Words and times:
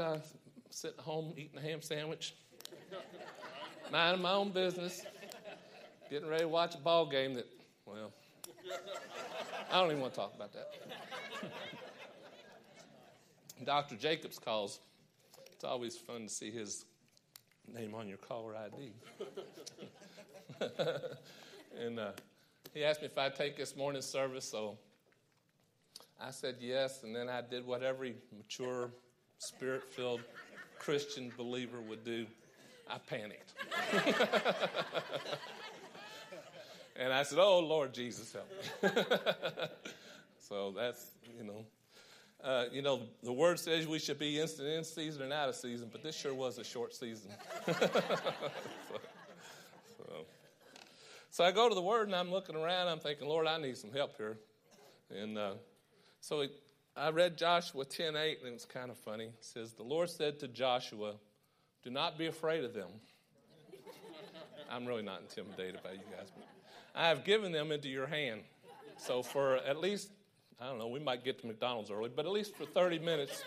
I 0.00 0.20
sitting 0.70 0.98
at 0.98 1.04
home 1.04 1.32
eating 1.36 1.58
a 1.58 1.60
ham 1.60 1.82
sandwich, 1.82 2.34
minding 3.90 4.22
my 4.22 4.32
own 4.32 4.50
business, 4.50 5.02
getting 6.10 6.28
ready 6.28 6.42
to 6.42 6.48
watch 6.48 6.74
a 6.74 6.78
ball 6.78 7.06
game 7.06 7.34
that, 7.34 7.46
well, 7.86 8.12
I 9.70 9.80
don't 9.80 9.90
even 9.90 10.00
want 10.00 10.14
to 10.14 10.20
talk 10.20 10.34
about 10.34 10.52
that. 10.52 10.68
Dr. 13.64 13.96
Jacobs 13.96 14.38
calls. 14.38 14.78
It's 15.52 15.64
always 15.64 15.96
fun 15.96 16.22
to 16.22 16.28
see 16.28 16.50
his 16.50 16.84
name 17.74 17.94
on 17.94 18.08
your 18.08 18.18
caller 18.18 18.54
ID. 18.56 18.92
and 21.80 21.98
uh, 21.98 22.12
he 22.72 22.84
asked 22.84 23.00
me 23.00 23.06
if 23.06 23.18
I'd 23.18 23.34
take 23.34 23.56
this 23.56 23.76
morning's 23.76 24.06
service, 24.06 24.48
so 24.48 24.78
I 26.20 26.30
said 26.30 26.56
yes, 26.60 27.02
and 27.02 27.14
then 27.14 27.28
I 27.28 27.42
did 27.42 27.66
what 27.66 27.82
every 27.82 28.14
mature, 28.36 28.90
spirit 29.38 29.82
filled 29.84 30.20
Christian 30.78 31.32
believer 31.36 31.80
would 31.80 32.04
do. 32.04 32.26
I 32.88 32.98
panicked. 32.98 33.52
and 36.96 37.12
I 37.12 37.22
said, 37.22 37.38
Oh, 37.38 37.60
Lord 37.60 37.92
Jesus, 37.92 38.32
help 38.32 38.50
me. 38.50 38.90
so 40.38 40.72
that's, 40.76 41.12
you 41.36 41.44
know. 41.44 41.64
Uh, 42.42 42.66
you 42.70 42.82
know, 42.82 43.02
the 43.24 43.32
word 43.32 43.58
says 43.58 43.88
we 43.88 43.98
should 43.98 44.18
be 44.18 44.38
instant 44.38 44.68
in 44.68 44.84
season 44.84 45.22
and 45.22 45.32
out 45.32 45.48
of 45.48 45.56
season, 45.56 45.88
but 45.90 46.04
this 46.04 46.16
sure 46.16 46.32
was 46.32 46.58
a 46.58 46.64
short 46.64 46.94
season. 46.94 47.32
so, 47.66 47.72
so, 49.96 50.24
so, 51.30 51.44
I 51.44 51.50
go 51.50 51.68
to 51.68 51.74
the 51.74 51.82
word 51.82 52.06
and 52.06 52.14
I'm 52.14 52.30
looking 52.30 52.54
around. 52.54 52.86
I'm 52.86 53.00
thinking, 53.00 53.26
Lord, 53.28 53.48
I 53.48 53.58
need 53.58 53.76
some 53.76 53.90
help 53.92 54.16
here. 54.16 54.38
And 55.10 55.36
uh, 55.36 55.54
so 56.20 56.42
it, 56.42 56.52
I 56.98 57.10
read 57.10 57.38
Joshua 57.38 57.84
10 57.84 58.16
8, 58.16 58.38
and 58.44 58.54
it's 58.54 58.64
kind 58.64 58.90
of 58.90 58.96
funny. 58.98 59.26
It 59.26 59.34
says, 59.44 59.72
The 59.72 59.84
Lord 59.84 60.10
said 60.10 60.40
to 60.40 60.48
Joshua, 60.48 61.14
Do 61.84 61.90
not 61.90 62.18
be 62.18 62.26
afraid 62.26 62.64
of 62.64 62.74
them. 62.74 62.88
I'm 64.70 64.84
really 64.84 65.02
not 65.02 65.20
intimidated 65.20 65.80
by 65.82 65.92
you 65.92 66.00
guys, 66.16 66.32
but 66.34 66.46
I 66.96 67.08
have 67.08 67.24
given 67.24 67.52
them 67.52 67.70
into 67.70 67.88
your 67.88 68.06
hand. 68.06 68.40
So 68.96 69.22
for 69.22 69.58
at 69.58 69.78
least, 69.78 70.10
I 70.60 70.66
don't 70.66 70.78
know, 70.78 70.88
we 70.88 70.98
might 70.98 71.24
get 71.24 71.40
to 71.42 71.46
McDonald's 71.46 71.90
early, 71.90 72.10
but 72.14 72.26
at 72.26 72.32
least 72.32 72.56
for 72.56 72.66
30 72.66 72.98
minutes, 72.98 73.44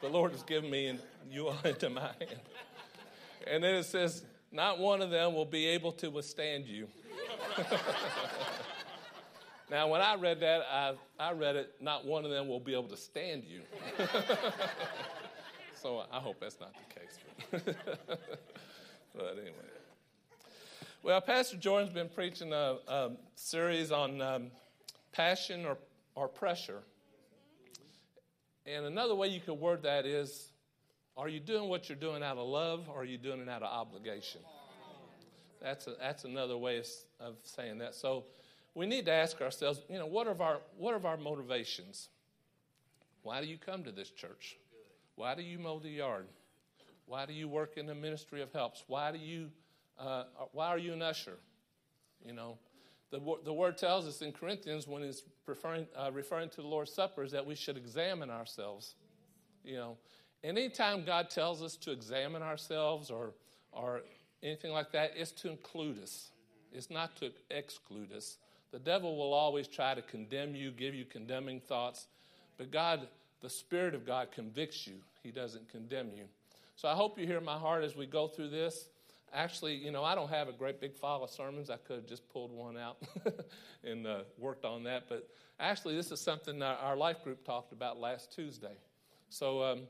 the 0.00 0.08
Lord 0.08 0.32
has 0.32 0.42
given 0.42 0.68
me 0.68 0.88
and 0.88 0.98
you 1.30 1.48
all 1.48 1.56
into 1.64 1.90
my 1.90 2.00
hand. 2.00 2.40
And 3.46 3.62
then 3.62 3.76
it 3.76 3.84
says, 3.84 4.24
Not 4.50 4.80
one 4.80 5.02
of 5.02 5.10
them 5.10 5.34
will 5.34 5.44
be 5.44 5.66
able 5.66 5.92
to 5.92 6.10
withstand 6.10 6.66
you. 6.66 6.88
Now, 9.70 9.88
when 9.88 10.00
I 10.00 10.14
read 10.14 10.40
that, 10.40 10.62
I, 10.70 10.94
I 11.20 11.32
read 11.32 11.56
it, 11.56 11.74
not 11.80 12.06
one 12.06 12.24
of 12.24 12.30
them 12.30 12.48
will 12.48 12.60
be 12.60 12.72
able 12.72 12.88
to 12.88 12.96
stand 12.96 13.44
you. 13.44 13.60
so 15.74 16.04
I 16.10 16.18
hope 16.18 16.40
that's 16.40 16.58
not 16.58 16.72
the 16.72 17.00
case. 17.00 17.66
but 19.14 19.32
anyway. 19.32 19.52
Well, 21.02 21.20
Pastor 21.20 21.56
Jordan's 21.56 21.92
been 21.92 22.08
preaching 22.08 22.52
a, 22.52 22.76
a 22.88 23.10
series 23.34 23.92
on 23.92 24.22
um, 24.22 24.50
passion 25.12 25.66
or, 25.66 25.76
or 26.14 26.28
pressure. 26.28 26.80
And 28.66 28.86
another 28.86 29.14
way 29.14 29.28
you 29.28 29.40
could 29.40 29.54
word 29.54 29.82
that 29.82 30.06
is 30.06 30.50
are 31.16 31.28
you 31.28 31.40
doing 31.40 31.68
what 31.68 31.88
you're 31.88 31.98
doing 31.98 32.22
out 32.22 32.38
of 32.38 32.46
love 32.46 32.88
or 32.88 33.02
are 33.02 33.04
you 33.04 33.18
doing 33.18 33.40
it 33.40 33.48
out 33.48 33.62
of 33.62 33.72
obligation? 33.72 34.40
That's, 35.60 35.86
a, 35.88 35.94
that's 35.98 36.24
another 36.24 36.56
way 36.56 36.78
of, 36.78 36.86
of 37.18 37.34
saying 37.42 37.78
that. 37.78 37.94
So, 37.94 38.24
we 38.78 38.86
need 38.86 39.06
to 39.06 39.12
ask 39.12 39.40
ourselves, 39.40 39.80
you 39.90 39.98
know, 39.98 40.06
what 40.06 40.28
are 40.28 40.40
our 40.40 40.60
what 40.76 40.94
are 40.94 41.04
our 41.04 41.16
motivations? 41.16 42.10
Why 43.22 43.40
do 43.40 43.48
you 43.48 43.58
come 43.58 43.82
to 43.82 43.90
this 43.90 44.08
church? 44.08 44.56
Why 45.16 45.34
do 45.34 45.42
you 45.42 45.58
mow 45.58 45.80
the 45.80 45.90
yard? 45.90 46.26
Why 47.06 47.26
do 47.26 47.32
you 47.32 47.48
work 47.48 47.76
in 47.76 47.86
the 47.86 47.94
ministry 47.94 48.40
of 48.40 48.52
helps? 48.52 48.84
Why 48.86 49.10
do 49.10 49.18
you 49.18 49.50
uh, 49.98 50.24
why 50.52 50.68
are 50.68 50.78
you 50.78 50.92
an 50.92 51.02
usher? 51.02 51.38
You 52.24 52.34
know, 52.34 52.56
the, 53.10 53.20
the 53.44 53.52
word 53.52 53.78
tells 53.78 54.06
us 54.06 54.22
in 54.22 54.30
Corinthians 54.30 54.86
when 54.86 55.02
it's 55.02 55.24
referring, 55.46 55.88
uh, 55.96 56.10
referring 56.12 56.48
to 56.50 56.62
the 56.62 56.68
Lord's 56.68 56.92
Supper 56.92 57.24
is 57.24 57.32
that 57.32 57.44
we 57.44 57.56
should 57.56 57.76
examine 57.76 58.30
ourselves. 58.30 58.94
You 59.64 59.74
know, 59.74 59.96
anytime 60.44 61.04
God 61.04 61.30
tells 61.30 61.64
us 61.64 61.74
to 61.78 61.90
examine 61.90 62.42
ourselves 62.42 63.10
or, 63.10 63.32
or 63.72 64.02
anything 64.40 64.70
like 64.70 64.92
that, 64.92 65.14
it's 65.16 65.32
to 65.32 65.50
include 65.50 66.00
us. 66.00 66.30
It's 66.72 66.90
not 66.90 67.16
to 67.16 67.32
exclude 67.50 68.12
us. 68.12 68.38
The 68.70 68.78
devil 68.78 69.16
will 69.16 69.32
always 69.32 69.66
try 69.66 69.94
to 69.94 70.02
condemn 70.02 70.54
you, 70.54 70.70
give 70.70 70.94
you 70.94 71.04
condemning 71.04 71.60
thoughts, 71.60 72.06
but 72.58 72.70
God, 72.70 73.08
the 73.40 73.48
Spirit 73.48 73.94
of 73.94 74.04
God, 74.04 74.30
convicts 74.30 74.86
you. 74.86 74.94
He 75.22 75.30
doesn't 75.30 75.70
condemn 75.70 76.10
you. 76.14 76.24
So 76.76 76.88
I 76.88 76.94
hope 76.94 77.18
you 77.18 77.26
hear 77.26 77.40
my 77.40 77.56
heart 77.56 77.82
as 77.82 77.96
we 77.96 78.06
go 78.06 78.28
through 78.28 78.50
this. 78.50 78.88
Actually, 79.32 79.74
you 79.74 79.90
know, 79.90 80.04
I 80.04 80.14
don't 80.14 80.30
have 80.30 80.48
a 80.48 80.52
great 80.52 80.80
big 80.80 80.94
file 80.94 81.24
of 81.24 81.30
sermons. 81.30 81.70
I 81.70 81.76
could 81.76 81.96
have 81.96 82.06
just 82.06 82.28
pulled 82.30 82.52
one 82.52 82.76
out 82.76 82.98
and 83.84 84.06
uh, 84.06 84.20
worked 84.38 84.64
on 84.64 84.84
that. 84.84 85.04
But 85.08 85.28
actually, 85.60 85.96
this 85.96 86.10
is 86.10 86.20
something 86.20 86.62
our 86.62 86.96
life 86.96 87.24
group 87.24 87.44
talked 87.44 87.72
about 87.72 87.98
last 87.98 88.32
Tuesday. 88.32 88.76
So 89.28 89.62
um, 89.62 89.80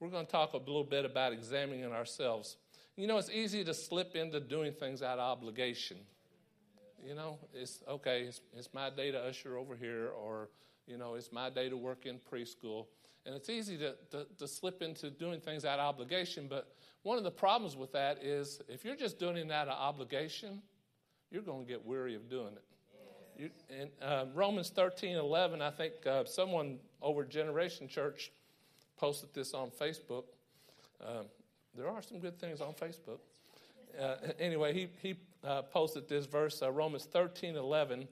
we're 0.00 0.08
going 0.08 0.26
to 0.26 0.32
talk 0.32 0.54
a 0.54 0.58
little 0.58 0.84
bit 0.84 1.04
about 1.04 1.32
examining 1.32 1.84
ourselves. 1.92 2.56
You 2.96 3.06
know, 3.06 3.18
it's 3.18 3.30
easy 3.30 3.62
to 3.64 3.74
slip 3.74 4.16
into 4.16 4.40
doing 4.40 4.72
things 4.72 5.02
out 5.02 5.18
of 5.18 5.38
obligation 5.38 5.98
you 7.06 7.14
know, 7.14 7.38
it's 7.54 7.82
okay, 7.88 8.22
it's, 8.22 8.40
it's 8.56 8.68
my 8.72 8.90
day 8.90 9.10
to 9.10 9.18
usher 9.18 9.56
over 9.56 9.76
here, 9.76 10.08
or, 10.08 10.48
you 10.86 10.96
know, 10.96 11.14
it's 11.14 11.32
my 11.32 11.50
day 11.50 11.68
to 11.68 11.76
work 11.76 12.06
in 12.06 12.18
preschool. 12.32 12.86
And 13.26 13.34
it's 13.34 13.50
easy 13.50 13.76
to, 13.78 13.94
to, 14.10 14.26
to, 14.38 14.48
slip 14.48 14.80
into 14.80 15.10
doing 15.10 15.40
things 15.40 15.64
out 15.64 15.78
of 15.78 15.86
obligation, 15.86 16.46
but 16.48 16.74
one 17.02 17.18
of 17.18 17.24
the 17.24 17.30
problems 17.30 17.76
with 17.76 17.92
that 17.92 18.22
is 18.22 18.60
if 18.68 18.84
you're 18.84 18.96
just 18.96 19.18
doing 19.18 19.36
it 19.36 19.50
out 19.50 19.68
of 19.68 19.78
obligation, 19.78 20.62
you're 21.30 21.42
going 21.42 21.64
to 21.64 21.68
get 21.68 21.84
weary 21.84 22.14
of 22.14 22.30
doing 22.30 22.54
it. 22.54 22.64
You, 23.38 23.50
in 23.70 23.88
uh, 24.02 24.26
Romans 24.34 24.70
13 24.70 25.16
11, 25.16 25.62
I 25.62 25.70
think 25.70 25.92
uh, 26.06 26.24
someone 26.24 26.78
over 27.00 27.24
Generation 27.24 27.86
Church 27.86 28.32
posted 28.96 29.32
this 29.32 29.54
on 29.54 29.70
Facebook. 29.70 30.24
Uh, 31.00 31.22
there 31.76 31.88
are 31.88 32.02
some 32.02 32.18
good 32.18 32.40
things 32.40 32.60
on 32.60 32.72
Facebook. 32.72 33.20
Uh, 34.00 34.16
anyway, 34.40 34.72
he, 34.72 34.88
he 35.00 35.14
uh, 35.44 35.62
posted 35.62 36.08
this 36.08 36.26
verse, 36.26 36.62
uh, 36.62 36.70
Romans 36.70 37.04
13 37.04 37.56
11. 37.56 38.08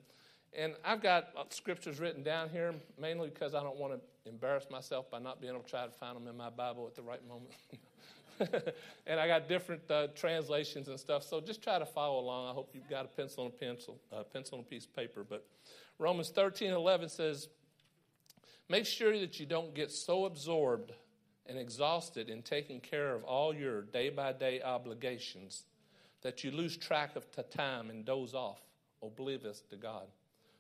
And 0.57 0.75
I've 0.85 1.03
got 1.03 1.29
scriptures 1.51 2.01
written 2.01 2.23
down 2.23 2.49
here 2.49 2.75
mainly 2.99 3.29
because 3.29 3.55
I 3.55 3.63
don't 3.63 3.77
want 3.77 3.93
to 3.93 4.29
embarrass 4.29 4.67
myself 4.71 5.11
by 5.11 5.19
not 5.19 5.41
being 5.41 5.53
able 5.53 5.63
to 5.63 5.69
try 5.69 5.85
to 5.85 5.93
find 5.93 6.17
them 6.17 6.27
in 6.29 6.37
my 6.37 6.51
Bible 6.51 6.87
at 6.87 6.95
the 6.95 7.03
right 7.03 7.21
moment. 7.29 7.53
and 9.07 9.21
I 9.21 9.27
got 9.27 9.49
different 9.49 9.91
uh, 9.91 10.09
translations 10.15 10.89
and 10.89 10.99
stuff, 10.99 11.23
so 11.23 11.41
just 11.41 11.63
try 11.63 11.79
to 11.79 11.87
follow 11.87 12.21
along. 12.21 12.51
I 12.51 12.53
hope 12.53 12.71
you've 12.73 12.89
got 12.89 13.05
a 13.05 13.09
pencil 13.09 13.45
and 13.45 13.53
a 13.53 13.57
pencil, 13.57 13.99
uh, 14.13 14.23
pencil 14.23 14.59
and 14.59 14.67
a 14.67 14.69
piece 14.69 14.85
of 14.87 14.95
paper. 14.97 15.25
But 15.29 15.47
Romans 15.99 16.31
13 16.31 16.73
11 16.73 17.09
says, 17.11 17.49
Make 18.69 18.87
sure 18.87 19.19
that 19.19 19.39
you 19.39 19.47
don't 19.47 19.75
get 19.75 19.91
so 19.91 20.25
absorbed 20.25 20.93
and 21.47 21.59
exhausted 21.59 22.29
in 22.29 22.43
taking 22.43 22.81
care 22.81 23.15
of 23.15 23.23
all 23.25 23.55
your 23.55 23.83
day 23.83 24.09
by 24.09 24.33
day 24.33 24.61
obligations 24.63 25.65
that 26.23 26.45
you 26.45 26.51
lose 26.51 26.77
track 26.77 27.17
of 27.17 27.27
time 27.51 27.91
and 27.91 28.05
doze 28.05 28.35
off, 28.35 28.61
oblivious 29.03 29.63
to 29.71 29.77
God. 29.77 30.07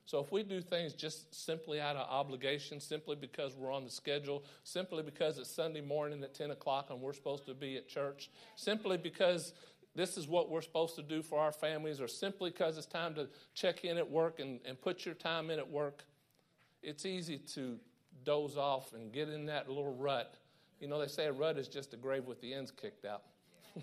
So 0.06 0.20
if 0.20 0.30
we 0.30 0.44
do 0.44 0.60
things 0.60 0.92
just 0.94 1.34
simply 1.34 1.80
out 1.80 1.96
of 1.96 2.08
obligation, 2.08 2.78
simply 2.78 3.16
because 3.16 3.56
we're 3.56 3.72
on 3.72 3.84
the 3.84 3.90
schedule, 3.90 4.44
simply 4.62 5.02
because 5.02 5.36
it's 5.38 5.50
Sunday 5.50 5.80
morning 5.80 6.22
at 6.22 6.32
10 6.32 6.52
o'clock 6.52 6.90
and 6.90 7.00
we're 7.00 7.12
supposed 7.12 7.44
to 7.46 7.54
be 7.54 7.76
at 7.76 7.88
church, 7.88 8.30
simply 8.54 8.96
because 8.96 9.52
this 9.96 10.16
is 10.16 10.28
what 10.28 10.48
we're 10.48 10.62
supposed 10.62 10.94
to 10.94 11.02
do 11.02 11.22
for 11.22 11.40
our 11.40 11.50
families, 11.50 12.00
or 12.00 12.06
simply 12.06 12.50
because 12.50 12.78
it's 12.78 12.86
time 12.86 13.14
to 13.16 13.28
check 13.54 13.84
in 13.84 13.96
at 13.96 14.08
work 14.08 14.38
and, 14.38 14.60
and 14.64 14.80
put 14.80 15.04
your 15.04 15.14
time 15.14 15.50
in 15.50 15.58
at 15.58 15.68
work, 15.68 16.04
it's 16.82 17.04
easy 17.04 17.38
to 17.38 17.76
doze 18.24 18.56
off 18.56 18.92
and 18.92 19.12
get 19.12 19.28
in 19.28 19.46
that 19.46 19.68
little 19.68 19.94
rut. 19.94 20.36
You 20.78 20.86
know, 20.86 21.00
they 21.00 21.08
say 21.08 21.26
a 21.26 21.32
rut 21.32 21.58
is 21.58 21.66
just 21.66 21.94
a 21.94 21.96
grave 21.96 22.26
with 22.26 22.40
the 22.40 22.54
ends 22.54 22.70
kicked 22.70 23.04
out. 23.04 23.22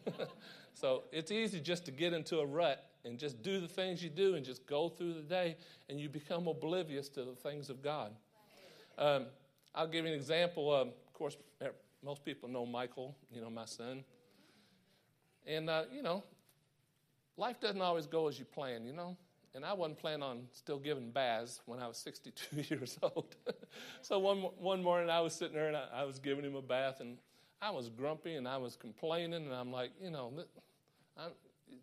So 0.74 1.04
it's 1.12 1.31
easy 1.31 1.60
just 1.60 1.86
to 1.86 1.92
get 1.92 2.13
into 2.13 2.40
a 2.40 2.45
rut 2.45 2.84
and 3.06 3.18
just 3.19 3.42
do 3.44 3.60
the 3.60 3.68
things 3.68 4.04
you 4.04 4.10
do 4.10 4.36
and 4.36 4.45
just 4.45 4.66
go 4.66 4.90
through 4.90 5.13
the 5.13 5.22
day 5.22 5.57
and 5.90 6.00
you 6.00 6.10
become 6.10 6.48
oblivious 6.48 7.10
to 7.10 7.24
the 7.24 7.36
things 7.36 7.69
of 7.69 7.81
God. 7.81 8.12
Um, 8.98 9.28
I'll 9.75 9.88
give 9.88 10.06
you 10.06 10.12
an 10.12 10.18
example. 10.18 10.74
Um, 10.74 10.90
of 10.90 11.13
course, 11.13 11.38
most 12.04 12.25
people 12.25 12.50
know 12.50 12.66
Michael, 12.66 13.16
you 13.31 13.42
know, 13.42 13.50
my 13.50 13.66
son. 13.66 14.04
And, 15.45 15.69
uh, 15.69 15.84
you 15.94 16.01
know, 16.01 16.24
life 17.38 17.60
doesn't 17.60 17.81
always 17.81 18.07
go 18.07 18.28
as 18.28 18.39
you 18.39 18.46
plan, 18.46 18.86
you 18.86 18.94
know. 18.94 19.18
And 19.56 19.63
I 19.63 19.74
wasn't 19.74 20.00
planning 20.00 20.24
on 20.24 20.48
still 20.51 20.80
giving 20.80 21.12
baths 21.12 21.62
when 21.66 21.80
I 21.80 21.88
was 21.88 21.98
62 21.98 22.62
years 22.75 22.98
old. 23.01 23.36
so 24.01 24.18
one, 24.18 24.38
one 24.57 24.81
morning 24.81 25.10
I 25.10 25.22
was 25.22 25.34
sitting 25.34 25.56
there 25.56 25.68
and 25.68 25.78
I, 25.78 25.88
I 25.94 26.04
was 26.06 26.18
giving 26.18 26.44
him 26.44 26.56
a 26.56 26.62
bath 26.62 27.00
and 27.01 27.18
I 27.61 27.71
was 27.71 27.89
grumpy 27.89 28.35
and 28.35 28.47
I 28.47 28.57
was 28.57 28.75
complaining, 28.75 29.45
and 29.45 29.53
I'm 29.53 29.71
like, 29.71 29.91
you 30.01 30.09
know, 30.09 30.31
I'm, 31.17 31.31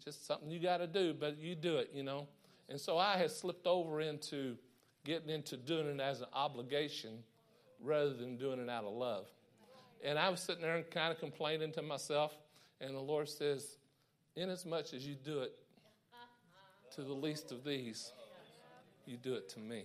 just 0.04 0.26
something 0.26 0.50
you 0.50 0.60
got 0.60 0.78
to 0.78 0.86
do, 0.86 1.14
but 1.14 1.38
you 1.38 1.54
do 1.54 1.76
it, 1.76 1.90
you 1.92 2.02
know. 2.02 2.26
And 2.68 2.80
so 2.80 2.96
I 2.98 3.16
had 3.16 3.30
slipped 3.30 3.66
over 3.66 4.00
into 4.00 4.56
getting 5.04 5.30
into 5.30 5.56
doing 5.56 5.86
it 5.86 6.00
as 6.00 6.20
an 6.20 6.28
obligation 6.32 7.18
rather 7.82 8.12
than 8.12 8.36
doing 8.36 8.60
it 8.60 8.68
out 8.68 8.84
of 8.84 8.92
love. 8.92 9.26
And 10.04 10.18
I 10.18 10.28
was 10.28 10.40
sitting 10.40 10.62
there 10.62 10.76
and 10.76 10.90
kind 10.90 11.12
of 11.12 11.18
complaining 11.18 11.72
to 11.72 11.82
myself, 11.82 12.34
and 12.80 12.94
the 12.94 13.00
Lord 13.00 13.28
says, 13.28 13.76
Inasmuch 14.36 14.94
as 14.94 15.06
you 15.06 15.14
do 15.14 15.40
it 15.40 15.52
to 16.94 17.02
the 17.02 17.12
least 17.12 17.52
of 17.52 17.64
these, 17.64 18.12
you 19.06 19.16
do 19.16 19.34
it 19.34 19.48
to 19.50 19.58
me. 19.58 19.84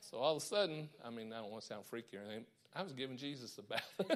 So 0.00 0.18
all 0.18 0.36
of 0.36 0.42
a 0.42 0.46
sudden, 0.46 0.88
I 1.04 1.10
mean, 1.10 1.32
I 1.32 1.40
don't 1.40 1.50
want 1.50 1.62
to 1.62 1.66
sound 1.66 1.84
freaky 1.84 2.16
or 2.16 2.20
anything. 2.20 2.44
I 2.74 2.82
was 2.82 2.92
giving 2.92 3.16
Jesus 3.16 3.58
a 3.58 3.62
bath. 3.62 4.00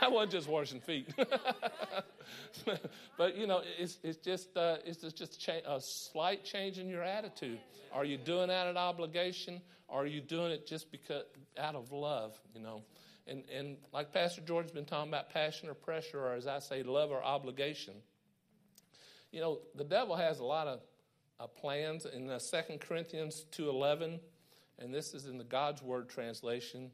I 0.00 0.08
wasn't 0.08 0.32
just 0.32 0.48
washing 0.48 0.80
feet. 0.80 1.08
but 3.18 3.36
you 3.36 3.46
know, 3.46 3.62
it's, 3.78 3.98
it's 4.02 4.18
just 4.18 4.56
uh, 4.56 4.76
it's 4.84 5.00
just 5.12 5.40
cha- 5.40 5.62
a 5.66 5.80
slight 5.80 6.44
change 6.44 6.78
in 6.78 6.88
your 6.88 7.02
attitude. 7.02 7.58
Are 7.92 8.04
you 8.04 8.18
doing 8.18 8.48
that 8.48 8.66
out 8.66 8.68
of 8.68 8.76
obligation? 8.76 9.60
Or 9.88 10.02
are 10.02 10.06
you 10.06 10.20
doing 10.20 10.52
it 10.52 10.66
just 10.66 10.90
because 10.90 11.24
out 11.58 11.74
of 11.74 11.92
love? 11.92 12.38
You 12.54 12.62
know, 12.62 12.82
and 13.26 13.44
and 13.54 13.76
like 13.92 14.12
Pastor 14.12 14.40
Jordan's 14.40 14.72
been 14.72 14.84
talking 14.84 15.10
about 15.10 15.30
passion 15.30 15.68
or 15.68 15.74
pressure, 15.74 16.20
or 16.20 16.34
as 16.34 16.46
I 16.46 16.58
say, 16.58 16.82
love 16.82 17.10
or 17.10 17.22
obligation. 17.22 17.94
You 19.30 19.40
know, 19.40 19.60
the 19.74 19.84
devil 19.84 20.16
has 20.16 20.40
a 20.40 20.44
lot 20.44 20.66
of 20.66 20.80
uh, 21.40 21.46
plans 21.46 22.06
in 22.06 22.28
uh, 22.28 22.38
2 22.38 22.78
Corinthians 22.78 23.46
2.11, 23.56 24.20
and 24.78 24.92
this 24.92 25.14
is 25.14 25.26
in 25.26 25.38
the 25.38 25.44
God's 25.44 25.82
Word 25.82 26.10
translation. 26.10 26.90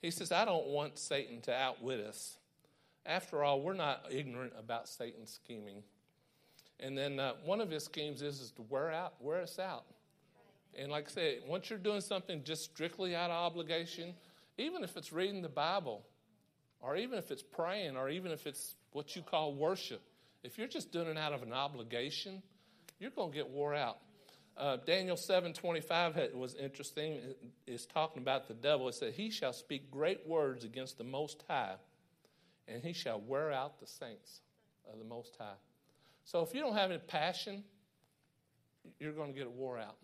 He 0.00 0.10
says, 0.10 0.32
I 0.32 0.44
don't 0.44 0.68
want 0.68 0.98
Satan 0.98 1.40
to 1.42 1.54
outwit 1.54 2.00
us. 2.00 2.38
After 3.04 3.42
all, 3.42 3.60
we're 3.60 3.74
not 3.74 4.06
ignorant 4.10 4.52
about 4.58 4.88
Satan's 4.88 5.30
scheming. 5.30 5.82
And 6.78 6.96
then 6.96 7.20
uh, 7.20 7.34
one 7.44 7.60
of 7.60 7.70
his 7.70 7.84
schemes 7.84 8.22
is, 8.22 8.40
is 8.40 8.50
to 8.52 8.62
wear 8.62 8.90
out, 8.90 9.14
wear 9.20 9.42
us 9.42 9.58
out. 9.58 9.84
And 10.78 10.90
like 10.90 11.08
I 11.08 11.10
said, 11.10 11.34
once 11.46 11.68
you're 11.68 11.78
doing 11.78 12.00
something 12.00 12.42
just 12.44 12.64
strictly 12.64 13.14
out 13.14 13.30
of 13.30 13.36
obligation, 13.36 14.14
even 14.56 14.82
if 14.84 14.96
it's 14.96 15.12
reading 15.12 15.42
the 15.42 15.48
Bible, 15.48 16.02
or 16.80 16.96
even 16.96 17.18
if 17.18 17.30
it's 17.30 17.42
praying, 17.42 17.96
or 17.96 18.08
even 18.08 18.32
if 18.32 18.46
it's 18.46 18.76
what 18.92 19.14
you 19.14 19.22
call 19.22 19.54
worship, 19.54 20.00
if 20.42 20.56
you're 20.56 20.68
just 20.68 20.92
doing 20.92 21.08
it 21.08 21.18
out 21.18 21.32
of 21.32 21.42
an 21.42 21.52
obligation, 21.52 22.42
you're 22.98 23.10
going 23.10 23.30
to 23.30 23.36
get 23.36 23.48
wore 23.48 23.74
out. 23.74 23.98
Uh, 24.60 24.76
Daniel 24.76 25.16
7:25 25.16 26.34
was 26.34 26.54
interesting. 26.54 27.34
It's 27.66 27.86
talking 27.86 28.20
about 28.20 28.46
the 28.46 28.52
devil. 28.52 28.88
It 28.88 28.94
said, 28.94 29.14
"He 29.14 29.30
shall 29.30 29.54
speak 29.54 29.90
great 29.90 30.26
words 30.26 30.64
against 30.64 30.98
the 30.98 31.04
Most 31.04 31.42
High, 31.48 31.76
and 32.68 32.84
he 32.84 32.92
shall 32.92 33.20
wear 33.20 33.50
out 33.50 33.80
the 33.80 33.86
saints 33.86 34.42
of 34.84 34.98
the 34.98 35.04
Most 35.06 35.34
High." 35.36 35.56
So 36.24 36.42
if 36.42 36.54
you 36.54 36.60
don't 36.60 36.74
have 36.74 36.90
any 36.90 37.00
passion, 37.00 37.64
you're 38.98 39.14
going 39.14 39.32
to 39.32 39.38
get 39.38 39.50
wore 39.50 39.78
out. 39.78 39.96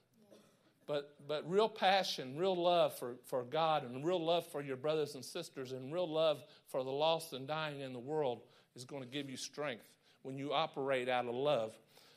But, 0.86 1.14
but 1.26 1.48
real 1.50 1.68
passion, 1.68 2.38
real 2.38 2.56
love 2.56 2.96
for, 2.96 3.16
for 3.24 3.42
God, 3.42 3.84
and 3.84 4.06
real 4.06 4.24
love 4.24 4.46
for 4.46 4.62
your 4.62 4.76
brothers 4.76 5.16
and 5.16 5.24
sisters, 5.24 5.72
and 5.72 5.92
real 5.92 6.08
love 6.08 6.44
for 6.68 6.82
the 6.82 6.90
lost 6.90 7.32
and 7.34 7.46
dying 7.46 7.80
in 7.80 7.92
the 7.92 7.98
world 7.98 8.42
is 8.74 8.84
going 8.84 9.02
to 9.02 9.08
give 9.08 9.28
you 9.28 9.36
strength 9.36 9.88
when 10.22 10.38
you 10.38 10.52
operate 10.52 11.08
out 11.08 11.26
of 11.26 11.34
love. 11.34 11.76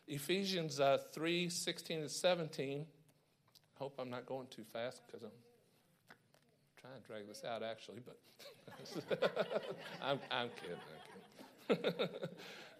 Ephesians 0.10 0.80
uh, 0.80 0.98
3 1.14 1.50
16 1.50 2.00
and 2.00 2.12
17. 2.12 2.82
I 2.82 2.86
hope 3.78 3.94
I'm 4.00 4.10
not 4.10 4.26
going 4.26 4.48
too 4.48 4.64
fast 4.74 5.04
because 5.06 5.24
I'm 5.24 5.30
trying 6.82 7.00
to 7.00 7.08
drag 7.08 7.28
this 7.28 7.44
out 7.48 7.62
actually, 7.62 8.02
but 8.06 8.18
I'm, 10.02 10.20
I'm 10.32 10.50
kidding. 10.50 10.78
I'm 11.70 11.94
kidding. 11.94 12.08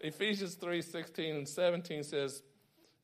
Ephesians 0.00 0.54
3 0.56 0.82
16 0.82 1.36
and 1.36 1.48
17 1.48 2.02
says 2.02 2.42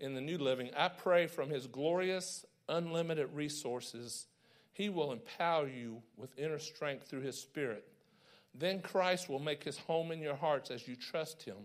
in 0.01 0.15
the 0.15 0.21
New 0.21 0.39
Living, 0.39 0.71
I 0.77 0.89
pray 0.89 1.29
from 1.29 1.49
his 1.49 1.69
glorious, 1.69 2.45
unlimited 2.69 3.29
resources, 3.33 4.27
he 4.73 4.89
will 4.89 5.13
empower 5.13 5.69
you 5.69 6.03
with 6.17 6.37
inner 6.37 6.59
strength 6.59 7.09
through 7.09 7.21
his 7.21 7.41
Spirit. 7.41 7.87
Then 8.55 8.81
Christ 8.81 9.29
will 9.29 9.39
make 9.39 9.63
his 9.63 9.79
home 9.79 10.11
in 10.11 10.21
your 10.21 10.35
hearts 10.35 10.71
as 10.71 10.89
you 10.89 10.97
trust 10.97 11.45
him 11.45 11.57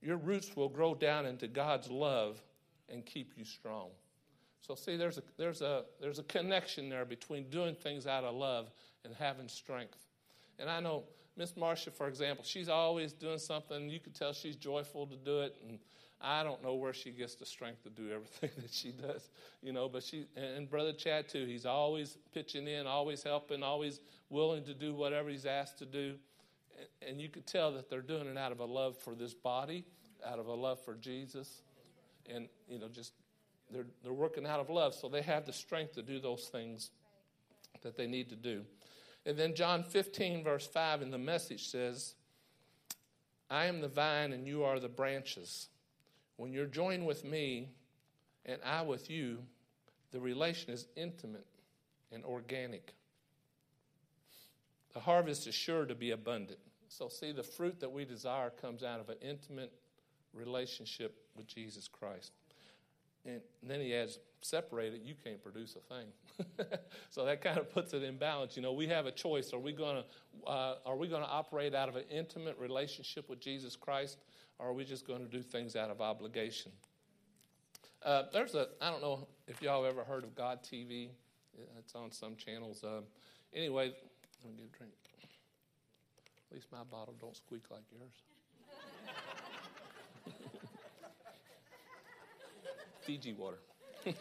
your 0.00 0.16
roots 0.16 0.56
will 0.56 0.68
grow 0.68 0.94
down 0.94 1.26
into 1.26 1.48
God's 1.48 1.90
love 1.90 2.40
and 2.88 3.04
keep 3.04 3.32
you 3.36 3.44
strong. 3.44 3.88
So 4.60 4.74
see, 4.74 4.96
there's 4.96 5.18
a, 5.18 5.22
there's 5.36 5.62
a, 5.62 5.84
there's 6.00 6.18
a 6.18 6.24
connection 6.24 6.88
there 6.88 7.04
between 7.04 7.48
doing 7.48 7.74
things 7.74 8.06
out 8.06 8.24
of 8.24 8.34
love 8.34 8.70
and 9.04 9.14
having 9.14 9.48
strength. 9.48 9.98
And 10.58 10.68
I 10.68 10.80
know 10.80 11.04
Miss 11.36 11.56
Marcia, 11.56 11.90
for 11.90 12.08
example, 12.08 12.44
she's 12.44 12.68
always 12.68 13.12
doing 13.12 13.38
something. 13.38 13.88
You 13.88 14.00
can 14.00 14.12
tell 14.12 14.32
she's 14.32 14.56
joyful 14.56 15.06
to 15.06 15.16
do 15.16 15.40
it, 15.40 15.56
and 15.66 15.78
I 16.20 16.42
don't 16.42 16.62
know 16.64 16.74
where 16.74 16.92
she 16.92 17.10
gets 17.10 17.36
the 17.36 17.46
strength 17.46 17.84
to 17.84 17.90
do 17.90 18.10
everything 18.12 18.50
that 18.62 18.72
she 18.72 18.90
does, 18.90 19.30
you 19.62 19.72
know. 19.72 19.88
But 19.88 20.02
she 20.02 20.26
and 20.36 20.68
Brother 20.68 20.92
Chad 20.92 21.28
too. 21.28 21.46
He's 21.46 21.64
always 21.64 22.18
pitching 22.34 22.66
in, 22.66 22.88
always 22.88 23.22
helping, 23.22 23.62
always 23.62 24.00
willing 24.30 24.64
to 24.64 24.74
do 24.74 24.94
whatever 24.94 25.30
he's 25.30 25.46
asked 25.46 25.78
to 25.78 25.86
do 25.86 26.14
and 27.06 27.20
you 27.20 27.28
could 27.28 27.46
tell 27.46 27.72
that 27.72 27.88
they're 27.88 28.00
doing 28.00 28.26
it 28.26 28.36
out 28.36 28.52
of 28.52 28.60
a 28.60 28.64
love 28.64 28.96
for 28.96 29.14
this 29.14 29.34
body, 29.34 29.84
out 30.26 30.38
of 30.38 30.46
a 30.46 30.54
love 30.54 30.82
for 30.84 30.94
Jesus, 30.94 31.62
and 32.28 32.48
you 32.68 32.78
know, 32.78 32.88
just 32.88 33.12
they're 33.70 33.86
they're 34.02 34.12
working 34.12 34.46
out 34.46 34.60
of 34.60 34.70
love, 34.70 34.94
so 34.94 35.08
they 35.08 35.22
have 35.22 35.46
the 35.46 35.52
strength 35.52 35.94
to 35.94 36.02
do 36.02 36.20
those 36.20 36.48
things 36.48 36.90
that 37.82 37.96
they 37.96 38.06
need 38.06 38.28
to 38.30 38.36
do. 38.36 38.64
And 39.26 39.36
then 39.36 39.54
John 39.54 39.82
15, 39.82 40.42
verse 40.42 40.66
5 40.66 41.02
in 41.02 41.10
the 41.10 41.18
message 41.18 41.68
says, 41.68 42.14
I 43.50 43.66
am 43.66 43.80
the 43.80 43.88
vine 43.88 44.32
and 44.32 44.46
you 44.46 44.64
are 44.64 44.80
the 44.80 44.88
branches. 44.88 45.68
When 46.36 46.52
you're 46.52 46.66
joined 46.66 47.06
with 47.06 47.24
me 47.24 47.68
and 48.44 48.60
I 48.64 48.82
with 48.82 49.10
you, 49.10 49.38
the 50.12 50.20
relation 50.20 50.72
is 50.72 50.86
intimate 50.96 51.46
and 52.12 52.24
organic. 52.24 52.94
The 54.94 55.00
harvest 55.00 55.46
is 55.46 55.54
sure 55.54 55.84
to 55.84 55.94
be 55.94 56.10
abundant. 56.10 56.58
So, 56.88 57.08
see, 57.08 57.32
the 57.32 57.42
fruit 57.42 57.80
that 57.80 57.90
we 57.90 58.04
desire 58.04 58.50
comes 58.50 58.82
out 58.82 59.00
of 59.00 59.08
an 59.08 59.16
intimate 59.20 59.72
relationship 60.32 61.16
with 61.36 61.46
Jesus 61.46 61.88
Christ. 61.88 62.32
And 63.24 63.40
then 63.62 63.80
he 63.80 63.94
adds, 63.94 64.18
separated, 64.40 65.00
you 65.04 65.14
can't 65.22 65.42
produce 65.42 65.76
a 65.76 65.94
thing. 65.94 66.68
so 67.10 67.24
that 67.24 67.42
kind 67.42 67.58
of 67.58 67.70
puts 67.72 67.92
it 67.92 68.02
in 68.02 68.16
balance. 68.16 68.56
You 68.56 68.62
know, 68.62 68.72
we 68.72 68.86
have 68.88 69.06
a 69.06 69.10
choice. 69.10 69.52
Are 69.52 69.58
we 69.58 69.72
going 69.72 70.02
to 70.02 70.48
uh, 70.48 70.76
are 70.86 70.96
we 70.96 71.08
going 71.08 71.22
to 71.22 71.28
operate 71.28 71.74
out 71.74 71.88
of 71.88 71.96
an 71.96 72.04
intimate 72.10 72.56
relationship 72.58 73.28
with 73.28 73.40
Jesus 73.40 73.76
Christ, 73.76 74.18
or 74.58 74.68
are 74.68 74.72
we 74.72 74.84
just 74.84 75.06
going 75.06 75.20
to 75.20 75.30
do 75.30 75.42
things 75.42 75.76
out 75.76 75.90
of 75.90 76.00
obligation? 76.00 76.72
Uh, 78.04 78.24
there's 78.32 78.54
a 78.54 78.68
I 78.80 78.90
don't 78.90 79.02
know 79.02 79.26
if 79.46 79.60
y'all 79.60 79.84
ever 79.84 80.04
heard 80.04 80.24
of 80.24 80.34
God 80.34 80.60
TV. 80.62 81.08
It's 81.78 81.94
on 81.94 82.12
some 82.12 82.36
channels. 82.36 82.84
Uh, 82.84 83.00
anyway, 83.52 83.92
let 84.44 84.52
me 84.52 84.56
get 84.56 84.66
a 84.72 84.78
drink. 84.78 84.92
At 86.50 86.54
least 86.54 86.68
my 86.72 86.84
bottle 86.90 87.14
don't 87.20 87.36
squeak 87.36 87.64
like 87.70 87.82
yours. 87.92 88.22
Fiji 93.02 93.34
water. 93.34 93.58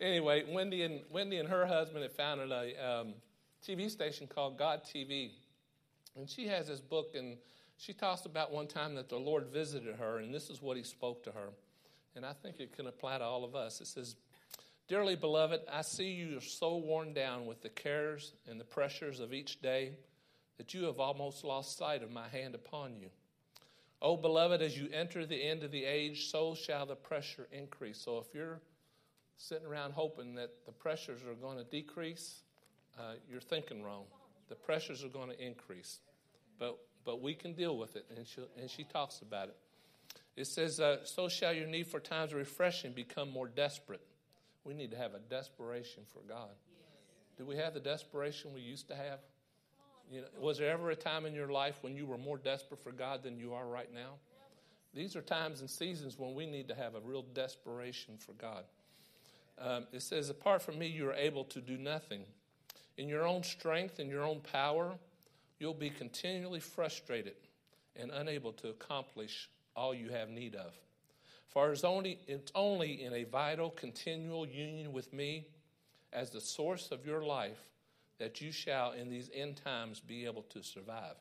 anyway, 0.00 0.44
Wendy 0.48 0.82
and 0.82 1.00
Wendy 1.10 1.38
and 1.38 1.48
her 1.48 1.66
husband 1.66 2.02
had 2.02 2.12
founded 2.12 2.50
a 2.50 3.00
um, 3.00 3.14
TV 3.66 3.90
station 3.90 4.26
called 4.26 4.58
God 4.58 4.82
TV, 4.84 5.32
and 6.16 6.28
she 6.28 6.46
has 6.48 6.68
this 6.68 6.80
book, 6.80 7.14
and 7.14 7.36
she 7.76 7.92
talks 7.92 8.24
about 8.24 8.52
one 8.52 8.66
time 8.66 8.94
that 8.94 9.08
the 9.08 9.18
Lord 9.18 9.46
visited 9.46 9.96
her, 9.96 10.18
and 10.18 10.32
this 10.32 10.48
is 10.50 10.62
what 10.62 10.76
He 10.76 10.82
spoke 10.82 11.22
to 11.24 11.30
her, 11.32 11.50
and 12.16 12.24
I 12.24 12.32
think 12.32 12.60
it 12.60 12.74
can 12.76 12.86
apply 12.86 13.18
to 13.18 13.24
all 13.24 13.44
of 13.44 13.54
us. 13.54 13.80
It 13.80 13.86
says, 13.86 14.16
Dearly 14.92 15.16
beloved, 15.16 15.62
I 15.72 15.80
see 15.80 16.10
you 16.10 16.36
are 16.36 16.42
so 16.42 16.76
worn 16.76 17.14
down 17.14 17.46
with 17.46 17.62
the 17.62 17.70
cares 17.70 18.34
and 18.46 18.60
the 18.60 18.64
pressures 18.64 19.20
of 19.20 19.32
each 19.32 19.62
day 19.62 19.92
that 20.58 20.74
you 20.74 20.84
have 20.84 21.00
almost 21.00 21.44
lost 21.44 21.78
sight 21.78 22.02
of 22.02 22.10
my 22.10 22.28
hand 22.28 22.54
upon 22.54 22.98
you. 23.00 23.08
Oh, 24.02 24.18
beloved, 24.18 24.60
as 24.60 24.76
you 24.76 24.90
enter 24.92 25.24
the 25.24 25.42
end 25.42 25.62
of 25.62 25.70
the 25.70 25.86
age, 25.86 26.26
so 26.26 26.54
shall 26.54 26.84
the 26.84 26.94
pressure 26.94 27.48
increase. 27.52 28.02
So 28.02 28.18
if 28.18 28.34
you're 28.34 28.60
sitting 29.38 29.66
around 29.66 29.92
hoping 29.94 30.34
that 30.34 30.50
the 30.66 30.72
pressures 30.72 31.22
are 31.22 31.40
going 31.40 31.56
to 31.56 31.64
decrease, 31.64 32.42
uh, 32.98 33.14
you're 33.30 33.40
thinking 33.40 33.82
wrong. 33.82 34.04
The 34.50 34.56
pressures 34.56 35.02
are 35.02 35.08
going 35.08 35.30
to 35.30 35.42
increase. 35.42 36.00
But, 36.58 36.76
but 37.06 37.22
we 37.22 37.32
can 37.32 37.54
deal 37.54 37.78
with 37.78 37.96
it, 37.96 38.04
and 38.14 38.26
she, 38.26 38.42
and 38.60 38.68
she 38.68 38.84
talks 38.84 39.22
about 39.22 39.48
it. 39.48 39.56
It 40.36 40.48
says, 40.48 40.80
uh, 40.80 40.98
So 41.06 41.30
shall 41.30 41.54
your 41.54 41.66
need 41.66 41.86
for 41.86 41.98
times 41.98 42.32
of 42.32 42.36
refreshing 42.36 42.92
become 42.92 43.30
more 43.30 43.48
desperate. 43.48 44.02
We 44.64 44.74
need 44.74 44.90
to 44.92 44.96
have 44.96 45.14
a 45.14 45.18
desperation 45.18 46.04
for 46.12 46.20
God. 46.28 46.50
Do 47.36 47.44
we 47.44 47.56
have 47.56 47.74
the 47.74 47.80
desperation 47.80 48.52
we 48.54 48.60
used 48.60 48.88
to 48.88 48.94
have? 48.94 49.20
You 50.10 50.20
know, 50.20 50.26
was 50.38 50.58
there 50.58 50.70
ever 50.70 50.90
a 50.90 50.96
time 50.96 51.26
in 51.26 51.34
your 51.34 51.48
life 51.48 51.78
when 51.80 51.96
you 51.96 52.06
were 52.06 52.18
more 52.18 52.36
desperate 52.36 52.82
for 52.82 52.92
God 52.92 53.22
than 53.22 53.38
you 53.38 53.54
are 53.54 53.66
right 53.66 53.92
now? 53.92 54.14
These 54.94 55.16
are 55.16 55.22
times 55.22 55.60
and 55.60 55.70
seasons 55.70 56.18
when 56.18 56.34
we 56.34 56.46
need 56.46 56.68
to 56.68 56.74
have 56.74 56.94
a 56.94 57.00
real 57.00 57.24
desperation 57.34 58.18
for 58.18 58.32
God. 58.32 58.64
Um, 59.58 59.86
it 59.92 60.02
says, 60.02 60.28
Apart 60.28 60.62
from 60.62 60.78
me, 60.78 60.86
you 60.86 61.08
are 61.08 61.14
able 61.14 61.44
to 61.44 61.60
do 61.60 61.78
nothing. 61.78 62.24
In 62.98 63.08
your 63.08 63.26
own 63.26 63.42
strength 63.42 63.98
and 63.98 64.10
your 64.10 64.24
own 64.24 64.40
power, 64.40 64.92
you'll 65.58 65.72
be 65.72 65.90
continually 65.90 66.60
frustrated 66.60 67.36
and 67.96 68.10
unable 68.10 68.52
to 68.52 68.68
accomplish 68.68 69.48
all 69.74 69.94
you 69.94 70.10
have 70.10 70.28
need 70.28 70.54
of. 70.54 70.74
For 71.52 71.70
it's 71.70 71.84
only, 71.84 72.18
it's 72.26 72.50
only 72.54 73.04
in 73.04 73.12
a 73.12 73.24
vital, 73.24 73.68
continual 73.68 74.46
union 74.46 74.90
with 74.90 75.12
me 75.12 75.48
as 76.10 76.30
the 76.30 76.40
source 76.40 76.90
of 76.90 77.04
your 77.04 77.22
life 77.22 77.68
that 78.18 78.40
you 78.40 78.50
shall 78.50 78.92
in 78.92 79.10
these 79.10 79.28
end 79.34 79.60
times 79.62 80.00
be 80.00 80.24
able 80.24 80.42
to 80.44 80.62
survive. 80.62 81.16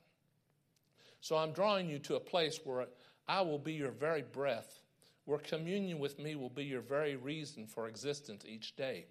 So 1.19 1.35
I'm 1.35 1.51
drawing 1.51 1.89
you 1.89 1.99
to 1.99 2.15
a 2.15 2.21
place 2.21 2.61
where 2.63 2.87
I 3.27 3.41
will 3.41 3.59
be 3.59 3.73
your 3.73 3.91
very 3.91 4.21
breath, 4.21 4.79
where 5.25 5.37
communion 5.37 5.99
with 5.99 6.17
me 6.17 6.35
will 6.35 6.49
be 6.49 6.63
your 6.63 6.81
very 6.81 7.17
reason 7.17 7.67
for 7.67 7.89
existence 7.89 8.45
each 8.47 8.77
day, 8.77 9.07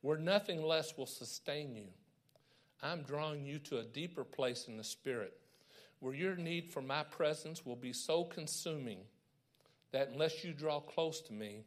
where 0.00 0.18
nothing 0.18 0.60
less 0.62 0.98
will 0.98 1.06
sustain 1.06 1.76
you. 1.76 1.86
I'm 2.82 3.02
drawing 3.02 3.44
you 3.44 3.60
to 3.60 3.78
a 3.78 3.84
deeper 3.84 4.24
place 4.24 4.66
in 4.66 4.76
the 4.76 4.84
Spirit, 4.84 5.38
where 6.00 6.14
your 6.14 6.34
need 6.34 6.70
for 6.70 6.82
my 6.82 7.04
presence 7.04 7.64
will 7.64 7.76
be 7.76 7.92
so 7.92 8.24
consuming 8.24 8.98
that 9.92 10.10
unless 10.12 10.44
you 10.44 10.52
draw 10.52 10.80
close 10.80 11.20
to 11.22 11.32
me, 11.32 11.64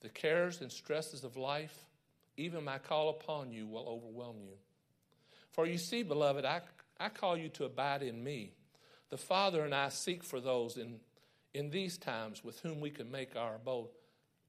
the 0.00 0.08
cares 0.08 0.60
and 0.60 0.70
stresses 0.70 1.24
of 1.24 1.36
life, 1.36 1.84
even 2.36 2.64
my 2.64 2.78
call 2.78 3.08
upon 3.08 3.50
you, 3.50 3.66
will 3.66 3.88
overwhelm 3.88 4.36
you. 4.42 4.54
For 5.52 5.66
you 5.66 5.78
see, 5.78 6.02
beloved, 6.02 6.44
I, 6.44 6.60
I 7.00 7.08
call 7.08 7.36
you 7.36 7.48
to 7.50 7.64
abide 7.64 8.02
in 8.02 8.22
me. 8.22 8.52
The 9.08 9.16
Father 9.16 9.64
and 9.64 9.74
I 9.74 9.88
seek 9.88 10.22
for 10.22 10.40
those 10.40 10.76
in, 10.76 11.00
in 11.54 11.70
these 11.70 11.96
times 11.96 12.44
with 12.44 12.60
whom 12.60 12.80
we 12.80 12.90
can 12.90 13.10
make 13.10 13.36
our 13.36 13.54
abode. 13.54 13.88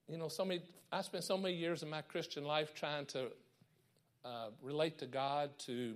You 0.10 0.18
know, 0.18 0.28
so 0.28 0.44
many, 0.44 0.62
I 0.92 1.02
spent 1.02 1.24
so 1.24 1.38
many 1.38 1.56
years 1.56 1.84
in 1.84 1.90
my 1.90 2.02
Christian 2.02 2.44
life 2.44 2.74
trying 2.74 3.06
to 3.08 3.28
uh, 4.26 4.50
relate 4.62 4.98
to 5.00 5.06
God, 5.06 5.58
to, 5.60 5.96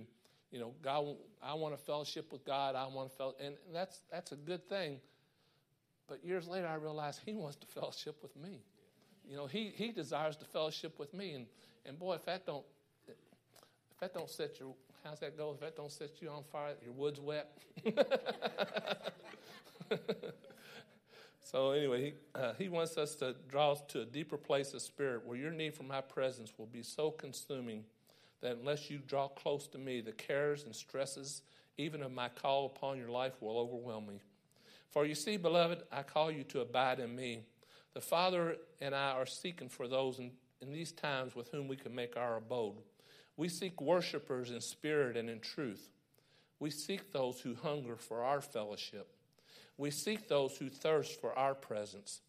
you 0.50 0.58
know, 0.58 0.72
God, 0.82 1.16
I 1.42 1.54
want 1.54 1.76
to 1.76 1.84
fellowship 1.84 2.32
with 2.32 2.44
God. 2.44 2.74
I 2.74 2.86
want 2.86 3.10
to 3.10 3.16
fellowship, 3.16 3.40
and 3.44 3.56
that's, 3.74 4.00
that's 4.10 4.32
a 4.32 4.36
good 4.36 4.68
thing. 4.68 4.98
But 6.08 6.24
years 6.24 6.48
later, 6.48 6.66
I 6.66 6.74
realized 6.74 7.20
He 7.24 7.34
wants 7.34 7.56
to 7.56 7.66
fellowship 7.66 8.16
with 8.22 8.36
me. 8.36 8.60
You 9.28 9.36
know, 9.36 9.46
He, 9.46 9.72
he 9.74 9.92
desires 9.92 10.36
to 10.36 10.44
fellowship 10.44 10.98
with 10.98 11.14
me. 11.14 11.32
And, 11.32 11.46
and 11.86 11.98
boy, 11.98 12.14
if 12.14 12.24
that 12.26 12.46
don't, 12.46 12.64
if 13.06 14.00
that 14.00 14.14
don't 14.14 14.30
set 14.30 14.58
your, 14.60 14.74
how's 15.04 15.20
that 15.20 15.36
go? 15.36 15.52
If 15.52 15.60
that 15.60 15.76
don't 15.76 15.92
set 15.92 16.20
you 16.20 16.28
on 16.28 16.42
fire, 16.44 16.74
your 16.84 16.92
wood's 16.92 17.20
wet. 17.20 17.56
so 21.42 21.70
anyway, 21.70 22.04
he, 22.04 22.12
uh, 22.34 22.52
he 22.58 22.68
wants 22.68 22.96
us 22.98 23.14
to 23.16 23.34
draw 23.48 23.72
us 23.72 23.82
to 23.88 24.00
a 24.02 24.04
deeper 24.04 24.36
place 24.36 24.74
of 24.74 24.82
spirit 24.82 25.24
where 25.24 25.36
your 25.36 25.50
need 25.50 25.74
for 25.74 25.84
my 25.84 26.00
presence 26.00 26.52
will 26.58 26.66
be 26.66 26.82
so 26.82 27.10
consuming 27.10 27.84
that 28.42 28.56
unless 28.56 28.90
you 28.90 28.98
draw 28.98 29.28
close 29.28 29.68
to 29.68 29.78
me, 29.78 30.00
the 30.00 30.12
cares 30.12 30.64
and 30.64 30.74
stresses, 30.74 31.42
even 31.78 32.02
of 32.02 32.12
my 32.12 32.28
call 32.28 32.66
upon 32.66 32.98
your 32.98 33.08
life, 33.08 33.40
will 33.40 33.58
overwhelm 33.58 34.06
me. 34.06 34.20
For 34.92 35.06
you 35.06 35.14
see, 35.14 35.38
beloved, 35.38 35.82
I 35.90 36.02
call 36.02 36.30
you 36.30 36.44
to 36.44 36.60
abide 36.60 37.00
in 37.00 37.16
me. 37.16 37.40
The 37.94 38.00
Father 38.00 38.56
and 38.80 38.94
I 38.94 39.12
are 39.12 39.26
seeking 39.26 39.70
for 39.70 39.88
those 39.88 40.18
in, 40.18 40.32
in 40.60 40.70
these 40.70 40.92
times 40.92 41.34
with 41.34 41.48
whom 41.50 41.66
we 41.66 41.76
can 41.76 41.94
make 41.94 42.16
our 42.16 42.36
abode. 42.36 42.76
We 43.38 43.48
seek 43.48 43.80
worshipers 43.80 44.50
in 44.50 44.60
spirit 44.60 45.16
and 45.16 45.30
in 45.30 45.40
truth. 45.40 45.88
We 46.60 46.70
seek 46.70 47.10
those 47.10 47.40
who 47.40 47.54
hunger 47.54 47.96
for 47.96 48.22
our 48.22 48.42
fellowship. 48.42 49.08
We 49.78 49.90
seek 49.90 50.28
those 50.28 50.58
who 50.58 50.68
thirst 50.68 51.20
for 51.20 51.36
our 51.36 51.54
presence. 51.54 52.20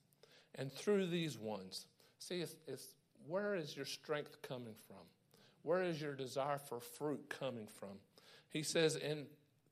And 0.55 0.71
through 0.71 1.07
these 1.07 1.37
ones, 1.37 1.87
see, 2.17 2.39
it's, 2.41 2.55
it's, 2.65 2.87
where 3.27 3.55
is 3.55 3.75
your 3.75 3.85
strength 3.85 4.41
coming 4.41 4.75
from? 4.87 5.03
Where 5.63 5.83
is 5.83 6.01
your 6.01 6.13
desire 6.13 6.57
for 6.57 6.79
fruit 6.79 7.29
coming 7.29 7.67
from? 7.67 7.99
He 8.49 8.63
says, 8.63 8.95
and 8.95 9.25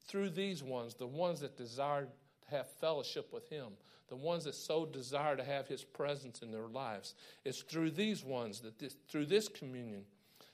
through 0.07 0.31
these 0.31 0.61
ones, 0.61 0.95
the 0.95 1.07
ones 1.07 1.39
that 1.39 1.57
desire 1.57 2.07
have 2.51 2.69
fellowship 2.79 3.33
with 3.33 3.49
Him, 3.49 3.69
the 4.07 4.15
ones 4.15 4.43
that 4.43 4.55
so 4.55 4.85
desire 4.85 5.35
to 5.35 5.43
have 5.43 5.67
His 5.67 5.83
presence 5.83 6.41
in 6.41 6.51
their 6.51 6.67
lives. 6.67 7.15
It's 7.43 7.61
through 7.61 7.91
these 7.91 8.23
ones, 8.23 8.59
that 8.61 8.79
this, 8.79 8.95
through 9.09 9.25
this 9.25 9.47
communion, 9.47 10.03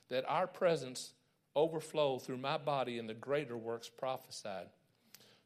that 0.08 0.24
our 0.28 0.46
presence 0.46 1.12
overflow 1.54 2.18
through 2.18 2.38
my 2.38 2.56
body 2.56 2.98
in 2.98 3.06
the 3.06 3.14
greater 3.14 3.56
works 3.56 3.88
prophesied. 3.88 4.68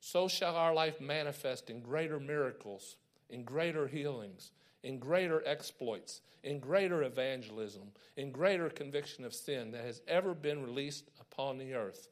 So 0.00 0.28
shall 0.28 0.56
our 0.56 0.74
life 0.74 1.00
manifest 1.00 1.70
in 1.70 1.80
greater 1.80 2.20
miracles, 2.20 2.96
in 3.30 3.44
greater 3.44 3.86
healings, 3.86 4.50
in 4.82 4.98
greater 4.98 5.42
exploits, 5.46 6.20
in 6.42 6.58
greater 6.58 7.02
evangelism, 7.02 7.82
in 8.16 8.32
greater 8.32 8.68
conviction 8.68 9.24
of 9.24 9.32
sin 9.32 9.70
that 9.70 9.84
has 9.84 10.02
ever 10.08 10.34
been 10.34 10.62
released 10.62 11.10
upon 11.20 11.56
the 11.56 11.74
earth. 11.74 12.08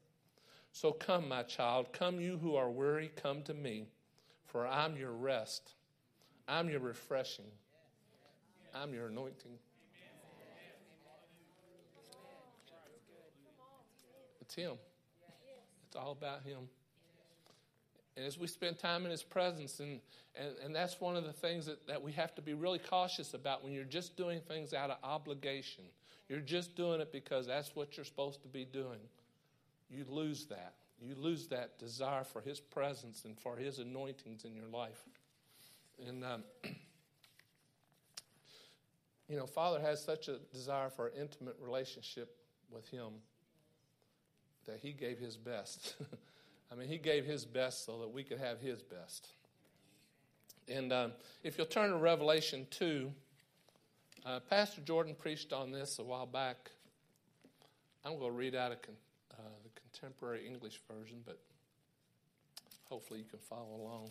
So 0.72 0.92
come, 0.92 1.28
my 1.28 1.42
child, 1.42 1.92
come 1.92 2.20
you 2.20 2.38
who 2.38 2.54
are 2.54 2.70
weary, 2.70 3.10
come 3.16 3.42
to 3.42 3.54
me. 3.54 3.86
For 4.50 4.66
I'm 4.66 4.96
your 4.96 5.12
rest, 5.12 5.74
I'm 6.48 6.68
your 6.68 6.80
refreshing, 6.80 7.44
I'm 8.74 8.92
your 8.92 9.06
anointing. 9.06 9.52
It's 14.40 14.54
Him. 14.56 14.72
It's 15.86 15.94
all 15.94 16.10
about 16.10 16.42
Him. 16.42 16.68
And 18.16 18.26
as 18.26 18.38
we 18.38 18.48
spend 18.48 18.80
time 18.80 19.04
in 19.04 19.12
His 19.12 19.22
presence, 19.22 19.78
and, 19.78 20.00
and, 20.34 20.48
and 20.64 20.74
that's 20.74 21.00
one 21.00 21.14
of 21.14 21.22
the 21.22 21.32
things 21.32 21.66
that, 21.66 21.86
that 21.86 22.02
we 22.02 22.10
have 22.12 22.34
to 22.34 22.42
be 22.42 22.54
really 22.54 22.80
cautious 22.80 23.34
about 23.34 23.62
when 23.62 23.72
you're 23.72 23.84
just 23.84 24.16
doing 24.16 24.40
things 24.48 24.74
out 24.74 24.90
of 24.90 24.96
obligation. 25.04 25.84
You're 26.28 26.40
just 26.40 26.74
doing 26.74 27.00
it 27.00 27.12
because 27.12 27.46
that's 27.46 27.76
what 27.76 27.96
you're 27.96 28.04
supposed 28.04 28.42
to 28.42 28.48
be 28.48 28.64
doing. 28.64 28.98
You 29.88 30.04
lose 30.08 30.46
that 30.46 30.74
you 31.00 31.14
lose 31.14 31.48
that 31.48 31.78
desire 31.78 32.24
for 32.24 32.40
His 32.40 32.60
presence 32.60 33.24
and 33.24 33.38
for 33.38 33.56
His 33.56 33.78
anointings 33.78 34.44
in 34.44 34.54
your 34.54 34.66
life. 34.66 35.02
And, 36.06 36.24
um, 36.24 36.44
you 39.28 39.36
know, 39.36 39.46
Father 39.46 39.80
has 39.80 40.02
such 40.02 40.28
a 40.28 40.38
desire 40.52 40.90
for 40.90 41.06
an 41.08 41.14
intimate 41.18 41.56
relationship 41.60 42.36
with 42.70 42.88
Him 42.88 43.08
that 44.66 44.80
He 44.80 44.92
gave 44.92 45.18
His 45.18 45.36
best. 45.36 45.96
I 46.72 46.74
mean, 46.74 46.88
He 46.88 46.98
gave 46.98 47.24
His 47.24 47.44
best 47.44 47.86
so 47.86 48.00
that 48.00 48.08
we 48.08 48.22
could 48.22 48.38
have 48.38 48.60
His 48.60 48.82
best. 48.82 49.28
And 50.68 50.92
um, 50.92 51.12
if 51.42 51.58
you'll 51.58 51.66
turn 51.66 51.90
to 51.90 51.96
Revelation 51.96 52.66
2, 52.70 53.10
uh, 54.24 54.40
Pastor 54.40 54.82
Jordan 54.82 55.16
preached 55.18 55.52
on 55.52 55.72
this 55.72 55.98
a 55.98 56.02
while 56.02 56.26
back. 56.26 56.70
I'm 58.04 58.18
going 58.18 58.30
to 58.30 58.36
read 58.36 58.54
out 58.54 58.70
a 58.70 58.76
contemporary 60.00 60.46
English 60.46 60.80
version, 60.90 61.18
but 61.26 61.38
hopefully 62.88 63.20
you 63.20 63.26
can 63.26 63.38
follow 63.38 63.76
along. 63.76 64.10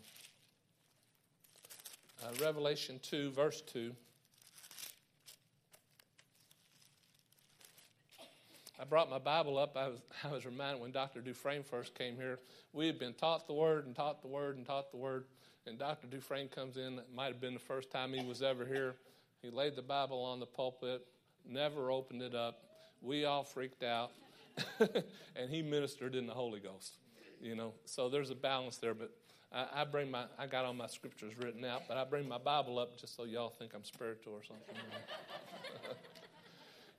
Uh, 2.24 2.28
Revelation 2.42 3.00
2, 3.02 3.32
verse 3.32 3.62
2. 3.62 3.92
I 8.80 8.86
brought 8.86 9.10
my 9.10 9.20
Bible 9.20 9.58
up. 9.58 9.76
I 9.76 9.88
was, 9.88 10.00
I 10.24 10.28
was 10.28 10.46
reminded 10.46 10.82
when 10.82 10.92
Dr. 10.92 11.22
Dufresne 11.22 11.64
first 11.64 11.96
came 11.96 12.16
here, 12.16 12.40
we 12.72 12.86
had 12.86 13.00
been 13.00 13.14
taught 13.14 13.48
the 13.48 13.54
Word 13.54 13.86
and 13.88 13.96
taught 13.96 14.22
the 14.22 14.28
Word 14.28 14.58
and 14.58 14.66
taught 14.66 14.92
the 14.92 14.98
Word. 14.98 15.26
And 15.66 15.78
Dr. 15.78 16.08
Dufresne 16.08 16.50
comes 16.50 16.78
in, 16.78 17.00
it 17.00 17.08
might 17.14 17.28
have 17.28 17.42
been 17.42 17.54
the 17.54 17.60
first 17.60 17.92
time 17.92 18.14
he 18.14 18.26
was 18.26 18.42
ever 18.42 18.66
here. 18.66 18.96
He 19.42 19.50
laid 19.50 19.76
the 19.76 19.82
Bible 19.82 20.22
on 20.24 20.40
the 20.40 20.46
pulpit, 20.46 21.06
never 21.48 21.90
opened 21.92 22.22
it 22.22 22.36
up. 22.36 22.64
We 23.02 23.26
all 23.26 23.44
freaked 23.44 23.84
out. 23.84 24.12
and 25.36 25.50
he 25.50 25.62
ministered 25.62 26.16
in 26.16 26.28
the 26.28 26.34
Holy 26.34 26.60
Ghost. 26.60 26.98
You 27.42 27.56
know, 27.56 27.74
so 27.86 28.10
there's 28.10 28.30
a 28.30 28.36
balance 28.36 28.78
there. 28.78 28.94
But 28.94 29.12
I, 29.54 29.82
I, 29.82 29.84
bring 29.86 30.12
my, 30.12 30.26
I 30.38 30.46
got 30.48 30.66
all 30.66 30.74
my 30.74 30.88
scriptures 30.88 31.34
written 31.38 31.64
out, 31.66 31.84
but 31.88 31.98
I 31.98 32.04
bring 32.04 32.28
my 32.28 32.38
Bible 32.38 32.78
up 32.80 32.98
just 32.98 33.16
so 33.16 33.24
y'all 33.24 33.50
think 33.50 33.72
I'm 33.74 33.84
spiritual 33.84 34.34
or 34.34 34.44
something. 34.44 34.76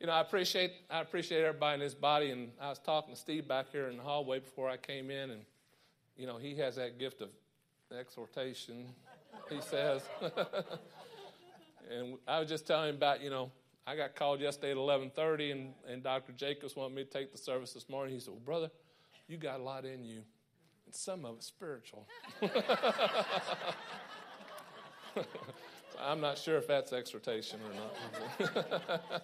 you 0.01 0.07
know, 0.07 0.13
I 0.15 0.21
appreciate, 0.21 0.73
I 0.91 1.01
appreciate 1.01 1.43
everybody 1.45 1.75
in 1.75 1.81
this 1.81 1.95
body. 1.95 2.31
And 2.31 2.51
I 2.61 2.71
was 2.71 2.79
talking 2.79 3.15
to 3.15 3.21
Steve 3.21 3.47
back 3.47 3.67
here 3.71 3.89
in 3.89 3.99
the 3.99 4.03
hallway 4.03 4.39
before 4.39 4.69
I 4.71 4.77
came 4.77 5.11
in, 5.11 5.31
and 5.31 5.43
you 6.17 6.27
know, 6.27 6.39
he 6.39 6.57
has 6.57 6.77
that 6.77 6.99
gift 6.99 7.21
of 7.21 7.29
exhortation. 7.97 8.87
He 9.49 9.61
says. 9.61 10.03
and 11.91 12.17
I 12.27 12.41
was 12.41 12.49
just 12.49 12.67
telling 12.67 12.91
him 12.91 12.97
about, 12.97 13.23
you 13.23 13.31
know, 13.31 13.51
I 13.87 13.97
got 13.97 14.15
called 14.15 14.41
yesterday 14.41 14.73
at 14.73 14.77
11:30, 14.77 15.53
and, 15.53 15.75
and 15.89 16.03
Dr. 16.03 16.33
Jacobs 16.33 16.77
wanted 16.77 16.95
me 16.95 17.05
to 17.05 17.11
take 17.11 17.33
the 17.33 17.39
service 17.39 17.73
this 17.73 17.89
morning. 17.89 18.15
He 18.15 18.21
said, 18.21 18.33
"Well, 18.33 18.43
brother, 18.45 18.71
you 19.27 19.37
got 19.37 19.61
a 19.61 19.63
lot 19.63 19.85
in 19.85 20.05
you, 20.05 20.23
and 20.87 20.95
some 20.95 21.25
of 21.25 21.37
it's 21.37 21.47
spiritual." 21.47 22.07
I'm 25.99 26.21
not 26.21 26.39
sure 26.39 26.57
if 26.57 26.67
that's 26.67 26.93
exhortation 26.93 27.61
or 27.61 27.75
not. 27.75 27.95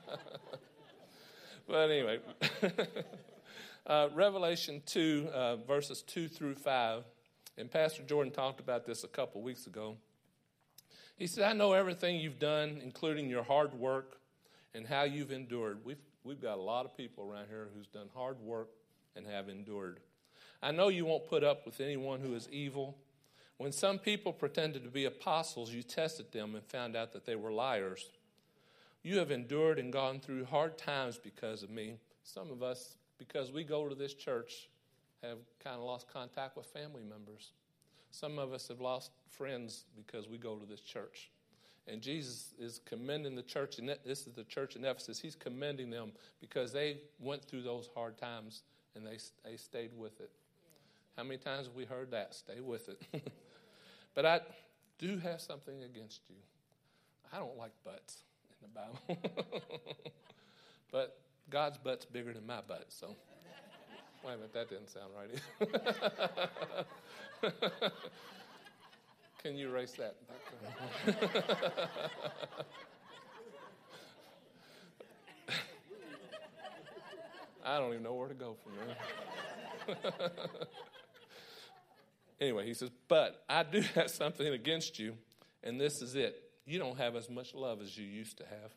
but 1.68 1.90
anyway, 1.90 2.18
uh, 3.86 4.08
Revelation 4.14 4.82
2, 4.84 5.28
uh, 5.32 5.56
verses 5.56 6.02
2 6.02 6.28
through 6.28 6.54
5, 6.54 7.04
and 7.56 7.70
Pastor 7.70 8.02
Jordan 8.02 8.30
talked 8.32 8.60
about 8.60 8.84
this 8.84 9.04
a 9.04 9.08
couple 9.08 9.40
weeks 9.40 9.66
ago. 9.66 9.96
He 11.16 11.26
said, 11.26 11.44
I 11.44 11.54
know 11.54 11.72
everything 11.72 12.16
you've 12.16 12.38
done, 12.38 12.78
including 12.82 13.30
your 13.30 13.42
hard 13.42 13.72
work 13.72 14.18
and 14.76 14.86
how 14.86 15.04
you've 15.04 15.32
endured. 15.32 15.78
We've, 15.84 16.02
we've 16.22 16.40
got 16.40 16.58
a 16.58 16.62
lot 16.62 16.84
of 16.84 16.96
people 16.96 17.24
around 17.24 17.46
here 17.48 17.68
who's 17.74 17.86
done 17.86 18.08
hard 18.14 18.38
work 18.40 18.68
and 19.16 19.26
have 19.26 19.48
endured. 19.48 20.00
I 20.62 20.70
know 20.70 20.88
you 20.88 21.06
won't 21.06 21.26
put 21.28 21.42
up 21.42 21.64
with 21.64 21.80
anyone 21.80 22.20
who 22.20 22.34
is 22.34 22.48
evil. 22.50 22.96
When 23.56 23.72
some 23.72 23.98
people 23.98 24.32
pretended 24.32 24.84
to 24.84 24.90
be 24.90 25.06
apostles, 25.06 25.72
you 25.72 25.82
tested 25.82 26.30
them 26.30 26.54
and 26.54 26.64
found 26.64 26.94
out 26.94 27.12
that 27.14 27.24
they 27.24 27.36
were 27.36 27.50
liars. 27.50 28.10
You 29.02 29.18
have 29.18 29.30
endured 29.30 29.78
and 29.78 29.92
gone 29.92 30.20
through 30.20 30.44
hard 30.44 30.76
times 30.76 31.18
because 31.18 31.62
of 31.62 31.70
me. 31.70 31.96
Some 32.22 32.50
of 32.50 32.62
us, 32.62 32.96
because 33.18 33.52
we 33.52 33.64
go 33.64 33.88
to 33.88 33.94
this 33.94 34.12
church, 34.12 34.68
have 35.22 35.38
kind 35.62 35.76
of 35.76 35.82
lost 35.82 36.06
contact 36.12 36.56
with 36.56 36.66
family 36.66 37.02
members. 37.02 37.52
Some 38.10 38.38
of 38.38 38.52
us 38.52 38.68
have 38.68 38.80
lost 38.80 39.10
friends 39.30 39.84
because 39.96 40.28
we 40.28 40.38
go 40.38 40.56
to 40.56 40.66
this 40.66 40.80
church. 40.80 41.30
And 41.88 42.02
Jesus 42.02 42.52
is 42.58 42.80
commending 42.84 43.36
the 43.36 43.42
church, 43.42 43.78
and 43.78 43.88
this 44.04 44.26
is 44.26 44.32
the 44.34 44.44
church 44.44 44.74
in 44.74 44.84
Ephesus. 44.84 45.20
He's 45.20 45.36
commending 45.36 45.90
them 45.90 46.12
because 46.40 46.72
they 46.72 46.98
went 47.20 47.44
through 47.44 47.62
those 47.62 47.88
hard 47.94 48.18
times 48.18 48.62
and 48.96 49.06
they, 49.06 49.18
they 49.44 49.56
stayed 49.56 49.90
with 49.96 50.20
it. 50.20 50.30
How 51.16 51.22
many 51.22 51.38
times 51.38 51.66
have 51.66 51.76
we 51.76 51.84
heard 51.84 52.10
that? 52.10 52.34
Stay 52.34 52.60
with 52.60 52.88
it. 52.88 53.00
but 54.14 54.26
I 54.26 54.40
do 54.98 55.18
have 55.18 55.40
something 55.40 55.84
against 55.84 56.22
you. 56.28 56.36
I 57.32 57.38
don't 57.38 57.56
like 57.56 57.72
butts 57.84 58.22
in 58.50 58.68
the 58.68 58.74
Bible. 58.74 59.34
but 60.92 61.18
God's 61.50 61.78
butt's 61.78 62.04
bigger 62.04 62.32
than 62.32 62.46
my 62.46 62.60
butt, 62.66 62.86
so. 62.88 63.14
Wait 64.24 64.32
a 64.32 64.36
minute, 64.36 64.52
that 64.54 64.68
didn't 64.68 64.88
sound 64.88 65.12
right 65.16 65.30
Can 69.46 69.56
you 69.56 69.68
erase 69.68 69.92
that? 69.92 70.16
I 77.64 77.78
don't 77.78 77.92
even 77.92 78.02
know 78.02 78.14
where 78.14 78.26
to 78.26 78.34
go 78.34 78.56
from 78.64 78.72
there. 79.86 79.96
anyway, 82.40 82.66
he 82.66 82.74
says, 82.74 82.90
But 83.06 83.44
I 83.48 83.62
do 83.62 83.82
have 83.94 84.10
something 84.10 84.48
against 84.48 84.98
you, 84.98 85.14
and 85.62 85.80
this 85.80 86.02
is 86.02 86.16
it. 86.16 86.50
You 86.64 86.80
don't 86.80 86.98
have 86.98 87.14
as 87.14 87.30
much 87.30 87.54
love 87.54 87.80
as 87.80 87.96
you 87.96 88.04
used 88.04 88.38
to 88.38 88.44
have. 88.46 88.72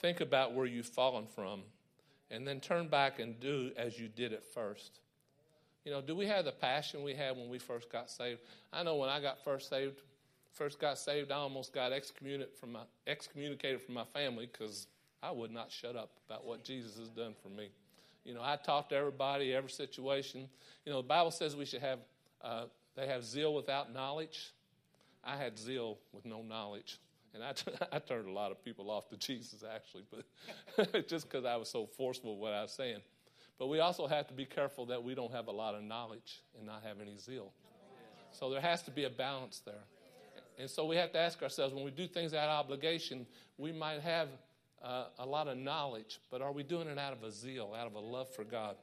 Think 0.00 0.20
about 0.20 0.52
where 0.52 0.66
you've 0.66 0.88
fallen 0.88 1.26
from, 1.26 1.62
and 2.30 2.46
then 2.46 2.60
turn 2.60 2.88
back 2.88 3.18
and 3.18 3.40
do 3.40 3.70
as 3.78 3.98
you 3.98 4.08
did 4.08 4.34
at 4.34 4.44
first. 4.44 5.00
You 5.84 5.92
know, 5.92 6.00
do 6.00 6.14
we 6.14 6.26
have 6.26 6.44
the 6.44 6.52
passion 6.52 7.02
we 7.02 7.14
had 7.14 7.36
when 7.36 7.48
we 7.48 7.58
first 7.58 7.90
got 7.90 8.10
saved? 8.10 8.40
I 8.72 8.82
know 8.82 8.96
when 8.96 9.08
I 9.08 9.20
got 9.20 9.42
first 9.42 9.70
saved, 9.70 10.02
first 10.52 10.78
got 10.78 10.98
saved, 10.98 11.32
I 11.32 11.36
almost 11.36 11.72
got 11.72 11.92
excommunicated 11.92 12.54
from 12.58 12.72
my, 12.72 12.82
excommunicated 13.06 13.80
from 13.80 13.94
my 13.94 14.04
family 14.12 14.48
because 14.50 14.86
I 15.22 15.30
would 15.30 15.50
not 15.50 15.70
shut 15.70 15.96
up 15.96 16.10
about 16.28 16.44
what 16.44 16.64
Jesus 16.64 16.98
has 16.98 17.08
done 17.08 17.34
for 17.42 17.48
me. 17.48 17.70
You 18.24 18.34
know, 18.34 18.42
I 18.42 18.56
talked 18.56 18.90
to 18.90 18.96
everybody, 18.96 19.54
every 19.54 19.70
situation. 19.70 20.48
You 20.84 20.92
know, 20.92 20.98
the 21.00 21.08
Bible 21.08 21.30
says 21.30 21.56
we 21.56 21.64
should 21.64 21.80
have, 21.80 21.98
uh, 22.42 22.64
they 22.94 23.06
have 23.06 23.24
zeal 23.24 23.54
without 23.54 23.92
knowledge. 23.92 24.52
I 25.24 25.36
had 25.36 25.58
zeal 25.58 25.98
with 26.12 26.26
no 26.26 26.42
knowledge. 26.42 26.98
And 27.32 27.42
I, 27.42 27.52
t- 27.52 27.72
I 27.92 27.98
turned 27.98 28.28
a 28.28 28.32
lot 28.32 28.50
of 28.50 28.62
people 28.62 28.90
off 28.90 29.08
to 29.08 29.16
Jesus, 29.16 29.64
actually, 29.74 30.04
but 30.10 31.08
just 31.08 31.30
because 31.30 31.46
I 31.46 31.56
was 31.56 31.70
so 31.70 31.86
forceful 31.86 32.34
with 32.34 32.42
what 32.42 32.52
I 32.52 32.62
was 32.62 32.72
saying. 32.72 33.00
But 33.60 33.66
we 33.66 33.80
also 33.80 34.06
have 34.06 34.26
to 34.28 34.32
be 34.32 34.46
careful 34.46 34.86
that 34.86 35.04
we 35.04 35.14
don't 35.14 35.32
have 35.32 35.46
a 35.48 35.52
lot 35.52 35.74
of 35.74 35.82
knowledge 35.82 36.40
and 36.56 36.66
not 36.66 36.82
have 36.82 36.98
any 36.98 37.18
zeal. 37.18 37.52
So 38.32 38.48
there 38.48 38.60
has 38.60 38.82
to 38.84 38.90
be 38.90 39.04
a 39.04 39.10
balance 39.10 39.60
there. 39.66 39.84
And 40.58 40.68
so 40.68 40.86
we 40.86 40.96
have 40.96 41.12
to 41.12 41.18
ask 41.18 41.42
ourselves 41.42 41.74
when 41.74 41.84
we 41.84 41.90
do 41.90 42.06
things 42.06 42.32
out 42.32 42.48
of 42.48 42.64
obligation, 42.64 43.26
we 43.58 43.70
might 43.70 44.00
have 44.00 44.28
uh, 44.82 45.04
a 45.18 45.26
lot 45.26 45.46
of 45.46 45.58
knowledge, 45.58 46.20
but 46.30 46.40
are 46.40 46.52
we 46.52 46.62
doing 46.62 46.88
it 46.88 46.98
out 46.98 47.12
of 47.12 47.22
a 47.22 47.30
zeal, 47.30 47.74
out 47.78 47.86
of 47.86 47.94
a 47.96 48.00
love 48.00 48.34
for 48.34 48.44
God? 48.44 48.76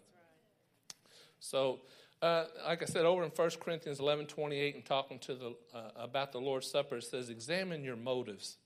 So, 1.39 1.79
uh, 2.22 2.46
like 2.67 2.84
I 2.84 2.86
said, 2.86 3.03
over 3.03 3.24
in 3.24 3.31
1 3.31 3.50
Corinthians 3.60 4.00
11 4.00 4.27
28 4.27 4.75
and 4.75 4.86
talking 4.86 5.17
to 5.19 5.34
the, 5.34 5.55
uh, 5.74 5.89
about 5.96 6.31
the 6.31 6.39
Lord's 6.39 6.69
Supper, 6.69 6.98
it 6.98 7.03
says, 7.03 7.31
Examine 7.31 7.84
your 7.84 7.96
motives, 7.96 8.57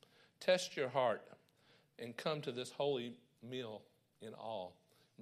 test 0.41 0.75
your 0.75 0.89
heart, 0.89 1.21
and 1.99 2.17
come 2.17 2.41
to 2.41 2.51
this 2.51 2.71
holy 2.71 3.13
meal 3.41 3.81
in 4.21 4.33
awe. 4.33 4.71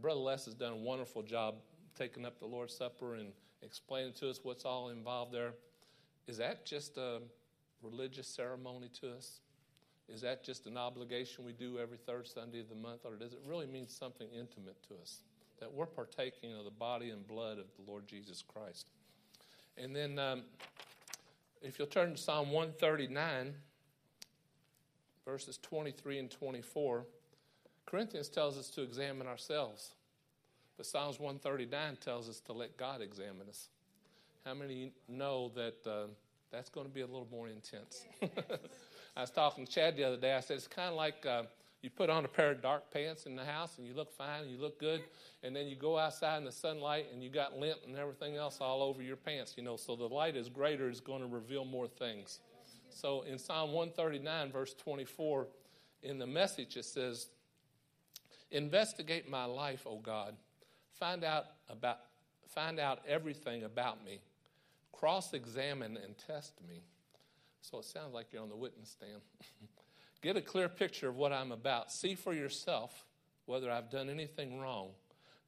Brother 0.01 0.20
Les 0.20 0.46
has 0.46 0.53
done 0.53 0.74
a 0.74 0.77
wonderful 0.77 1.22
job 1.22 1.56
taking 1.98 2.25
up 2.25 2.39
the 2.39 2.46
Lord's 2.46 2.74
Supper 2.74 3.15
and 3.15 3.34
explaining 3.62 4.13
to 4.13 4.29
us 4.29 4.39
what's 4.44 4.63
all 4.63 4.89
involved 4.89 5.34
there. 5.34 5.54
Is 6.28 6.38
that 6.38 6.65
just 6.65 6.97
a 6.97 7.21
religious 7.84 8.28
ceremony 8.28 8.89
to 9.02 9.12
us? 9.12 9.41
Is 10.08 10.21
that 10.21 10.43
just 10.43 10.65
an 10.67 10.78
obligation 10.78 11.43
we 11.43 11.52
do 11.52 11.78
every 11.80 11.97
third 11.97 12.28
Sunday 12.28 12.62
of 12.62 12.69
the 12.69 12.76
month, 12.76 13.02
or 13.04 13.15
does 13.15 13.34
it 13.34 13.41
really 13.45 13.67
mean 13.67 13.88
something 13.88 14.28
intimate 14.30 14.82
to 14.88 14.95
us? 15.02 15.24
That 15.60 15.71
we're 15.71 15.86
partaking 15.86 16.56
of 16.58 16.63
the 16.63 16.71
body 16.71 17.10
and 17.10 17.28
blood 17.28 17.60
of 17.60 17.65
the 17.76 17.91
Lord 17.91 18.08
Jesus 18.08 18.41
Christ. 18.41 18.89
And 19.78 19.95
then, 19.95 20.17
um, 20.17 20.43
if 21.62 21.78
you'll 21.78 21.88
turn 21.88 22.15
to 22.15 22.17
Psalm 22.17 22.52
139, 22.52 23.54
verses 25.26 25.58
23 25.62 26.19
and 26.19 26.32
24, 26.32 27.06
Corinthians 27.89 28.30
tells 28.30 28.58
us 28.58 28.69
to 28.71 28.84
examine 28.84 29.25
ourselves. 29.25 29.95
But 30.78 30.86
Psalms 30.86 31.19
139 31.19 31.97
tells 31.97 32.30
us 32.30 32.39
to 32.41 32.54
let 32.54 32.78
God 32.78 33.02
examine 33.02 33.49
us. 33.49 33.69
How 34.45 34.54
many 34.54 34.93
know 35.08 35.52
that 35.56 35.75
uh, 35.86 36.08
that's 36.52 36.69
going 36.69 36.86
to 36.86 36.93
be 36.93 37.02
a 37.02 37.06
little 37.06 37.28
more 37.32 37.47
intense? 37.47 38.06
I 39.17 39.21
was 39.21 39.32
talking 39.32 39.65
to 39.65 39.71
Chad 39.71 39.97
the 39.97 40.04
other 40.04 40.17
day. 40.17 40.36
I 40.36 40.39
said, 40.39 40.58
it's 40.58 40.67
kind 40.67 40.89
of 40.89 40.95
like 40.95 41.25
uh, 41.25 41.43
you 41.82 41.89
put 41.89 42.10
on 42.10 42.25
a 42.25 42.28
pair 42.28 42.52
of 42.52 42.62
dark 42.62 42.91
pants 42.93 43.25
in 43.25 43.36
the 43.36 43.43
house 43.43 43.78
and 43.78 43.88
you 43.88 43.93
look 43.93 44.12
fine 44.15 44.43
and 44.43 44.52
you 44.52 44.58
look 44.58 44.80
good, 44.80 45.02
and 45.43 45.56
then 45.56 45.67
you 45.67 45.75
go 45.75 45.97
outside 45.97 46.38
in 46.38 46.45
the 46.45 46.52
sunlight 46.52 47.08
and 47.12 47.23
you 47.23 47.30
got 47.30 47.58
lint 47.58 47.80
and 47.88 47.97
everything 47.97 48.36
else 48.36 48.60
all 48.62 48.84
over 48.84 49.02
your 49.02 49.17
pants, 49.17 49.56
you 49.58 49.63
know. 49.63 49.75
So 49.75 49.95
the 49.95 50.08
light 50.08 50.36
is 50.36 50.47
greater, 50.47 50.88
it's 50.89 50.99
going 50.99 51.21
to 51.21 51.28
reveal 51.28 51.65
more 51.65 51.88
things. 51.88 52.39
So 52.89 53.23
in 53.23 53.38
Psalm 53.39 53.71
139, 53.71 54.52
verse 54.52 54.75
24, 54.75 55.47
in 56.04 56.19
the 56.19 56.28
message, 56.28 56.78
it 56.78 56.86
says, 56.86 57.28
Investigate 58.52 59.30
my 59.30 59.46
life, 59.46 59.86
O 59.86 59.98
God. 59.98 60.36
Find 61.00 61.24
out 61.24 61.46
about 61.70 62.00
find 62.48 62.80
out 62.80 63.00
everything 63.08 63.64
about 63.64 64.04
me. 64.04 64.20
Cross 64.92 65.34
examine 65.34 65.98
and 65.98 66.16
test 66.18 66.54
me. 66.68 66.82
So 67.62 67.80
it 67.80 67.86
sounds 67.86 68.14
like 68.14 68.28
you're 68.32 68.42
on 68.42 68.50
the 68.50 68.56
witness 68.56 68.90
stand. 68.90 69.22
Get 70.22 70.36
a 70.36 70.42
clear 70.42 70.68
picture 70.68 71.08
of 71.08 71.16
what 71.16 71.32
I'm 71.32 71.52
about. 71.52 71.92
See 71.92 72.16
for 72.16 72.34
yourself 72.34 73.06
whether 73.46 73.72
I've 73.72 73.90
done 73.90 74.10
anything 74.10 74.60
wrong. 74.60 74.90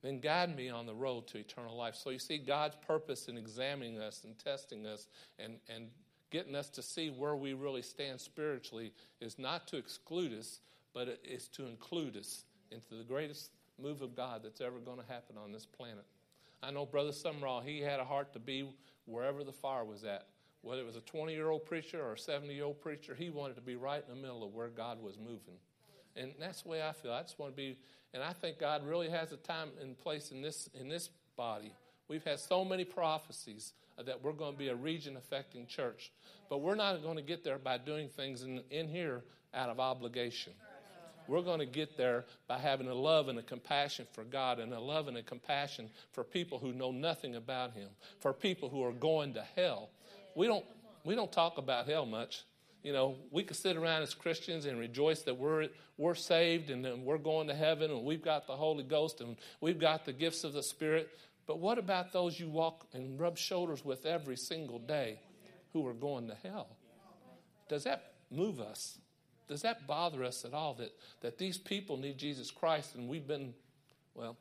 Then 0.02 0.20
guide 0.20 0.56
me 0.56 0.70
on 0.70 0.86
the 0.86 0.94
road 0.94 1.28
to 1.28 1.38
eternal 1.38 1.76
life. 1.76 1.96
So 1.96 2.10
you 2.10 2.20
see, 2.20 2.38
God's 2.38 2.76
purpose 2.88 3.28
in 3.28 3.38
examining 3.38 4.00
us 4.00 4.24
and 4.24 4.38
testing 4.38 4.86
us 4.86 5.08
and, 5.38 5.58
and 5.70 5.90
getting 6.32 6.56
us 6.56 6.70
to 6.70 6.82
see 6.82 7.10
where 7.10 7.36
we 7.36 7.54
really 7.54 7.84
stand 7.84 8.20
spiritually 8.20 8.94
is 9.20 9.38
not 9.38 9.68
to 9.68 9.78
exclude 9.78 10.38
us, 10.38 10.60
but 10.94 11.08
it 11.08 11.20
is 11.24 11.48
to 11.50 11.68
include 11.68 12.18
us 12.18 12.46
into 12.72 12.96
the 12.96 13.04
greatest 13.04 13.52
move 13.82 14.02
of 14.02 14.16
God 14.16 14.42
that's 14.44 14.62
ever 14.62 14.80
going 14.80 15.00
to 15.00 15.06
happen 15.12 15.36
on 15.38 15.52
this 15.52 15.66
planet. 15.66 16.06
I 16.64 16.72
know 16.72 16.86
Brother 16.86 17.12
Sumrall, 17.12 17.64
he 17.64 17.80
had 17.80 18.00
a 18.00 18.06
heart 18.06 18.34
to 18.34 18.40
be 18.40 18.70
wherever 19.06 19.44
the 19.44 19.52
fire 19.52 19.84
was 19.84 20.04
at 20.04 20.28
whether 20.62 20.82
it 20.82 20.86
was 20.86 20.96
a 20.96 21.02
20 21.02 21.34
year 21.34 21.50
old 21.50 21.66
preacher 21.66 22.02
or 22.02 22.14
a 22.14 22.18
70 22.18 22.54
year 22.54 22.66
old 22.66 22.80
preacher, 22.82 23.16
he 23.16 23.30
wanted 23.30 23.56
to 23.56 23.62
be 23.62 23.76
right 23.76 24.04
in 24.08 24.16
the 24.16 24.22
middle 24.22 24.44
of 24.44 24.54
where 24.54 24.70
God 24.70 25.02
was 25.02 25.18
moving. 25.18 25.58
And 26.16 26.34
that's 26.40 26.64
the 26.64 26.70
way 26.70 26.82
I 26.86 26.92
feel. 26.92 27.12
I 27.12 27.22
just 27.22 27.40
want 27.40 27.54
to 27.54 27.56
be, 27.56 27.78
and 28.14 28.22
I 28.22 28.34
think 28.34 28.60
God 28.60 28.86
really 28.86 29.10
has 29.10 29.32
a 29.32 29.38
time 29.38 29.70
and 29.82 29.98
place 29.98 30.32
in 30.32 30.42
this, 30.42 30.70
in 30.80 30.90
this 30.90 31.10
body. 31.38 31.74
We've 32.08 32.24
had 32.24 32.40
so 32.40 32.66
many 32.66 32.84
prophecies 32.84 33.74
that 34.06 34.22
we're 34.22 34.34
going 34.34 34.54
to 34.54 34.58
be 34.58 34.68
a 34.68 34.76
region 34.76 35.16
affecting 35.16 35.66
church. 35.66 36.12
But 36.50 36.60
we're 36.60 36.76
not 36.76 37.02
going 37.02 37.16
to 37.16 37.24
get 37.24 37.44
there 37.44 37.58
by 37.58 37.78
doing 37.78 38.10
things 38.10 38.44
in, 38.44 38.62
in 38.70 38.90
here 38.90 39.24
out 39.54 39.70
of 39.70 39.80
obligation. 39.80 40.54
We're 41.32 41.42
going 41.42 41.60
to 41.60 41.66
get 41.66 41.98
there 41.98 42.26
by 42.48 42.60
having 42.60 42.88
a 42.88 42.94
love 42.94 43.30
and 43.30 43.40
a 43.40 43.44
compassion 43.44 44.06
for 44.12 44.24
God 44.24 44.60
and 44.60 44.74
a 44.74 44.80
love 44.80 45.08
and 45.08 45.18
a 45.18 45.24
compassion 45.24 45.90
for 46.12 46.24
people 46.24 46.60
who 46.60 46.74
know 46.74 46.92
nothing 46.92 47.36
about 47.36 47.72
Him, 47.74 47.88
for 48.20 48.34
people 48.34 48.70
who 48.70 48.84
are 48.84 48.92
going 48.92 49.34
to 49.36 49.44
hell 49.56 49.90
we 50.36 50.48
don't 50.48 50.66
we 51.04 51.16
don't 51.16 51.32
talk 51.32 51.58
about 51.58 51.88
hell 51.88 52.06
much. 52.06 52.44
You 52.84 52.94
know, 52.94 53.16
we 53.30 53.44
can 53.44 53.56
sit 53.56 53.78
around 53.78 54.02
as 54.02 54.14
Christians 54.14 54.66
and 54.66 54.80
rejoice 54.80 55.22
that 55.24 55.38
we're 55.38 55.68
we're 55.98 56.16
saved 56.16 56.70
and 56.70 56.84
then 56.84 57.06
we're 57.06 57.18
going 57.18 57.48
to 57.48 57.56
heaven 57.56 57.92
and 57.92 58.04
we've 58.04 58.24
got 58.24 58.48
the 58.48 58.56
Holy 58.56 58.84
Ghost 58.84 59.22
and 59.22 59.38
we've 59.60 59.80
got 59.80 60.06
the 60.06 60.14
gifts 60.14 60.44
of 60.44 60.54
the 60.54 60.64
Spirit. 60.64 61.10
But 61.48 61.60
what 61.60 61.78
about 61.78 62.14
those 62.14 62.40
you 62.40 62.50
walk 62.50 62.88
and 62.94 63.20
rub 63.20 63.38
shoulders 63.38 63.84
with 63.84 64.06
every 64.06 64.38
single 64.38 64.80
day 64.80 65.20
who 65.74 65.86
are 65.88 65.94
going 65.94 66.28
to 66.28 66.36
hell? 66.44 66.68
Does 67.68 67.84
that 67.84 68.14
move 68.32 68.60
us? 68.60 68.98
Does 69.52 69.64
that 69.64 69.86
bother 69.86 70.24
us 70.24 70.46
at 70.46 70.54
all 70.54 70.74
that, 70.76 70.94
that 71.20 71.38
these 71.38 71.58
people 71.58 71.98
need 71.98 72.18
Jesus 72.18 72.50
Christ 72.50 72.96
and 72.96 73.10
we've 73.10 73.28
been, 73.28 73.54
well, 74.16 74.38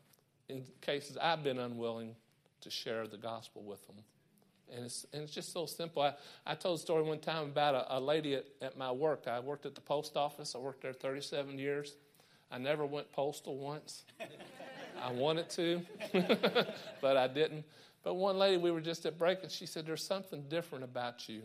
in 0.49 0.63
cases 0.83 1.19
I've 1.21 1.43
been 1.43 1.59
unwilling 1.59 2.15
to 2.61 2.71
share 2.71 3.09
the 3.09 3.17
gospel 3.17 3.65
with 3.65 3.85
them? 3.89 3.97
And 4.73 4.85
it's, 4.85 5.07
and 5.13 5.25
it's 5.25 5.33
just 5.33 5.53
so 5.53 5.67
simple. 5.67 6.03
I, 6.03 6.15
I 6.47 6.55
told 6.55 6.79
a 6.79 6.81
story 6.81 7.03
one 7.03 7.19
time 7.19 7.47
about 7.47 7.75
a, 7.75 7.97
a 7.97 7.99
lady 7.99 8.37
at, 8.37 8.45
at 8.63 8.79
my 8.79 8.93
work. 8.93 9.25
I 9.27 9.41
worked 9.41 9.67
at 9.67 9.75
the 9.75 9.81
post 9.81 10.17
office. 10.17 10.55
I 10.55 10.59
worked 10.59 10.83
there 10.83 10.93
37 10.93 11.59
years. 11.59 11.97
I 12.53 12.59
never 12.59 12.87
went 12.87 13.11
postal 13.11 13.57
once. 13.57 14.05
I 15.03 15.11
wanted 15.11 15.51
to, 15.51 15.83
but 17.01 17.17
I 17.17 17.27
didn't. 17.27 17.65
But 18.05 18.15
one 18.15 18.39
lady, 18.39 18.59
we 18.59 18.71
were 18.71 18.81
just 18.81 19.05
at 19.07 19.19
break, 19.19 19.43
and 19.43 19.51
she 19.51 19.67
said, 19.67 19.87
There's 19.87 20.05
something 20.05 20.45
different 20.49 20.85
about 20.85 21.29
you. 21.29 21.43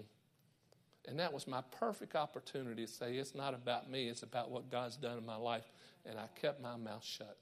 And 1.07 1.19
that 1.19 1.31
was 1.31 1.47
my 1.47 1.61
perfect 1.79 2.15
opportunity 2.15 2.85
to 2.85 2.91
say, 2.91 3.15
it's 3.15 3.35
not 3.35 3.53
about 3.53 3.89
me, 3.89 4.07
it's 4.07 4.23
about 4.23 4.49
what 4.49 4.71
God's 4.71 4.97
done 4.97 5.17
in 5.17 5.25
my 5.25 5.35
life. 5.35 5.65
And 6.05 6.17
I 6.19 6.27
kept 6.39 6.61
my 6.61 6.75
mouth 6.75 7.03
shut. 7.03 7.37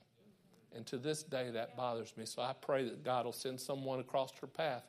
And 0.75 0.85
to 0.87 0.97
this 0.97 1.23
day, 1.23 1.51
that 1.51 1.77
bothers 1.77 2.13
me. 2.17 2.25
So 2.25 2.41
I 2.41 2.53
pray 2.53 2.83
that 2.85 3.03
God 3.03 3.25
will 3.25 3.33
send 3.33 3.59
someone 3.59 3.99
across 3.99 4.31
her 4.41 4.47
path 4.47 4.83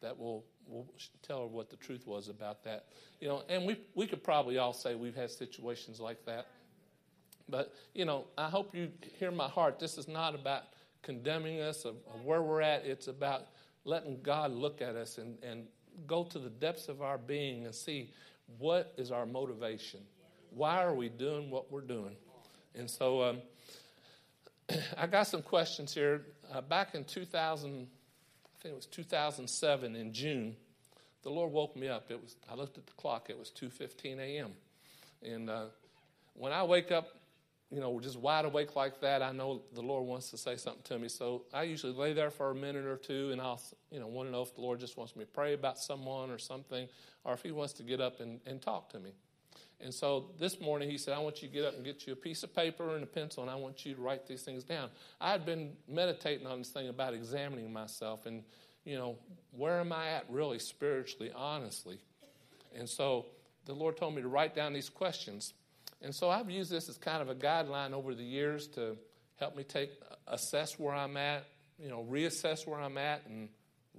that 0.00 0.18
will, 0.18 0.44
will 0.66 0.86
tell 1.22 1.42
her 1.42 1.46
what 1.46 1.68
the 1.68 1.76
truth 1.76 2.06
was 2.06 2.28
about 2.28 2.64
that. 2.64 2.86
You 3.20 3.28
know, 3.28 3.42
and 3.48 3.66
we, 3.66 3.78
we 3.94 4.06
could 4.06 4.24
probably 4.24 4.58
all 4.58 4.72
say 4.72 4.94
we've 4.94 5.14
had 5.14 5.30
situations 5.30 6.00
like 6.00 6.24
that. 6.24 6.46
But, 7.48 7.74
you 7.94 8.04
know, 8.04 8.26
I 8.38 8.48
hope 8.48 8.74
you 8.74 8.90
hear 9.18 9.30
my 9.30 9.48
heart. 9.48 9.78
This 9.78 9.98
is 9.98 10.08
not 10.08 10.34
about 10.34 10.62
condemning 11.02 11.60
us 11.60 11.84
of, 11.84 11.96
of 12.14 12.24
where 12.24 12.42
we're 12.42 12.60
at, 12.60 12.84
it's 12.84 13.08
about 13.08 13.46
letting 13.84 14.20
God 14.22 14.52
look 14.52 14.82
at 14.82 14.96
us 14.96 15.18
and, 15.18 15.38
and 15.42 15.66
go 16.06 16.24
to 16.24 16.38
the 16.38 16.50
depths 16.50 16.88
of 16.88 17.02
our 17.02 17.18
being 17.18 17.64
and 17.64 17.74
see 17.74 18.10
what 18.58 18.92
is 18.96 19.10
our 19.10 19.26
motivation. 19.26 20.00
Why 20.50 20.82
are 20.82 20.94
we 20.94 21.08
doing 21.08 21.50
what 21.50 21.70
we're 21.70 21.80
doing? 21.80 22.16
And 22.74 22.90
so 22.90 23.22
um, 23.22 23.38
I 24.96 25.06
got 25.06 25.24
some 25.24 25.42
questions 25.42 25.94
here. 25.94 26.22
Uh, 26.52 26.60
back 26.60 26.94
in 26.94 27.04
2000, 27.04 27.70
I 27.70 28.62
think 28.62 28.72
it 28.72 28.76
was 28.76 28.86
2007 28.86 29.96
in 29.96 30.12
June, 30.12 30.56
the 31.22 31.30
Lord 31.30 31.52
woke 31.52 31.76
me 31.76 31.88
up. 31.88 32.10
It 32.10 32.20
was 32.20 32.36
I 32.50 32.54
looked 32.54 32.78
at 32.78 32.86
the 32.86 32.92
clock. 32.94 33.28
It 33.28 33.38
was 33.38 33.50
2:15 33.50 34.18
a.m. 34.18 34.52
And 35.22 35.50
uh, 35.50 35.64
when 36.34 36.52
I 36.52 36.62
wake 36.62 36.90
up 36.90 37.08
you 37.70 37.80
know, 37.80 38.00
just 38.00 38.18
wide 38.18 38.44
awake 38.44 38.74
like 38.74 39.00
that, 39.00 39.22
I 39.22 39.30
know 39.30 39.62
the 39.72 39.80
Lord 39.80 40.04
wants 40.04 40.30
to 40.30 40.36
say 40.36 40.56
something 40.56 40.82
to 40.84 40.98
me. 40.98 41.08
So 41.08 41.42
I 41.54 41.62
usually 41.62 41.92
lay 41.92 42.12
there 42.12 42.30
for 42.30 42.50
a 42.50 42.54
minute 42.54 42.84
or 42.84 42.96
two, 42.96 43.30
and 43.30 43.40
I'll, 43.40 43.62
you 43.92 44.00
know, 44.00 44.08
want 44.08 44.28
to 44.28 44.32
know 44.32 44.42
if 44.42 44.54
the 44.54 44.60
Lord 44.60 44.80
just 44.80 44.96
wants 44.96 45.14
me 45.14 45.24
to 45.24 45.30
pray 45.30 45.54
about 45.54 45.78
someone 45.78 46.30
or 46.30 46.38
something, 46.38 46.88
or 47.24 47.32
if 47.32 47.42
He 47.42 47.52
wants 47.52 47.72
to 47.74 47.84
get 47.84 48.00
up 48.00 48.20
and, 48.20 48.40
and 48.44 48.60
talk 48.60 48.90
to 48.90 48.98
me. 48.98 49.12
And 49.80 49.94
so 49.94 50.32
this 50.38 50.60
morning 50.60 50.90
He 50.90 50.98
said, 50.98 51.14
I 51.14 51.20
want 51.20 51.42
you 51.42 51.48
to 51.48 51.54
get 51.54 51.64
up 51.64 51.76
and 51.76 51.84
get 51.84 52.06
you 52.08 52.12
a 52.12 52.16
piece 52.16 52.42
of 52.42 52.54
paper 52.54 52.96
and 52.96 53.04
a 53.04 53.06
pencil, 53.06 53.42
and 53.44 53.50
I 53.50 53.54
want 53.54 53.86
you 53.86 53.94
to 53.94 54.00
write 54.00 54.26
these 54.26 54.42
things 54.42 54.64
down. 54.64 54.90
I 55.20 55.30
had 55.30 55.46
been 55.46 55.72
meditating 55.86 56.48
on 56.48 56.58
this 56.58 56.70
thing 56.70 56.88
about 56.88 57.14
examining 57.14 57.72
myself 57.72 58.26
and, 58.26 58.42
you 58.84 58.96
know, 58.96 59.16
where 59.52 59.78
am 59.78 59.92
I 59.92 60.08
at 60.08 60.24
really 60.28 60.58
spiritually, 60.58 61.30
honestly? 61.34 62.00
And 62.74 62.88
so 62.88 63.26
the 63.66 63.74
Lord 63.74 63.96
told 63.96 64.16
me 64.16 64.22
to 64.22 64.28
write 64.28 64.56
down 64.56 64.72
these 64.72 64.88
questions. 64.88 65.54
And 66.02 66.14
so 66.14 66.30
I've 66.30 66.50
used 66.50 66.70
this 66.70 66.88
as 66.88 66.96
kind 66.96 67.20
of 67.20 67.28
a 67.28 67.34
guideline 67.34 67.92
over 67.92 68.14
the 68.14 68.24
years 68.24 68.68
to 68.68 68.96
help 69.38 69.56
me 69.56 69.64
take 69.64 69.90
uh, 70.10 70.14
assess 70.28 70.78
where 70.78 70.94
I'm 70.94 71.16
at, 71.16 71.44
you 71.78 71.88
know, 71.88 72.06
reassess 72.10 72.66
where 72.66 72.80
I'm 72.80 72.96
at 72.98 73.26
and 73.26 73.48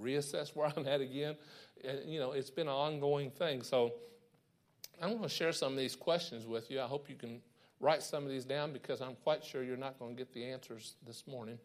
reassess 0.01 0.49
where 0.55 0.71
I'm 0.75 0.87
at 0.87 1.01
again. 1.01 1.35
And, 1.83 2.11
you 2.11 2.19
know, 2.19 2.31
it's 2.31 2.49
been 2.49 2.67
an 2.67 2.73
ongoing 2.73 3.31
thing. 3.31 3.61
So 3.63 3.93
I'm 5.01 5.09
going 5.11 5.23
to 5.23 5.29
share 5.29 5.51
some 5.51 5.73
of 5.73 5.77
these 5.77 5.95
questions 5.95 6.45
with 6.45 6.69
you. 6.71 6.81
I 6.81 6.85
hope 6.85 7.09
you 7.09 7.15
can 7.15 7.41
write 7.79 8.03
some 8.03 8.23
of 8.23 8.29
these 8.29 8.45
down 8.45 8.73
because 8.73 9.01
I'm 9.01 9.15
quite 9.23 9.43
sure 9.43 9.63
you're 9.63 9.77
not 9.77 9.99
going 9.99 10.15
to 10.15 10.17
get 10.17 10.33
the 10.33 10.45
answers 10.45 10.95
this 11.05 11.23
morning 11.27 11.57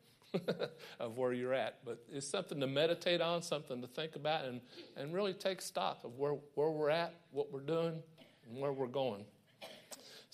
of 1.01 1.17
where 1.17 1.33
you're 1.33 1.55
at. 1.55 1.79
But 1.85 2.03
it's 2.11 2.29
something 2.29 2.61
to 2.61 2.67
meditate 2.67 3.21
on, 3.21 3.43
something 3.43 3.81
to 3.83 3.87
think 3.87 4.17
about, 4.17 4.45
and, 4.45 4.61
and 4.97 5.15
really 5.15 5.35
take 5.35 5.61
stock 5.61 6.05
of 6.05 6.19
where, 6.19 6.37
where 6.55 6.71
we're 6.71 6.91
at, 6.91 7.15
what 7.31 7.53
we're 7.53 7.61
doing, 7.61 8.03
and 8.49 8.61
where 8.61 8.73
we're 8.73 8.87
going. 8.87 9.25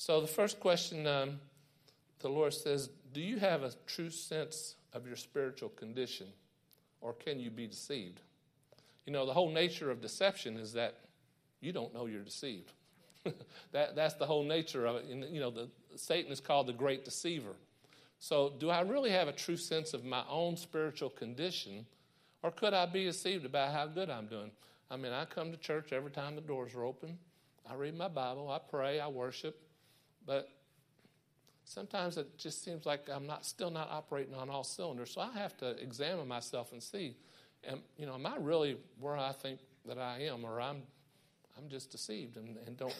So, 0.04 0.20
the 0.20 0.26
first 0.26 0.58
question 0.58 1.06
um, 1.06 1.38
the 2.18 2.28
Lord 2.28 2.52
says, 2.52 2.90
Do 3.14 3.20
you 3.20 3.38
have 3.38 3.62
a 3.62 3.70
true 3.86 4.10
sense 4.10 4.74
of 4.92 5.06
your 5.06 5.14
spiritual 5.14 5.68
condition, 5.68 6.26
or 7.00 7.12
can 7.12 7.38
you 7.38 7.50
be 7.50 7.68
deceived? 7.68 8.18
You 9.06 9.12
know, 9.12 9.26
the 9.26 9.32
whole 9.32 9.52
nature 9.52 9.92
of 9.92 10.00
deception 10.00 10.56
is 10.56 10.72
that 10.72 10.98
you 11.60 11.70
don't 11.70 11.94
know 11.94 12.06
you're 12.06 12.24
deceived. 12.24 12.72
that, 13.70 13.94
that's 13.94 14.14
the 14.14 14.26
whole 14.26 14.42
nature 14.42 14.86
of 14.86 14.96
it. 14.96 15.04
And, 15.04 15.24
you 15.32 15.38
know, 15.38 15.50
the, 15.50 15.68
Satan 15.94 16.32
is 16.32 16.40
called 16.40 16.66
the 16.66 16.72
great 16.72 17.04
deceiver. 17.04 17.54
So, 18.18 18.52
do 18.58 18.70
I 18.70 18.80
really 18.80 19.10
have 19.10 19.28
a 19.28 19.32
true 19.32 19.56
sense 19.56 19.94
of 19.94 20.04
my 20.04 20.24
own 20.28 20.56
spiritual 20.56 21.10
condition, 21.10 21.86
or 22.42 22.50
could 22.50 22.74
I 22.74 22.86
be 22.86 23.04
deceived 23.04 23.46
about 23.46 23.72
how 23.72 23.86
good 23.86 24.10
I'm 24.10 24.26
doing? 24.26 24.50
I 24.90 24.96
mean, 24.96 25.12
I 25.12 25.26
come 25.26 25.52
to 25.52 25.56
church 25.56 25.92
every 25.92 26.10
time 26.10 26.34
the 26.34 26.40
doors 26.40 26.74
are 26.74 26.82
open. 26.82 27.18
I 27.70 27.74
read 27.74 27.96
my 27.96 28.08
Bible, 28.08 28.50
I 28.50 28.58
pray, 28.58 28.98
I 28.98 29.06
worship. 29.06 29.60
But 30.26 30.48
sometimes 31.64 32.16
it 32.16 32.38
just 32.38 32.64
seems 32.64 32.86
like 32.86 33.08
I'm 33.12 33.26
not 33.26 33.44
still 33.44 33.70
not 33.70 33.90
operating 33.90 34.34
on 34.34 34.50
all 34.50 34.64
cylinders. 34.64 35.12
So 35.12 35.20
I 35.20 35.32
have 35.38 35.56
to 35.58 35.70
examine 35.70 36.28
myself 36.28 36.72
and 36.72 36.82
see, 36.82 37.16
am, 37.68 37.80
you 37.96 38.06
know, 38.06 38.14
am 38.14 38.26
I 38.26 38.36
really 38.38 38.76
where 39.00 39.16
I 39.16 39.32
think 39.32 39.60
that 39.86 39.98
I 39.98 40.22
am, 40.22 40.44
or 40.44 40.60
I'm 40.60 40.82
I'm 41.58 41.68
just 41.68 41.90
deceived 41.90 42.36
and, 42.36 42.56
and 42.66 42.76
don't 42.76 42.94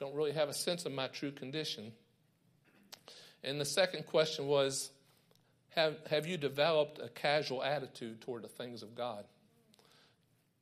don't 0.00 0.14
really 0.14 0.32
have 0.32 0.48
a 0.48 0.54
sense 0.54 0.86
of 0.86 0.92
my 0.92 1.08
true 1.08 1.30
condition. 1.30 1.92
And 3.44 3.60
the 3.60 3.64
second 3.64 4.06
question 4.06 4.46
was, 4.46 4.90
have 5.70 5.96
have 6.08 6.26
you 6.26 6.36
developed 6.36 7.00
a 7.00 7.08
casual 7.08 7.62
attitude 7.62 8.20
toward 8.20 8.42
the 8.42 8.48
things 8.48 8.82
of 8.82 8.94
God? 8.94 9.24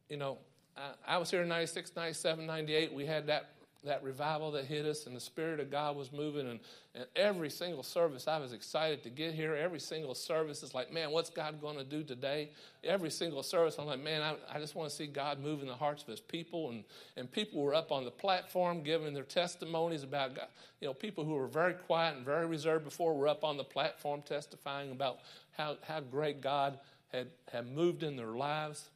You 0.08 0.16
know, 0.16 0.38
I, 0.76 1.14
I 1.14 1.18
was 1.18 1.30
here 1.30 1.42
in 1.42 1.48
96, 1.48 1.92
97, 1.94 2.46
98. 2.46 2.92
We 2.92 3.06
had 3.06 3.28
that 3.28 3.54
that 3.84 4.02
revival 4.02 4.50
that 4.50 4.66
hit 4.66 4.84
us 4.84 5.06
and 5.06 5.16
the 5.16 5.20
Spirit 5.20 5.58
of 5.58 5.70
God 5.70 5.96
was 5.96 6.12
moving. 6.12 6.46
And, 6.46 6.60
and 6.94 7.06
every 7.16 7.48
single 7.48 7.82
service, 7.82 8.28
I 8.28 8.38
was 8.38 8.52
excited 8.52 9.02
to 9.04 9.10
get 9.10 9.32
here. 9.32 9.54
Every 9.54 9.80
single 9.80 10.14
service 10.14 10.62
is 10.62 10.74
like, 10.74 10.92
man, 10.92 11.10
what's 11.10 11.30
God 11.30 11.60
going 11.62 11.78
to 11.78 11.84
do 11.84 12.02
today? 12.02 12.50
Every 12.84 13.10
single 13.10 13.42
service, 13.42 13.76
I'm 13.78 13.86
like, 13.86 14.02
man, 14.02 14.20
I, 14.20 14.36
I 14.54 14.58
just 14.58 14.74
want 14.74 14.90
to 14.90 14.94
see 14.94 15.06
God 15.06 15.40
move 15.40 15.62
in 15.62 15.66
the 15.66 15.74
hearts 15.74 16.02
of 16.02 16.08
His 16.08 16.20
people. 16.20 16.68
And, 16.68 16.84
and 17.16 17.30
people 17.30 17.62
were 17.62 17.74
up 17.74 17.90
on 17.90 18.04
the 18.04 18.10
platform 18.10 18.82
giving 18.82 19.14
their 19.14 19.22
testimonies 19.22 20.02
about 20.02 20.36
God. 20.36 20.48
You 20.80 20.88
know, 20.88 20.94
people 20.94 21.24
who 21.24 21.34
were 21.34 21.46
very 21.48 21.74
quiet 21.74 22.16
and 22.16 22.24
very 22.24 22.46
reserved 22.46 22.84
before 22.84 23.14
were 23.14 23.28
up 23.28 23.44
on 23.44 23.56
the 23.56 23.64
platform 23.64 24.20
testifying 24.22 24.90
about 24.90 25.20
how, 25.52 25.76
how 25.86 26.00
great 26.00 26.42
God 26.42 26.78
had, 27.12 27.28
had 27.50 27.66
moved 27.66 28.02
in 28.02 28.16
their 28.16 28.26
lives. 28.26 28.90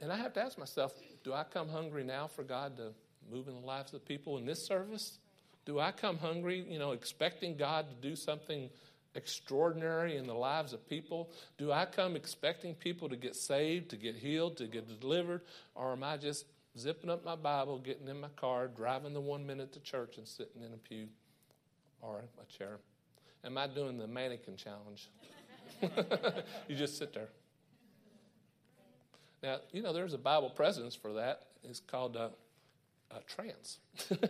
And 0.00 0.12
I 0.12 0.16
have 0.16 0.32
to 0.34 0.42
ask 0.42 0.58
myself, 0.58 0.92
do 1.24 1.32
I 1.32 1.44
come 1.44 1.68
hungry 1.68 2.04
now 2.04 2.26
for 2.26 2.42
God 2.42 2.76
to 2.76 2.92
move 3.30 3.48
in 3.48 3.54
the 3.54 3.66
lives 3.66 3.92
of 3.94 4.04
people 4.04 4.38
in 4.38 4.46
this 4.46 4.66
service? 4.66 5.18
Do 5.66 5.78
I 5.78 5.92
come 5.92 6.18
hungry, 6.18 6.64
you 6.68 6.78
know, 6.78 6.92
expecting 6.92 7.56
God 7.56 7.86
to 7.90 8.08
do 8.08 8.16
something 8.16 8.70
extraordinary 9.14 10.16
in 10.16 10.26
the 10.26 10.34
lives 10.34 10.72
of 10.72 10.88
people? 10.88 11.30
Do 11.58 11.72
I 11.72 11.84
come 11.84 12.16
expecting 12.16 12.74
people 12.74 13.08
to 13.08 13.16
get 13.16 13.36
saved, 13.36 13.90
to 13.90 13.96
get 13.96 14.16
healed, 14.16 14.56
to 14.58 14.66
get 14.66 15.00
delivered? 15.00 15.42
Or 15.74 15.92
am 15.92 16.02
I 16.02 16.16
just 16.16 16.46
zipping 16.78 17.10
up 17.10 17.24
my 17.24 17.36
Bible, 17.36 17.78
getting 17.78 18.08
in 18.08 18.20
my 18.20 18.28
car, 18.36 18.68
driving 18.68 19.12
the 19.12 19.20
one 19.20 19.46
minute 19.46 19.72
to 19.74 19.80
church 19.80 20.16
and 20.16 20.26
sitting 20.26 20.62
in 20.62 20.72
a 20.72 20.76
pew 20.76 21.08
or 22.00 22.24
a 22.40 22.58
chair? 22.58 22.78
Am 23.44 23.58
I 23.58 23.66
doing 23.66 23.98
the 23.98 24.06
mannequin 24.06 24.56
challenge? 24.56 25.08
you 26.68 26.74
just 26.74 26.96
sit 26.96 27.12
there. 27.12 27.28
Now, 29.42 29.58
you 29.72 29.82
know, 29.82 29.92
there's 29.92 30.14
a 30.14 30.18
Bible 30.18 30.50
presence 30.50 30.94
for 30.94 31.14
that. 31.14 31.42
It's 31.62 31.80
called 31.80 32.16
a, 32.16 32.30
a 33.10 33.20
trance. 33.26 33.78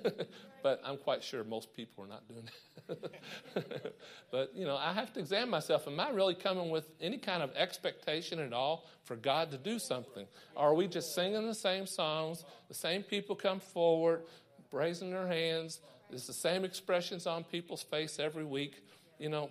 but 0.62 0.80
I'm 0.84 0.98
quite 0.98 1.22
sure 1.22 1.44
most 1.44 1.72
people 1.74 2.04
are 2.04 2.08
not 2.08 2.28
doing 2.28 2.44
that. 2.88 3.94
but, 4.30 4.52
you 4.54 4.66
know, 4.66 4.76
I 4.76 4.92
have 4.92 5.12
to 5.14 5.20
examine 5.20 5.50
myself. 5.50 5.86
Am 5.86 5.98
I 5.98 6.10
really 6.10 6.34
coming 6.34 6.70
with 6.70 6.90
any 7.00 7.18
kind 7.18 7.42
of 7.42 7.54
expectation 7.56 8.38
at 8.38 8.52
all 8.52 8.86
for 9.04 9.16
God 9.16 9.50
to 9.52 9.58
do 9.58 9.78
something? 9.78 10.26
Or 10.54 10.70
are 10.70 10.74
we 10.74 10.86
just 10.86 11.14
singing 11.14 11.46
the 11.46 11.54
same 11.54 11.86
songs? 11.86 12.44
The 12.68 12.74
same 12.74 13.02
people 13.02 13.34
come 13.34 13.60
forward, 13.60 14.22
raising 14.72 15.10
their 15.10 15.26
hands. 15.26 15.80
It's 16.10 16.26
the 16.26 16.34
same 16.34 16.64
expressions 16.64 17.26
on 17.26 17.44
people's 17.44 17.82
face 17.82 18.18
every 18.18 18.44
week. 18.44 18.82
You 19.18 19.28
know, 19.30 19.50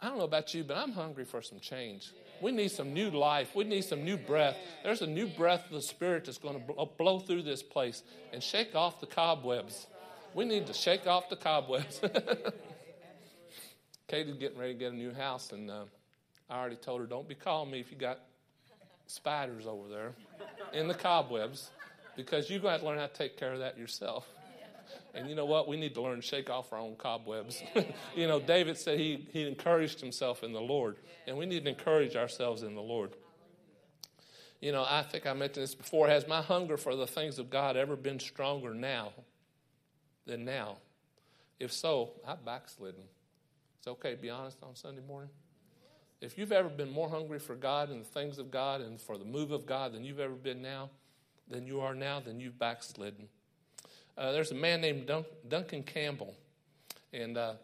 I 0.00 0.08
don't 0.08 0.18
know 0.18 0.24
about 0.24 0.52
you, 0.54 0.64
but 0.64 0.76
I'm 0.76 0.92
hungry 0.92 1.24
for 1.24 1.42
some 1.42 1.60
change. 1.60 2.12
We 2.44 2.52
need 2.52 2.72
some 2.72 2.92
new 2.92 3.08
life. 3.08 3.54
We 3.54 3.64
need 3.64 3.84
some 3.86 4.04
new 4.04 4.18
breath. 4.18 4.58
There's 4.82 5.00
a 5.00 5.06
new 5.06 5.26
breath 5.26 5.64
of 5.64 5.70
the 5.72 5.80
Spirit 5.80 6.26
that's 6.26 6.36
going 6.36 6.62
to 6.62 6.84
blow 6.98 7.18
through 7.18 7.40
this 7.40 7.62
place 7.62 8.02
and 8.34 8.42
shake 8.42 8.74
off 8.74 9.00
the 9.00 9.06
cobwebs. 9.06 9.86
We 10.34 10.44
need 10.44 10.66
to 10.66 10.74
shake 10.74 11.06
off 11.06 11.30
the 11.30 11.36
cobwebs. 11.36 12.02
Katie's 14.08 14.36
getting 14.36 14.58
ready 14.58 14.74
to 14.74 14.78
get 14.78 14.92
a 14.92 14.94
new 14.94 15.14
house, 15.14 15.52
and 15.52 15.70
uh, 15.70 15.84
I 16.50 16.58
already 16.58 16.76
told 16.76 17.00
her, 17.00 17.06
don't 17.06 17.26
be 17.26 17.34
calling 17.34 17.70
me 17.70 17.80
if 17.80 17.90
you 17.90 17.96
got 17.96 18.20
spiders 19.06 19.66
over 19.66 19.88
there 19.88 20.12
in 20.74 20.86
the 20.86 20.92
cobwebs, 20.92 21.70
because 22.14 22.50
you're 22.50 22.60
going 22.60 22.68
to 22.68 22.72
have 22.72 22.80
to 22.82 22.86
learn 22.86 22.98
how 22.98 23.06
to 23.06 23.14
take 23.14 23.38
care 23.38 23.54
of 23.54 23.60
that 23.60 23.78
yourself. 23.78 24.28
And 25.14 25.28
you 25.28 25.34
know 25.34 25.44
what? 25.44 25.68
We 25.68 25.76
need 25.76 25.94
to 25.94 26.02
learn 26.02 26.16
to 26.16 26.22
shake 26.22 26.50
off 26.50 26.72
our 26.72 26.78
own 26.78 26.96
cobwebs. 26.96 27.62
you 28.16 28.26
know, 28.26 28.40
David 28.40 28.76
said 28.76 28.98
he, 28.98 29.28
he 29.32 29.46
encouraged 29.46 30.00
himself 30.00 30.42
in 30.42 30.52
the 30.52 30.60
Lord, 30.60 30.96
and 31.26 31.36
we 31.36 31.46
need 31.46 31.64
to 31.64 31.70
encourage 31.70 32.16
ourselves 32.16 32.62
in 32.62 32.74
the 32.74 32.82
Lord. 32.82 33.12
You 34.60 34.72
know, 34.72 34.84
I 34.88 35.02
think 35.02 35.26
I 35.26 35.32
mentioned 35.34 35.62
this 35.62 35.74
before. 35.74 36.08
Has 36.08 36.26
my 36.26 36.42
hunger 36.42 36.76
for 36.76 36.96
the 36.96 37.06
things 37.06 37.38
of 37.38 37.50
God 37.50 37.76
ever 37.76 37.96
been 37.96 38.18
stronger 38.18 38.74
now 38.74 39.12
than 40.26 40.44
now? 40.44 40.78
If 41.60 41.72
so, 41.72 42.12
I've 42.26 42.44
backslidden. 42.44 43.02
It's 43.78 43.86
okay 43.86 44.12
to 44.12 44.20
be 44.20 44.30
honest 44.30 44.58
on 44.62 44.74
Sunday 44.74 45.02
morning. 45.06 45.30
If 46.20 46.38
you've 46.38 46.52
ever 46.52 46.70
been 46.70 46.90
more 46.90 47.10
hungry 47.10 47.38
for 47.38 47.54
God 47.54 47.90
and 47.90 48.00
the 48.00 48.08
things 48.08 48.38
of 48.38 48.50
God 48.50 48.80
and 48.80 48.98
for 48.98 49.18
the 49.18 49.24
move 49.24 49.50
of 49.50 49.66
God 49.66 49.92
than 49.92 50.04
you've 50.04 50.20
ever 50.20 50.34
been 50.34 50.62
now, 50.62 50.88
than 51.48 51.66
you 51.66 51.80
are 51.80 51.94
now, 51.94 52.20
then 52.20 52.40
you've 52.40 52.58
backslidden. 52.58 53.28
Uh, 54.16 54.32
there's 54.32 54.52
a 54.52 54.54
man 54.54 54.80
named 54.80 55.06
Dun- 55.06 55.24
Duncan 55.48 55.82
Campbell, 55.82 56.34
and 57.12 57.36
uh, 57.36 57.54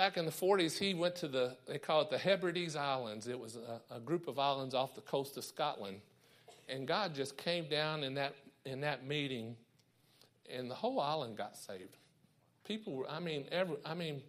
back 0.00 0.16
in 0.16 0.24
the 0.24 0.32
40s, 0.32 0.78
he 0.78 0.94
went 0.94 1.16
to 1.16 1.28
the, 1.28 1.56
they 1.68 1.78
call 1.78 2.00
it 2.00 2.08
the 2.08 2.16
Hebrides 2.16 2.74
Islands. 2.74 3.26
It 3.26 3.38
was 3.38 3.56
a, 3.56 3.94
a 3.94 4.00
group 4.00 4.28
of 4.28 4.38
islands 4.38 4.74
off 4.74 4.94
the 4.94 5.02
coast 5.02 5.36
of 5.36 5.44
Scotland. 5.44 6.00
And 6.70 6.88
God 6.88 7.14
just 7.14 7.36
came 7.36 7.68
down 7.68 8.02
in 8.02 8.14
that, 8.14 8.34
in 8.64 8.80
that 8.80 9.06
meeting, 9.06 9.56
and 10.50 10.70
the 10.70 10.74
whole 10.74 11.00
island 11.00 11.36
got 11.36 11.54
saved. 11.56 11.98
People 12.64 12.94
were, 12.94 13.10
I 13.10 13.20
mean, 13.20 13.44
every, 13.52 13.76
I 13.84 13.92
mean, 13.92 14.22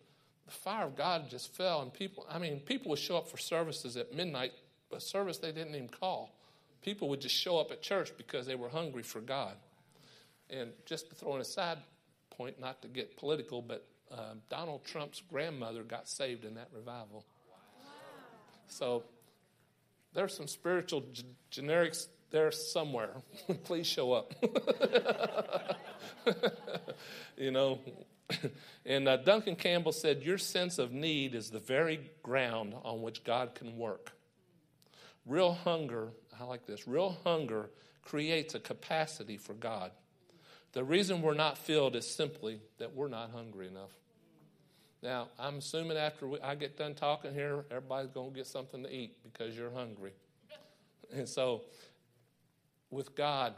the 0.46 0.52
fire 0.52 0.88
of 0.88 0.98
God 0.98 1.30
just 1.30 1.56
fell, 1.56 1.82
and 1.82 1.94
people, 1.94 2.26
I 2.30 2.38
mean, 2.38 2.60
people 2.60 2.90
would 2.90 3.00
show 3.00 3.16
up 3.16 3.30
for 3.30 3.38
services 3.38 3.96
at 3.96 4.14
midnight, 4.14 4.52
a 4.92 5.00
service 5.00 5.38
they 5.38 5.54
didn't 5.54 5.74
even 5.76 5.88
call. 5.88 6.36
People 6.82 7.08
would 7.08 7.22
just 7.22 7.36
show 7.36 7.58
up 7.60 7.72
at 7.72 7.82
church 7.82 8.12
because 8.18 8.46
they 8.46 8.56
were 8.56 8.68
hungry 8.68 9.04
for 9.04 9.22
God. 9.22 9.56
And 10.52 10.72
just 10.86 11.10
to 11.10 11.16
throw 11.16 11.36
in 11.36 11.42
a 11.42 11.46
side 11.46 11.78
point, 12.30 12.60
not 12.60 12.82
to 12.82 12.88
get 12.88 13.18
political, 13.18 13.62
but 13.62 13.88
uh, 14.12 14.34
Donald 14.50 14.84
Trump's 14.84 15.22
grandmother 15.30 15.84
got 15.84 16.10
saved 16.10 16.44
in 16.44 16.56
that 16.56 16.68
revival. 16.74 17.26
So 18.68 19.04
there's 20.14 20.36
some 20.36 20.48
spiritual 20.48 21.04
g- 21.12 21.26
generics 21.52 22.08
there 22.32 22.52
somewhere. 22.52 23.12
Please 23.64 23.88
show 23.88 24.14
up. 24.14 24.34
you 27.38 27.52
know, 27.52 27.80
and 28.86 29.08
uh, 29.08 29.18
Duncan 29.18 29.56
Campbell 29.56 29.92
said, 29.92 30.24
Your 30.24 30.38
sense 30.38 30.80
of 30.80 30.92
need 30.92 31.36
is 31.36 31.50
the 31.50 31.60
very 31.60 32.00
ground 32.24 32.74
on 32.84 33.02
which 33.02 33.24
God 33.24 33.56
can 33.56 33.78
work. 33.78 34.14
Real 35.26 35.54
hunger, 35.54 36.10
I 36.40 36.46
like 36.46 36.66
this, 36.66 36.88
real 36.88 37.18
hunger 37.24 37.70
creates 38.04 38.56
a 38.56 38.60
capacity 38.60 39.38
for 39.38 39.54
God. 39.54 39.92
The 40.74 40.84
reason 40.84 41.22
we're 41.22 41.34
not 41.34 41.58
filled 41.58 41.96
is 41.96 42.08
simply 42.08 42.60
that 42.78 42.96
we're 42.96 43.10
not 43.10 43.32
hungry 43.32 43.68
enough. 43.68 43.92
Now, 45.04 45.30
I'm 45.40 45.58
assuming 45.58 45.98
after 45.98 46.28
we, 46.28 46.40
I 46.42 46.56
get 46.56 46.78
done 46.78 46.94
talking 46.94 47.34
here, 47.34 47.66
everybody's 47.72 48.12
going 48.12 48.32
to 48.32 48.36
get 48.36 48.48
something 48.48 48.84
to 48.84 48.94
eat 48.94 49.18
because 49.24 49.56
you're 49.56 49.72
hungry. 49.72 50.12
And 51.14 51.28
so, 51.28 51.64
with 52.90 53.16
God, 53.16 53.54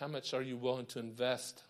how 0.00 0.08
much 0.08 0.32
are 0.32 0.40
you 0.40 0.56
willing 0.56 0.86
to 0.86 0.98
invest? 0.98 1.62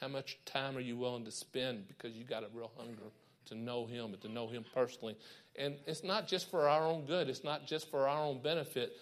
How 0.00 0.08
much 0.08 0.38
time 0.44 0.76
are 0.76 0.80
you 0.80 0.96
willing 0.96 1.24
to 1.24 1.30
spend 1.30 1.86
because 1.86 2.16
you 2.16 2.24
got 2.24 2.42
a 2.42 2.48
real 2.52 2.72
hunger 2.76 3.12
to 3.46 3.54
know 3.54 3.86
Him 3.86 4.06
and 4.06 4.20
to 4.22 4.28
know 4.28 4.48
Him 4.48 4.64
personally? 4.74 5.16
And 5.54 5.76
it's 5.86 6.02
not 6.02 6.26
just 6.26 6.50
for 6.50 6.68
our 6.68 6.84
own 6.84 7.06
good, 7.06 7.28
it's 7.28 7.44
not 7.44 7.64
just 7.64 7.92
for 7.92 8.08
our 8.08 8.24
own 8.24 8.42
benefit. 8.42 8.96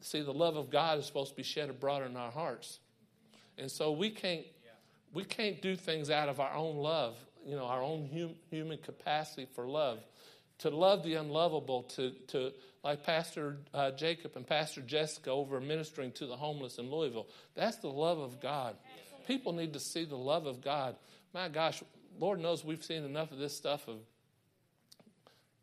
See, 0.00 0.22
the 0.22 0.32
love 0.32 0.56
of 0.56 0.70
God 0.70 0.98
is 0.98 1.04
supposed 1.04 1.32
to 1.32 1.36
be 1.36 1.42
shed 1.42 1.68
abroad 1.68 2.02
in 2.02 2.16
our 2.16 2.30
hearts. 2.30 2.78
And 3.58 3.70
so 3.70 3.92
we 3.92 4.08
can't 4.08 4.46
we 5.16 5.24
can't 5.24 5.62
do 5.62 5.74
things 5.74 6.10
out 6.10 6.28
of 6.28 6.40
our 6.40 6.52
own 6.52 6.76
love, 6.76 7.16
you 7.46 7.56
know, 7.56 7.64
our 7.64 7.82
own 7.82 8.10
hum, 8.12 8.34
human 8.50 8.76
capacity 8.76 9.46
for 9.54 9.66
love. 9.66 9.98
To 10.58 10.68
love 10.68 11.02
the 11.04 11.14
unlovable, 11.14 11.84
to, 11.94 12.10
to 12.28 12.52
like 12.84 13.02
Pastor 13.02 13.56
uh, 13.72 13.92
Jacob 13.92 14.32
and 14.36 14.46
Pastor 14.46 14.82
Jessica 14.82 15.30
over 15.30 15.58
ministering 15.58 16.12
to 16.12 16.26
the 16.26 16.36
homeless 16.36 16.76
in 16.76 16.90
Louisville. 16.90 17.28
That's 17.54 17.78
the 17.78 17.88
love 17.88 18.18
of 18.18 18.42
God. 18.42 18.76
People 19.26 19.54
need 19.54 19.72
to 19.72 19.80
see 19.80 20.04
the 20.04 20.16
love 20.16 20.44
of 20.44 20.62
God. 20.62 20.96
My 21.32 21.48
gosh, 21.48 21.82
Lord 22.18 22.38
knows 22.38 22.62
we've 22.62 22.84
seen 22.84 23.02
enough 23.02 23.32
of 23.32 23.38
this 23.38 23.56
stuff 23.56 23.88
of 23.88 23.96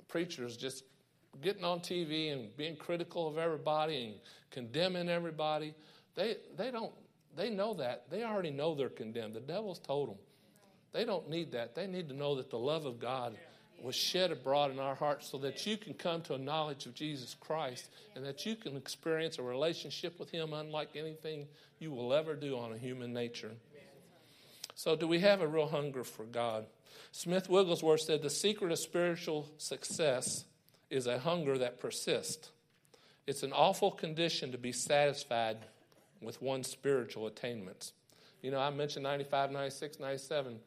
preachers 0.07 0.57
just 0.57 0.83
getting 1.43 1.63
on 1.63 1.79
TV 1.79 2.33
and 2.33 2.57
being 2.57 2.75
critical 2.75 3.27
of 3.27 3.37
everybody 3.37 4.05
and 4.05 4.15
condemning 4.49 5.09
everybody. 5.09 5.75
They, 6.15 6.37
they 6.57 6.71
don't 6.71 6.93
they 7.35 7.49
know 7.49 7.73
that. 7.75 8.09
They 8.09 8.23
already 8.23 8.51
know 8.51 8.75
they're 8.75 8.89
condemned. 8.89 9.33
The 9.33 9.39
devil's 9.39 9.79
told 9.79 10.09
them. 10.09 10.17
They 10.91 11.05
don't 11.05 11.29
need 11.29 11.51
that. 11.53 11.75
They 11.75 11.87
need 11.87 12.09
to 12.09 12.15
know 12.15 12.35
that 12.35 12.49
the 12.49 12.59
love 12.59 12.85
of 12.85 12.99
God 12.99 13.35
was 13.81 13.95
shed 13.95 14.31
abroad 14.31 14.71
in 14.71 14.79
our 14.79 14.95
hearts 14.95 15.29
so 15.29 15.37
that 15.39 15.65
you 15.65 15.75
can 15.75 15.93
come 15.93 16.21
to 16.21 16.35
a 16.35 16.37
knowledge 16.37 16.85
of 16.85 16.93
Jesus 16.93 17.35
Christ 17.39 17.89
and 18.15 18.23
that 18.25 18.45
you 18.45 18.55
can 18.55 18.77
experience 18.77 19.39
a 19.39 19.43
relationship 19.43 20.19
with 20.19 20.29
Him 20.29 20.53
unlike 20.53 20.89
anything 20.95 21.47
you 21.79 21.91
will 21.91 22.13
ever 22.13 22.35
do 22.35 22.57
on 22.57 22.71
a 22.71 22.77
human 22.77 23.11
nature. 23.11 23.51
So, 24.75 24.95
do 24.95 25.07
we 25.07 25.19
have 25.19 25.41
a 25.41 25.47
real 25.47 25.67
hunger 25.67 26.03
for 26.03 26.23
God? 26.23 26.65
Smith 27.11 27.49
Wigglesworth 27.49 28.01
said 28.01 28.21
the 28.21 28.29
secret 28.29 28.71
of 28.71 28.79
spiritual 28.79 29.49
success 29.57 30.45
is 30.89 31.05
a 31.05 31.19
hunger 31.19 31.57
that 31.57 31.79
persists. 31.79 32.51
It's 33.27 33.43
an 33.43 33.53
awful 33.53 33.91
condition 33.91 34.51
to 34.51 34.57
be 34.57 34.71
satisfied 34.71 35.57
with 36.23 36.41
one's 36.41 36.67
spiritual 36.67 37.27
attainments. 37.27 37.93
You 38.41 38.51
know, 38.51 38.59
I 38.59 38.69
mentioned 38.69 39.03
95, 39.03 39.51
96, 39.51 39.99
97. 39.99 40.59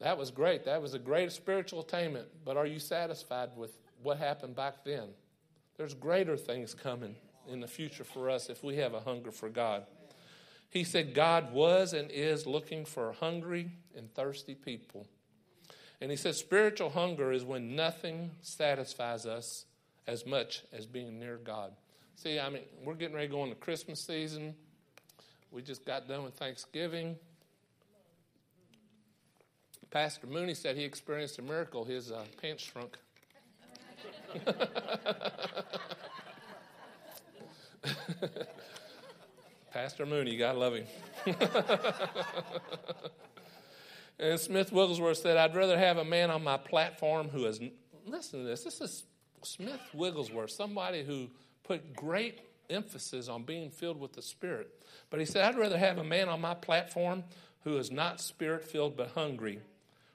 That 0.00 0.18
was 0.18 0.30
great. 0.30 0.64
That 0.64 0.82
was 0.82 0.94
a 0.94 0.98
great 0.98 1.32
spiritual 1.32 1.80
attainment. 1.80 2.28
But 2.44 2.56
are 2.56 2.66
you 2.66 2.78
satisfied 2.78 3.50
with 3.56 3.76
what 4.02 4.18
happened 4.18 4.54
back 4.54 4.84
then? 4.84 5.08
There's 5.76 5.94
greater 5.94 6.36
things 6.36 6.74
coming 6.74 7.16
in 7.48 7.60
the 7.60 7.66
future 7.66 8.04
for 8.04 8.30
us 8.30 8.48
if 8.48 8.62
we 8.62 8.76
have 8.76 8.94
a 8.94 9.00
hunger 9.00 9.32
for 9.32 9.48
God. 9.48 9.84
He 10.68 10.84
said 10.84 11.14
God 11.14 11.52
was 11.52 11.92
and 11.92 12.10
is 12.10 12.46
looking 12.46 12.84
for 12.84 13.12
hungry 13.12 13.70
and 13.96 14.12
thirsty 14.12 14.54
people. 14.54 15.06
And 16.00 16.10
he 16.10 16.16
said 16.16 16.34
spiritual 16.34 16.90
hunger 16.90 17.32
is 17.32 17.44
when 17.44 17.76
nothing 17.76 18.32
satisfies 18.42 19.24
us 19.24 19.66
as 20.06 20.26
much 20.26 20.64
as 20.72 20.84
being 20.84 21.18
near 21.18 21.36
God. 21.36 21.72
See, 22.16 22.38
I 22.38 22.48
mean, 22.48 22.62
we're 22.84 22.94
getting 22.94 23.14
ready 23.14 23.28
to 23.28 23.32
go 23.32 23.42
into 23.42 23.56
Christmas 23.56 24.00
season. 24.00 24.54
We 25.50 25.62
just 25.62 25.84
got 25.84 26.08
done 26.08 26.24
with 26.24 26.34
Thanksgiving. 26.34 27.16
Pastor 29.90 30.26
Mooney 30.26 30.54
said 30.54 30.76
he 30.76 30.84
experienced 30.84 31.38
a 31.38 31.42
miracle. 31.42 31.84
His 31.84 32.10
uh, 32.10 32.24
pants 32.40 32.64
shrunk. 32.64 32.96
Pastor 39.72 40.06
Mooney, 40.06 40.32
you 40.32 40.38
gotta 40.38 40.58
love 40.58 40.74
him. 40.74 40.86
and 44.18 44.40
Smith 44.40 44.72
Wigglesworth 44.72 45.18
said, 45.18 45.36
I'd 45.36 45.54
rather 45.54 45.78
have 45.78 45.98
a 45.98 46.04
man 46.04 46.30
on 46.30 46.42
my 46.42 46.56
platform 46.56 47.28
who 47.28 47.44
is, 47.46 47.60
listen 48.06 48.40
to 48.40 48.46
this, 48.46 48.64
this 48.64 48.80
is 48.80 49.04
Smith 49.42 49.80
Wigglesworth, 49.92 50.50
somebody 50.50 51.04
who 51.04 51.28
put 51.64 51.94
great 51.94 52.40
emphasis 52.70 53.28
on 53.28 53.42
being 53.42 53.70
filled 53.70 54.00
with 54.00 54.12
the 54.12 54.22
Spirit. 54.22 54.70
But 55.10 55.20
he 55.20 55.26
said, 55.26 55.44
I'd 55.44 55.58
rather 55.58 55.78
have 55.78 55.98
a 55.98 56.04
man 56.04 56.28
on 56.28 56.40
my 56.40 56.54
platform 56.54 57.24
who 57.64 57.76
is 57.78 57.90
not 57.90 58.20
spirit 58.20 58.64
filled 58.64 58.96
but 58.96 59.08
hungry 59.08 59.58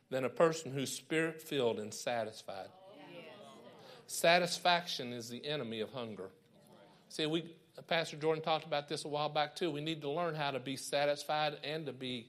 than 0.10 0.24
a 0.24 0.30
person 0.30 0.72
who's 0.72 0.92
spirit 0.92 1.42
filled 1.42 1.80
and 1.80 1.94
satisfied. 1.94 2.70
Satisfaction 4.08 5.14
is 5.14 5.30
the 5.30 5.46
enemy 5.46 5.82
of 5.82 5.92
hunger. 5.92 6.30
See, 7.10 7.26
we 7.26 7.46
Pastor 7.88 8.18
Jordan 8.18 8.44
talked 8.44 8.66
about 8.66 8.90
this 8.90 9.06
a 9.06 9.08
while 9.08 9.30
back 9.30 9.56
too. 9.56 9.72
We 9.72 9.82
need 9.82 10.02
to 10.02 10.10
learn 10.10 10.36
how 10.36 10.52
to 10.52 10.60
be 10.60 10.76
satisfied 10.76 11.58
and 11.64 11.86
to 11.86 11.94
be 11.94 12.28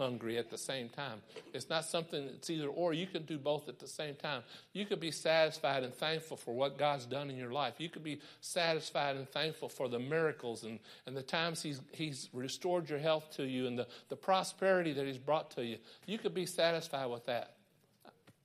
hungry 0.00 0.38
at 0.38 0.50
the 0.50 0.58
same 0.58 0.88
time. 0.88 1.20
It's 1.52 1.68
not 1.68 1.84
something 1.84 2.26
that's 2.26 2.48
either 2.48 2.68
or. 2.68 2.94
You 2.94 3.06
can 3.06 3.24
do 3.24 3.38
both 3.38 3.68
at 3.68 3.78
the 3.78 3.86
same 3.86 4.14
time. 4.14 4.42
You 4.72 4.86
could 4.86 5.00
be 5.00 5.10
satisfied 5.10 5.84
and 5.84 5.94
thankful 5.94 6.38
for 6.38 6.54
what 6.54 6.78
God's 6.78 7.04
done 7.04 7.28
in 7.28 7.36
your 7.36 7.52
life. 7.52 7.74
You 7.78 7.90
could 7.90 8.02
be 8.02 8.20
satisfied 8.40 9.16
and 9.16 9.28
thankful 9.28 9.68
for 9.68 9.88
the 9.88 9.98
miracles 9.98 10.64
and, 10.64 10.78
and 11.06 11.14
the 11.14 11.22
times 11.22 11.62
he's, 11.62 11.82
he's 11.92 12.30
restored 12.32 12.88
your 12.88 12.98
health 12.98 13.30
to 13.36 13.44
you 13.44 13.66
and 13.66 13.78
the, 13.78 13.86
the 14.08 14.16
prosperity 14.16 14.92
that 14.94 15.06
He's 15.06 15.18
brought 15.18 15.50
to 15.52 15.64
you. 15.64 15.76
You 16.06 16.18
could 16.18 16.34
be 16.34 16.46
satisfied 16.46 17.10
with 17.10 17.26
that. 17.26 17.56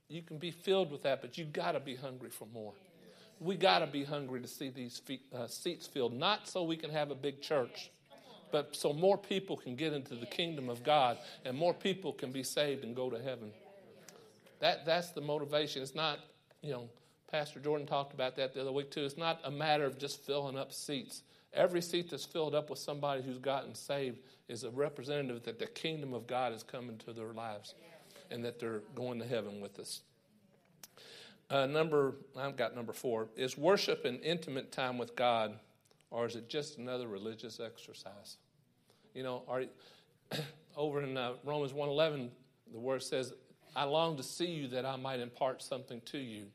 You 0.09 0.21
can 0.21 0.37
be 0.37 0.51
filled 0.51 0.91
with 0.91 1.03
that, 1.03 1.21
but 1.21 1.37
you 1.37 1.45
got 1.45 1.71
to 1.71 1.79
be 1.79 1.95
hungry 1.95 2.29
for 2.29 2.47
more. 2.53 2.73
We 3.39 3.55
got 3.55 3.79
to 3.79 3.87
be 3.87 4.03
hungry 4.03 4.41
to 4.41 4.47
see 4.47 4.69
these 4.69 4.97
feet, 4.99 5.21
uh, 5.33 5.47
seats 5.47 5.87
filled, 5.87 6.13
not 6.13 6.47
so 6.47 6.63
we 6.63 6.77
can 6.77 6.89
have 6.91 7.11
a 7.11 7.15
big 7.15 7.41
church 7.41 7.91
but 8.51 8.75
so 8.75 8.93
more 8.93 9.17
people 9.17 9.57
can 9.57 9.75
get 9.75 9.93
into 9.93 10.15
the 10.15 10.25
kingdom 10.25 10.69
of 10.69 10.83
God 10.83 11.17
and 11.43 11.57
more 11.57 11.73
people 11.73 12.13
can 12.13 12.31
be 12.31 12.43
saved 12.43 12.83
and 12.83 12.95
go 12.95 13.09
to 13.09 13.21
heaven. 13.21 13.51
That, 14.59 14.85
that's 14.85 15.11
the 15.11 15.21
motivation. 15.21 15.81
It's 15.81 15.95
not, 15.95 16.19
you 16.61 16.71
know, 16.71 16.89
Pastor 17.29 17.59
Jordan 17.59 17.85
talked 17.85 18.13
about 18.13 18.35
that 18.37 18.53
the 18.53 18.61
other 18.61 18.71
week 18.71 18.91
too. 18.91 19.03
It's 19.03 19.17
not 19.17 19.39
a 19.43 19.51
matter 19.51 19.85
of 19.85 19.97
just 19.97 20.21
filling 20.25 20.57
up 20.57 20.71
seats. 20.71 21.23
Every 21.53 21.81
seat 21.81 22.09
that's 22.09 22.25
filled 22.25 22.53
up 22.53 22.69
with 22.69 22.79
somebody 22.79 23.21
who's 23.21 23.37
gotten 23.37 23.75
saved 23.75 24.19
is 24.47 24.63
a 24.63 24.69
representative 24.69 25.43
that 25.43 25.59
the 25.59 25.67
kingdom 25.67 26.13
of 26.13 26.27
God 26.27 26.53
is 26.53 26.63
coming 26.63 26.97
to 26.99 27.13
their 27.13 27.33
lives 27.33 27.75
and 28.31 28.43
that 28.43 28.59
they're 28.59 28.81
going 28.95 29.19
to 29.19 29.25
heaven 29.25 29.61
with 29.61 29.79
us. 29.79 30.01
Uh, 31.49 31.65
number, 31.65 32.15
I've 32.35 32.57
got 32.57 32.75
number 32.75 32.93
four. 32.93 33.27
Is 33.35 33.57
worship 33.57 34.05
and 34.05 34.21
intimate 34.21 34.71
time 34.71 34.97
with 34.97 35.15
God, 35.15 35.59
or 36.15 36.25
is 36.25 36.37
it 36.37 36.47
just 36.47 36.77
another 36.77 37.09
religious 37.09 37.59
exercise? 37.59 38.37
You 39.13 39.23
know, 39.23 39.43
are, 39.49 39.63
over 40.77 41.01
in 41.01 41.17
uh, 41.17 41.33
Romans 41.43 41.73
1.11, 41.73 42.29
the 42.71 42.79
word 42.79 43.03
says, 43.03 43.33
I 43.75 43.83
long 43.83 44.15
to 44.15 44.23
see 44.23 44.45
you 44.45 44.69
that 44.69 44.85
I 44.85 44.95
might 44.95 45.19
impart 45.19 45.61
something 45.61 45.99
to 46.05 46.17
you. 46.17 46.45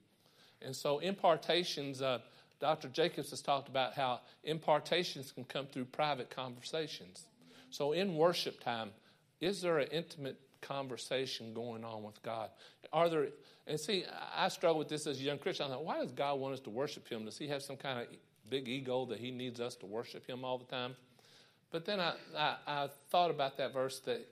And 0.62 0.75
so 0.75 1.01
impartations, 1.01 2.01
uh, 2.01 2.20
Dr. 2.59 2.88
Jacobs 2.88 3.29
has 3.31 3.42
talked 3.42 3.68
about 3.68 3.92
how 3.92 4.20
impartations 4.44 5.31
can 5.31 5.44
come 5.44 5.66
through 5.66 5.85
private 5.85 6.31
conversations. 6.31 7.27
So 7.68 7.92
in 7.92 8.16
worship 8.16 8.64
time, 8.64 8.92
is 9.42 9.61
there 9.61 9.79
an 9.79 9.88
intimate 9.88 10.40
conversation 10.62 11.53
going 11.53 11.85
on 11.85 12.03
with 12.03 12.23
God? 12.23 12.49
Are 12.94 13.11
there, 13.11 13.29
and 13.66 13.79
see, 13.79 14.07
I 14.35 14.49
struggle 14.49 14.79
with 14.79 14.88
this 14.88 15.07
as 15.07 15.20
a 15.20 15.23
young 15.23 15.38
Christian. 15.38 15.66
I 15.66 15.68
thought, 15.68 15.85
why 15.85 16.01
does 16.01 16.12
God 16.12 16.40
want 16.40 16.55
us 16.55 16.61
to 16.61 16.70
worship 16.70 17.07
Him? 17.07 17.27
Does 17.27 17.37
He 17.37 17.46
have 17.49 17.62
some 17.62 17.77
kind 17.77 18.01
of 18.01 18.07
big 18.50 18.68
ego 18.68 19.06
that 19.06 19.18
He 19.18 19.30
needs 19.30 19.60
us 19.60 19.76
to 19.76 19.86
worship 19.86 20.26
Him 20.26 20.44
all 20.44 20.58
the 20.58 20.64
time? 20.64 20.96
But 21.70 21.84
then 21.84 22.00
I, 22.00 22.14
I, 22.36 22.56
I 22.66 22.88
thought 23.10 23.30
about 23.30 23.56
that 23.58 23.72
verse 23.72 24.00
that 24.00 24.26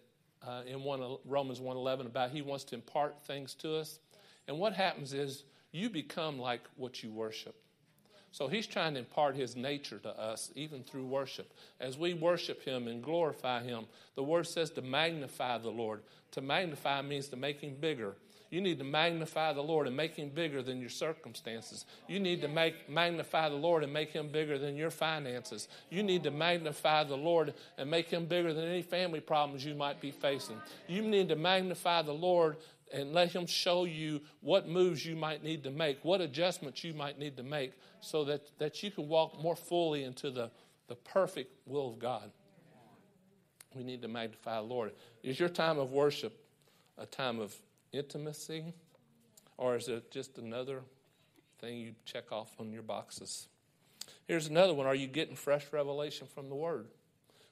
uh, 0.46 0.62
in 0.66 0.82
one, 0.82 1.18
Romans 1.24 1.60
1.11 1.60 2.06
about 2.06 2.30
He 2.30 2.42
wants 2.42 2.64
to 2.64 2.74
impart 2.74 3.22
things 3.24 3.54
to 3.54 3.76
us. 3.76 3.98
And 4.46 4.58
what 4.58 4.72
happens 4.72 5.12
is 5.12 5.44
you 5.72 5.90
become 5.90 6.38
like 6.38 6.62
what 6.76 7.02
you 7.02 7.10
worship. 7.10 7.54
So 8.30 8.46
he's 8.46 8.66
trying 8.66 8.94
to 8.94 9.00
impart 9.00 9.36
his 9.36 9.56
nature 9.56 9.98
to 9.98 10.10
us, 10.10 10.52
even 10.54 10.82
through 10.82 11.06
worship. 11.06 11.52
As 11.80 11.96
we 11.96 12.14
worship 12.14 12.62
him 12.62 12.86
and 12.86 13.02
glorify 13.02 13.62
him, 13.62 13.86
the 14.16 14.22
word 14.22 14.46
says 14.46 14.70
to 14.72 14.82
magnify 14.82 15.58
the 15.58 15.70
Lord. 15.70 16.02
To 16.32 16.40
magnify 16.40 17.02
means 17.02 17.28
to 17.28 17.36
make 17.36 17.60
him 17.60 17.76
bigger. 17.80 18.16
You 18.50 18.62
need 18.62 18.78
to 18.78 18.84
magnify 18.84 19.52
the 19.52 19.62
Lord 19.62 19.86
and 19.86 19.96
make 19.96 20.14
him 20.14 20.30
bigger 20.30 20.62
than 20.62 20.80
your 20.80 20.88
circumstances. 20.88 21.84
You 22.08 22.18
need 22.18 22.40
to 22.40 22.48
make, 22.48 22.88
magnify 22.88 23.50
the 23.50 23.56
Lord 23.56 23.84
and 23.84 23.92
make 23.92 24.10
him 24.10 24.28
bigger 24.28 24.58
than 24.58 24.74
your 24.74 24.90
finances. 24.90 25.68
You 25.90 26.02
need 26.02 26.22
to 26.22 26.30
magnify 26.30 27.04
the 27.04 27.16
Lord 27.16 27.52
and 27.76 27.90
make 27.90 28.08
him 28.08 28.24
bigger 28.24 28.54
than 28.54 28.64
any 28.64 28.82
family 28.82 29.20
problems 29.20 29.64
you 29.64 29.74
might 29.74 30.00
be 30.00 30.10
facing. 30.10 30.56
You 30.86 31.02
need 31.02 31.28
to 31.28 31.36
magnify 31.36 32.02
the 32.02 32.12
Lord 32.12 32.56
and 32.90 33.12
let 33.12 33.32
him 33.32 33.46
show 33.46 33.84
you 33.84 34.22
what 34.40 34.66
moves 34.66 35.04
you 35.04 35.14
might 35.14 35.44
need 35.44 35.62
to 35.64 35.70
make, 35.70 36.02
what 36.02 36.22
adjustments 36.22 36.82
you 36.82 36.94
might 36.94 37.18
need 37.18 37.36
to 37.36 37.42
make 37.42 37.72
so 38.00 38.24
that, 38.24 38.58
that 38.58 38.82
you 38.82 38.90
can 38.90 39.08
walk 39.08 39.38
more 39.42 39.56
fully 39.56 40.04
into 40.04 40.30
the, 40.30 40.50
the 40.86 40.94
perfect 40.94 41.52
will 41.66 41.90
of 41.90 41.98
God. 41.98 42.30
We 43.74 43.84
need 43.84 44.00
to 44.00 44.08
magnify 44.08 44.56
the 44.56 44.62
Lord. 44.62 44.92
Is 45.22 45.38
your 45.38 45.50
time 45.50 45.78
of 45.78 45.92
worship 45.92 46.44
a 46.96 47.06
time 47.06 47.38
of 47.38 47.54
intimacy, 47.92 48.72
or 49.56 49.76
is 49.76 49.88
it 49.88 50.10
just 50.10 50.38
another 50.38 50.82
thing 51.60 51.78
you 51.78 51.94
check 52.04 52.30
off 52.32 52.50
on 52.58 52.72
your 52.72 52.82
boxes? 52.82 53.48
Here's 54.26 54.46
another 54.46 54.74
one 54.74 54.86
Are 54.86 54.94
you 54.94 55.06
getting 55.06 55.36
fresh 55.36 55.66
revelation 55.72 56.26
from 56.26 56.48
the 56.48 56.54
Word? 56.54 56.88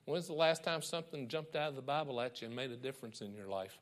When's 0.05 0.29
the 0.29 0.35
last 0.35 0.62
time 0.62 0.83
something 0.83 1.27
jumped 1.27 1.57
out 1.57 1.70
of 1.70 1.75
the 1.75 1.83
Bible 1.83 2.20
at 2.20 2.40
you 2.40 2.46
and 2.46 2.55
made 2.55 2.70
a 2.70 2.77
difference 2.77 3.20
in 3.20 3.35
your 3.35 3.49
life? 3.49 3.77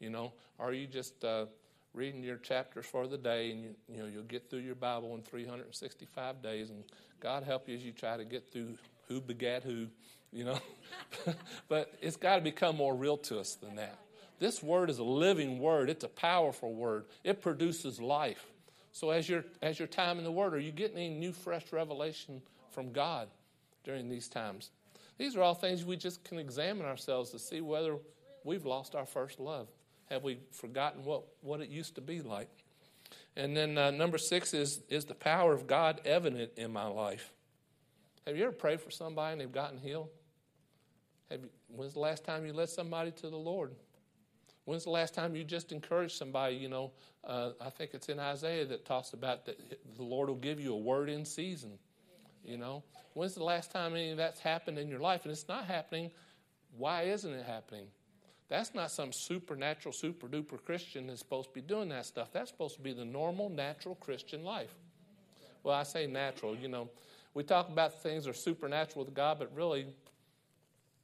You 0.00 0.08
know, 0.08 0.32
are 0.58 0.72
you 0.72 0.86
just 0.86 1.24
uh, 1.24 1.46
reading 1.92 2.22
your 2.22 2.36
chapters 2.36 2.86
for 2.86 3.06
the 3.06 3.18
day 3.18 3.50
and 3.50 3.62
you, 3.62 3.74
you 3.92 3.98
know 3.98 4.06
you'll 4.06 4.22
get 4.22 4.48
through 4.48 4.60
your 4.60 4.74
Bible 4.74 5.14
in 5.14 5.22
365 5.22 6.42
days 6.42 6.70
and 6.70 6.84
God 7.20 7.42
help 7.42 7.68
you 7.68 7.76
as 7.76 7.84
you 7.84 7.92
try 7.92 8.16
to 8.16 8.24
get 8.24 8.50
through 8.50 8.78
who 9.08 9.20
begat 9.20 9.62
who, 9.62 9.88
you 10.32 10.44
know. 10.44 10.58
but 11.68 11.92
it's 12.00 12.16
got 12.16 12.36
to 12.36 12.42
become 12.42 12.76
more 12.76 12.94
real 12.94 13.16
to 13.16 13.38
us 13.38 13.54
than 13.56 13.76
that. 13.76 13.98
This 14.38 14.62
word 14.62 14.90
is 14.90 14.98
a 14.98 15.04
living 15.04 15.58
word. 15.58 15.90
It's 15.90 16.04
a 16.04 16.08
powerful 16.08 16.72
word. 16.72 17.06
It 17.24 17.42
produces 17.42 18.00
life. 18.00 18.46
So 18.92 19.10
as 19.10 19.28
your 19.28 19.44
as 19.62 19.78
your 19.78 19.88
time 19.88 20.18
in 20.18 20.24
the 20.24 20.32
word, 20.32 20.54
are 20.54 20.58
you 20.58 20.72
getting 20.72 20.96
any 20.96 21.10
new 21.10 21.32
fresh 21.32 21.72
revelation 21.72 22.42
from 22.70 22.92
God 22.92 23.28
during 23.84 24.08
these 24.08 24.28
times? 24.28 24.70
These 25.18 25.36
are 25.36 25.42
all 25.42 25.54
things 25.54 25.84
we 25.84 25.96
just 25.96 26.24
can 26.24 26.38
examine 26.38 26.86
ourselves 26.86 27.30
to 27.30 27.38
see 27.38 27.60
whether 27.60 27.96
we've 28.44 28.64
lost 28.64 28.94
our 28.94 29.06
first 29.06 29.40
love. 29.40 29.68
Have 30.10 30.22
we 30.22 30.38
forgotten 30.52 31.04
what, 31.04 31.24
what 31.42 31.60
it 31.60 31.68
used 31.68 31.96
to 31.96 32.00
be 32.00 32.22
like? 32.22 32.48
And 33.36 33.56
then 33.56 33.76
uh, 33.76 33.90
number 33.90 34.18
six 34.18 34.54
is, 34.54 34.80
is 34.88 35.04
the 35.04 35.14
power 35.14 35.52
of 35.52 35.66
God 35.66 36.00
evident 36.04 36.52
in 36.56 36.72
my 36.72 36.86
life? 36.86 37.32
Have 38.26 38.36
you 38.36 38.44
ever 38.44 38.52
prayed 38.52 38.80
for 38.80 38.90
somebody 38.90 39.32
and 39.32 39.40
they've 39.40 39.52
gotten 39.52 39.78
healed? 39.78 40.08
Have 41.30 41.42
you, 41.42 41.48
when's 41.68 41.94
the 41.94 42.00
last 42.00 42.24
time 42.24 42.46
you 42.46 42.52
led 42.52 42.68
somebody 42.68 43.10
to 43.12 43.28
the 43.28 43.36
Lord? 43.36 43.72
When's 44.68 44.84
the 44.84 44.90
last 44.90 45.14
time 45.14 45.34
you 45.34 45.44
just 45.44 45.72
encouraged 45.72 46.18
somebody? 46.18 46.56
You 46.56 46.68
know, 46.68 46.90
uh, 47.24 47.52
I 47.58 47.70
think 47.70 47.92
it's 47.94 48.10
in 48.10 48.18
Isaiah 48.18 48.66
that 48.66 48.84
talks 48.84 49.14
about 49.14 49.46
that 49.46 49.58
the 49.96 50.02
Lord 50.02 50.28
will 50.28 50.36
give 50.36 50.60
you 50.60 50.74
a 50.74 50.76
word 50.76 51.08
in 51.08 51.24
season. 51.24 51.78
You 52.44 52.58
know, 52.58 52.82
when's 53.14 53.34
the 53.34 53.44
last 53.44 53.70
time 53.70 53.94
any 53.94 54.10
of 54.10 54.18
that's 54.18 54.40
happened 54.40 54.78
in 54.78 54.86
your 54.86 54.98
life? 54.98 55.22
And 55.22 55.32
it's 55.32 55.48
not 55.48 55.64
happening. 55.64 56.10
Why 56.76 57.04
isn't 57.04 57.32
it 57.32 57.46
happening? 57.46 57.86
That's 58.50 58.74
not 58.74 58.90
some 58.90 59.10
supernatural, 59.10 59.94
super 59.94 60.26
duper 60.26 60.62
Christian 60.62 61.06
that's 61.06 61.20
supposed 61.20 61.48
to 61.48 61.54
be 61.54 61.62
doing 61.62 61.88
that 61.88 62.04
stuff. 62.04 62.30
That's 62.30 62.50
supposed 62.50 62.74
to 62.74 62.82
be 62.82 62.92
the 62.92 63.06
normal, 63.06 63.48
natural 63.48 63.94
Christian 63.94 64.44
life. 64.44 64.74
Well, 65.62 65.74
I 65.74 65.84
say 65.84 66.06
natural, 66.06 66.54
you 66.54 66.68
know. 66.68 66.90
We 67.32 67.42
talk 67.42 67.70
about 67.70 68.02
things 68.02 68.24
that 68.24 68.32
are 68.32 68.34
supernatural 68.34 69.06
with 69.06 69.14
God, 69.14 69.38
but 69.38 69.50
really, 69.56 69.86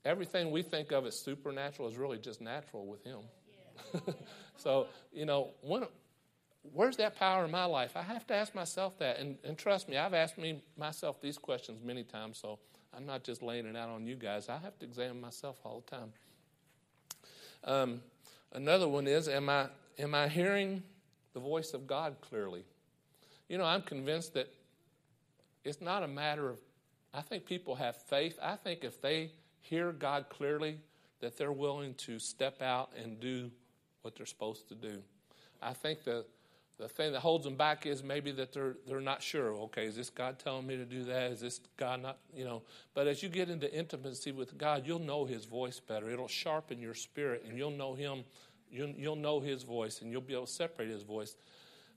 everything 0.05 0.51
we 0.51 0.61
think 0.61 0.93
of 0.93 1.07
as 1.07 1.19
supernatural 1.19 1.89
is 1.89 1.97
really 1.97 2.19
just 2.19 2.43
natural 2.43 2.85
with 2.85 3.03
Him. 3.05 3.21
So, 4.57 4.87
you 5.13 5.27
know, 5.27 5.51
when, 5.61 5.85
where's 6.73 6.97
that 6.97 7.17
power 7.17 7.45
in 7.45 7.51
my 7.51 7.65
life? 7.65 7.97
I 7.97 8.03
have 8.03 8.27
to 8.29 8.35
ask 8.35 8.55
myself 8.55 8.99
that. 8.99 9.19
And, 9.19 9.37
and 9.45 9.59
trust 9.59 9.89
me, 9.89 9.97
I've 9.97 10.15
asked 10.15 10.39
me 10.39 10.63
myself 10.79 11.21
these 11.21 11.39
questions 11.39 11.83
many 11.85 12.03
times, 12.03 12.39
so 12.39 12.59
I'm 12.97 13.07
not 13.07 13.25
just 13.25 13.43
laying 13.43 13.67
it 13.67 13.77
out 13.77 13.91
on 13.91 14.07
you 14.07 14.17
guys. 14.17 14.49
I 14.49 14.59
have 14.59 14.79
to 14.79 14.87
examine 14.87 15.21
myself 15.21 15.59
all 15.65 15.83
the 15.85 15.97
time. 15.97 16.13
Um, 17.65 18.01
another 18.53 18.89
one 18.89 19.07
is 19.07 19.29
am 19.29 19.49
I, 19.49 19.67
am 19.99 20.15
I 20.15 20.29
hearing 20.29 20.83
the 21.33 21.41
voice 21.41 21.75
of 21.75 21.87
God 21.87 22.17
clearly? 22.21 22.65
You 23.49 23.59
know, 23.59 23.65
I'm 23.65 23.83
convinced 23.83 24.35
that 24.35 24.49
it's 25.65 25.81
not 25.81 26.03
a 26.03 26.09
matter 26.09 26.49
of, 26.49 26.59
I 27.13 27.23
think 27.23 27.45
people 27.45 27.75
have 27.75 27.97
faith. 27.97 28.39
I 28.41 28.57
think 28.57 28.85
if 28.85 29.01
they 29.01 29.33
hear 29.61 29.93
God 29.93 30.27
clearly, 30.29 30.79
that 31.21 31.37
they're 31.37 31.53
willing 31.53 31.95
to 31.95 32.19
step 32.19 32.61
out 32.61 32.91
and 33.03 33.19
do 33.19 33.51
what 34.05 34.15
they're 34.17 34.27
supposed 34.27 34.69
to 34.69 34.75
do. 34.75 35.03
I 35.63 35.73
think 35.73 36.05
the 36.05 36.25
the 36.77 36.89
thing 36.89 37.13
that 37.13 37.21
holds 37.21 37.45
them 37.45 37.55
back 37.55 37.87
is 37.87 38.03
maybe 38.03 38.33
that 38.33 38.53
they're 38.53 38.77
they're 38.87 39.01
not 39.01 39.23
sure. 39.23 39.53
Okay, 39.53 39.87
is 39.87 39.97
this 39.97 40.11
God 40.11 40.39
telling 40.39 40.67
me 40.67 40.77
to 40.77 40.85
do 40.85 41.05
that? 41.05 41.33
Is 41.33 41.41
this 41.41 41.61
God 41.77 42.03
not? 42.03 42.19
You 42.35 42.45
know. 42.45 42.63
But 42.95 43.07
as 43.07 43.23
you 43.23 43.29
get 43.29 43.49
into 43.49 43.73
intimacy 43.73 44.33
with 44.33 44.59
God, 44.59 44.85
you'll 44.85 44.99
know 44.99 45.25
His 45.25 45.45
voice 45.45 45.81
better. 45.81 46.11
It'll 46.11 46.29
sharpen 46.29 46.81
your 46.81 46.95
spirit, 46.95 47.45
and 47.49 47.57
you'll 47.57 47.71
know 47.71 47.95
Him. 47.95 48.25
You'll, 48.71 48.91
you'll 48.91 49.17
know 49.17 49.39
His 49.39 49.63
voice, 49.63 50.03
and 50.03 50.11
you'll 50.11 50.21
be 50.21 50.35
able 50.35 50.47
to 50.47 50.53
separate 50.53 50.91
His 50.91 51.05
voice. 51.05 51.37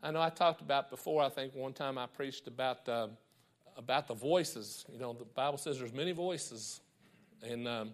I 0.03 0.11
know 0.11 0.21
I 0.21 0.29
talked 0.29 0.61
about 0.61 0.91
before. 0.91 1.23
I 1.23 1.29
think 1.29 1.55
one 1.55 1.73
time 1.73 1.97
I 1.97 2.05
preached 2.05 2.47
about 2.47 2.87
uh, 2.87 3.07
about 3.75 4.07
the 4.07 4.13
voices. 4.13 4.85
You 4.93 4.99
know, 4.99 5.13
the 5.13 5.25
Bible 5.25 5.57
says 5.57 5.79
there's 5.79 5.93
many 5.93 6.11
voices, 6.11 6.81
and 7.41 7.67
um, 7.67 7.93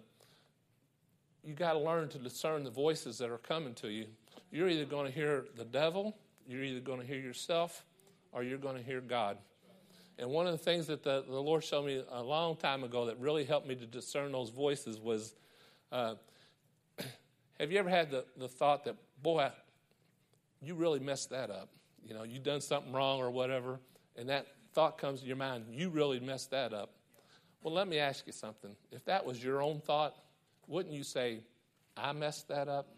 you 1.44 1.54
got 1.54 1.74
to 1.74 1.78
learn 1.78 2.08
to 2.10 2.18
discern 2.18 2.64
the 2.64 2.70
voices 2.70 3.18
that 3.18 3.30
are 3.30 3.38
coming 3.38 3.74
to 3.74 3.88
you. 3.88 4.06
You're 4.50 4.68
either 4.68 4.84
going 4.84 5.06
to 5.06 5.12
hear 5.12 5.46
the 5.56 5.64
devil 5.64 6.14
you're 6.46 6.62
either 6.62 6.80
going 6.80 7.00
to 7.00 7.06
hear 7.06 7.18
yourself 7.18 7.84
or 8.32 8.42
you're 8.42 8.58
going 8.58 8.76
to 8.76 8.82
hear 8.82 9.00
God. 9.00 9.38
And 10.18 10.30
one 10.30 10.46
of 10.46 10.52
the 10.52 10.58
things 10.58 10.86
that 10.86 11.02
the, 11.02 11.24
the 11.26 11.40
Lord 11.40 11.64
showed 11.64 11.86
me 11.86 12.02
a 12.10 12.22
long 12.22 12.56
time 12.56 12.84
ago 12.84 13.06
that 13.06 13.18
really 13.18 13.44
helped 13.44 13.66
me 13.66 13.74
to 13.74 13.86
discern 13.86 14.30
those 14.32 14.50
voices 14.50 15.00
was 15.00 15.34
uh, 15.90 16.14
have 17.58 17.72
you 17.72 17.78
ever 17.78 17.88
had 17.88 18.10
the, 18.10 18.24
the 18.36 18.48
thought 18.48 18.84
that, 18.84 18.96
boy, 19.22 19.50
you 20.62 20.74
really 20.74 21.00
messed 21.00 21.30
that 21.30 21.50
up? 21.50 21.68
You 22.06 22.14
know, 22.14 22.22
you 22.22 22.38
done 22.38 22.60
something 22.60 22.92
wrong 22.92 23.20
or 23.20 23.30
whatever, 23.30 23.80
and 24.16 24.28
that 24.28 24.46
thought 24.72 24.98
comes 24.98 25.20
to 25.20 25.26
your 25.26 25.36
mind, 25.36 25.64
you 25.70 25.88
really 25.88 26.20
messed 26.20 26.50
that 26.50 26.72
up. 26.72 26.90
Well, 27.62 27.72
let 27.72 27.88
me 27.88 27.98
ask 27.98 28.26
you 28.26 28.32
something. 28.32 28.76
If 28.92 29.04
that 29.06 29.24
was 29.24 29.42
your 29.42 29.62
own 29.62 29.80
thought, 29.80 30.14
wouldn't 30.66 30.94
you 30.94 31.04
say, 31.04 31.40
I 31.96 32.12
messed 32.12 32.48
that 32.48 32.68
up? 32.68 32.88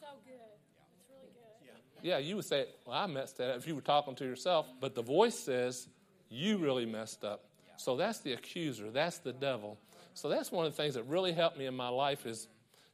So 0.00 0.06
good. 0.24 0.34
It's 0.34 1.06
really 1.10 1.32
good. 1.32 2.02
yeah, 2.02 2.18
you 2.18 2.36
would 2.36 2.44
say, 2.44 2.66
well, 2.86 2.96
I 2.96 3.06
messed 3.06 3.38
that 3.38 3.50
up 3.50 3.56
if 3.56 3.66
you 3.66 3.74
were 3.74 3.80
talking 3.80 4.14
to 4.16 4.24
yourself, 4.24 4.66
but 4.80 4.94
the 4.94 5.02
voice 5.02 5.38
says, 5.38 5.88
you 6.28 6.58
really 6.58 6.86
messed 6.86 7.24
up. 7.24 7.44
So 7.76 7.96
that's 7.96 8.20
the 8.20 8.32
accuser, 8.32 8.90
that's 8.90 9.18
the 9.18 9.32
devil. 9.32 9.78
So 10.14 10.28
that's 10.28 10.52
one 10.52 10.64
of 10.64 10.76
the 10.76 10.82
things 10.82 10.94
that 10.94 11.04
really 11.04 11.32
helped 11.32 11.58
me 11.58 11.66
in 11.66 11.74
my 11.74 11.88
life 11.88 12.24
is, 12.24 12.48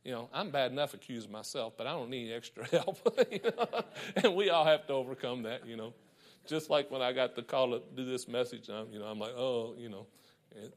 you 0.04 0.12
know, 0.12 0.28
I'm 0.32 0.50
bad 0.50 0.72
enough 0.72 0.94
accusing 0.94 1.30
myself, 1.30 1.74
but 1.76 1.86
I 1.86 1.92
don't 1.92 2.08
need 2.08 2.32
extra 2.32 2.66
help. 2.70 2.98
you 3.30 3.40
know? 3.44 3.82
And 4.16 4.34
we 4.34 4.50
all 4.50 4.64
have 4.64 4.86
to 4.86 4.94
overcome 4.94 5.42
that, 5.42 5.66
you 5.66 5.76
know. 5.76 5.92
Just 6.46 6.70
like 6.70 6.90
when 6.90 7.02
I 7.02 7.12
got 7.12 7.36
the 7.36 7.42
call 7.42 7.70
to 7.72 7.82
do 7.94 8.04
this 8.04 8.26
message, 8.26 8.70
I'm, 8.70 8.90
you 8.92 8.98
know, 8.98 9.04
I'm 9.04 9.18
like, 9.18 9.34
oh, 9.36 9.74
you 9.78 9.90
know. 9.90 10.06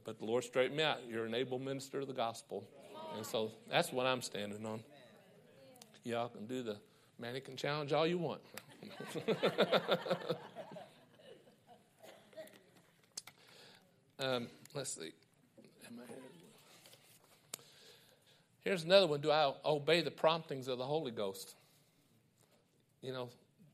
But 0.04 0.20
the 0.20 0.26
Lord 0.26 0.44
straightened 0.44 0.78
me 0.78 0.84
out. 0.84 1.00
You're 1.08 1.26
an 1.26 1.34
able 1.34 1.58
minister 1.58 2.02
of 2.02 2.08
the 2.08 2.14
gospel. 2.14 2.64
And 3.16 3.26
so 3.26 3.52
that's 3.70 3.92
what 3.92 4.06
I'm 4.06 4.22
standing 4.22 4.66
on. 4.66 4.82
Y'all 6.04 6.30
can 6.30 6.46
do 6.46 6.64
the 6.64 6.78
Man, 7.20 7.36
it 7.36 7.46
can 7.46 7.56
challenge 7.56 7.94
all 7.94 8.08
you 8.08 8.18
want. 8.18 8.42
um, 14.20 14.48
let's 14.74 14.96
see. 14.96 15.12
Here's 18.62 18.84
another 18.84 19.08
one. 19.08 19.22
Do 19.22 19.32
I 19.32 19.54
obey 19.64 20.02
the 20.02 20.12
promptings 20.12 20.68
of 20.68 20.78
the 20.78 20.86
Holy 20.86 21.12
Ghost? 21.12 21.56
You 23.02 23.14
know, 23.14 23.30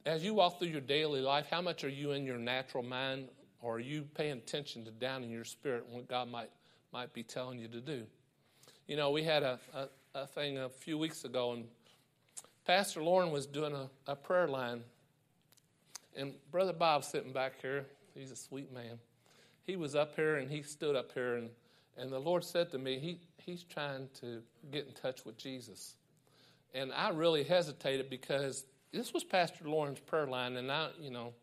as 0.06 0.24
you 0.24 0.34
walk 0.34 0.60
through 0.60 0.70
your 0.70 0.82
daily 0.82 1.22
life, 1.22 1.48
how 1.50 1.62
much 1.62 1.84
are 1.84 1.90
you 1.90 2.12
in 2.12 2.26
your 2.26 2.38
natural 2.38 2.84
mind, 2.84 3.30
or 3.62 3.76
are 3.76 3.80
you 3.80 4.04
paying 4.16 4.38
attention 4.38 4.86
to 4.86 4.92
down 4.92 5.24
in 5.24 5.30
your 5.30 5.44
spirit 5.44 5.88
what 5.90 6.08
God 6.08 6.30
might 6.30 6.50
might 6.92 7.14
be 7.14 7.24
telling 7.24 7.60
you 7.60 7.68
to 7.68 7.82
do? 7.82 8.06
You 8.90 8.96
know, 8.96 9.12
we 9.12 9.22
had 9.22 9.44
a, 9.44 9.60
a, 9.76 9.88
a 10.16 10.26
thing 10.26 10.58
a 10.58 10.68
few 10.68 10.98
weeks 10.98 11.24
ago, 11.24 11.52
and 11.52 11.66
Pastor 12.66 13.04
Lauren 13.04 13.30
was 13.30 13.46
doing 13.46 13.72
a, 13.72 13.88
a 14.08 14.16
prayer 14.16 14.48
line. 14.48 14.82
And 16.18 16.34
Brother 16.50 16.74
Bob 16.74 17.04
sitting 17.04 17.32
back 17.32 17.62
here, 17.62 17.86
he's 18.16 18.32
a 18.32 18.36
sweet 18.36 18.74
man. 18.74 18.98
He 19.68 19.76
was 19.76 19.94
up 19.94 20.16
here 20.16 20.38
and 20.38 20.50
he 20.50 20.64
stood 20.64 20.96
up 20.96 21.12
here, 21.14 21.36
and, 21.36 21.52
and 22.00 22.12
the 22.12 22.18
Lord 22.18 22.44
said 22.44 22.72
to 22.72 22.80
me, 22.80 22.98
he, 22.98 23.20
He's 23.46 23.62
trying 23.62 24.10
to 24.22 24.42
get 24.72 24.88
in 24.88 24.94
touch 24.94 25.24
with 25.24 25.38
Jesus. 25.38 25.94
And 26.74 26.92
I 26.92 27.10
really 27.10 27.44
hesitated 27.44 28.10
because 28.10 28.66
this 28.92 29.14
was 29.14 29.24
Pastor 29.24 29.66
Lauren's 29.66 30.00
prayer 30.00 30.26
line, 30.26 30.58
and 30.58 30.72
I, 30.72 30.90
you 31.00 31.12
know, 31.12 31.34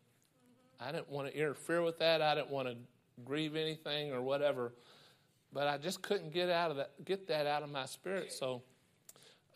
I 0.81 0.91
didn't 0.91 1.09
want 1.09 1.29
to 1.29 1.37
interfere 1.37 1.81
with 1.81 1.97
that. 1.99 2.21
I 2.21 2.35
didn't 2.35 2.49
want 2.49 2.67
to 2.67 2.75
grieve 3.23 3.55
anything 3.55 4.11
or 4.11 4.21
whatever. 4.21 4.73
But 5.53 5.67
I 5.67 5.77
just 5.77 6.01
couldn't 6.01 6.33
get 6.33 6.49
out 6.49 6.71
of 6.71 6.77
that, 6.77 6.91
get 7.05 7.27
that 7.27 7.47
out 7.47 7.63
of 7.63 7.69
my 7.69 7.85
spirit. 7.85 8.31
So 8.31 8.61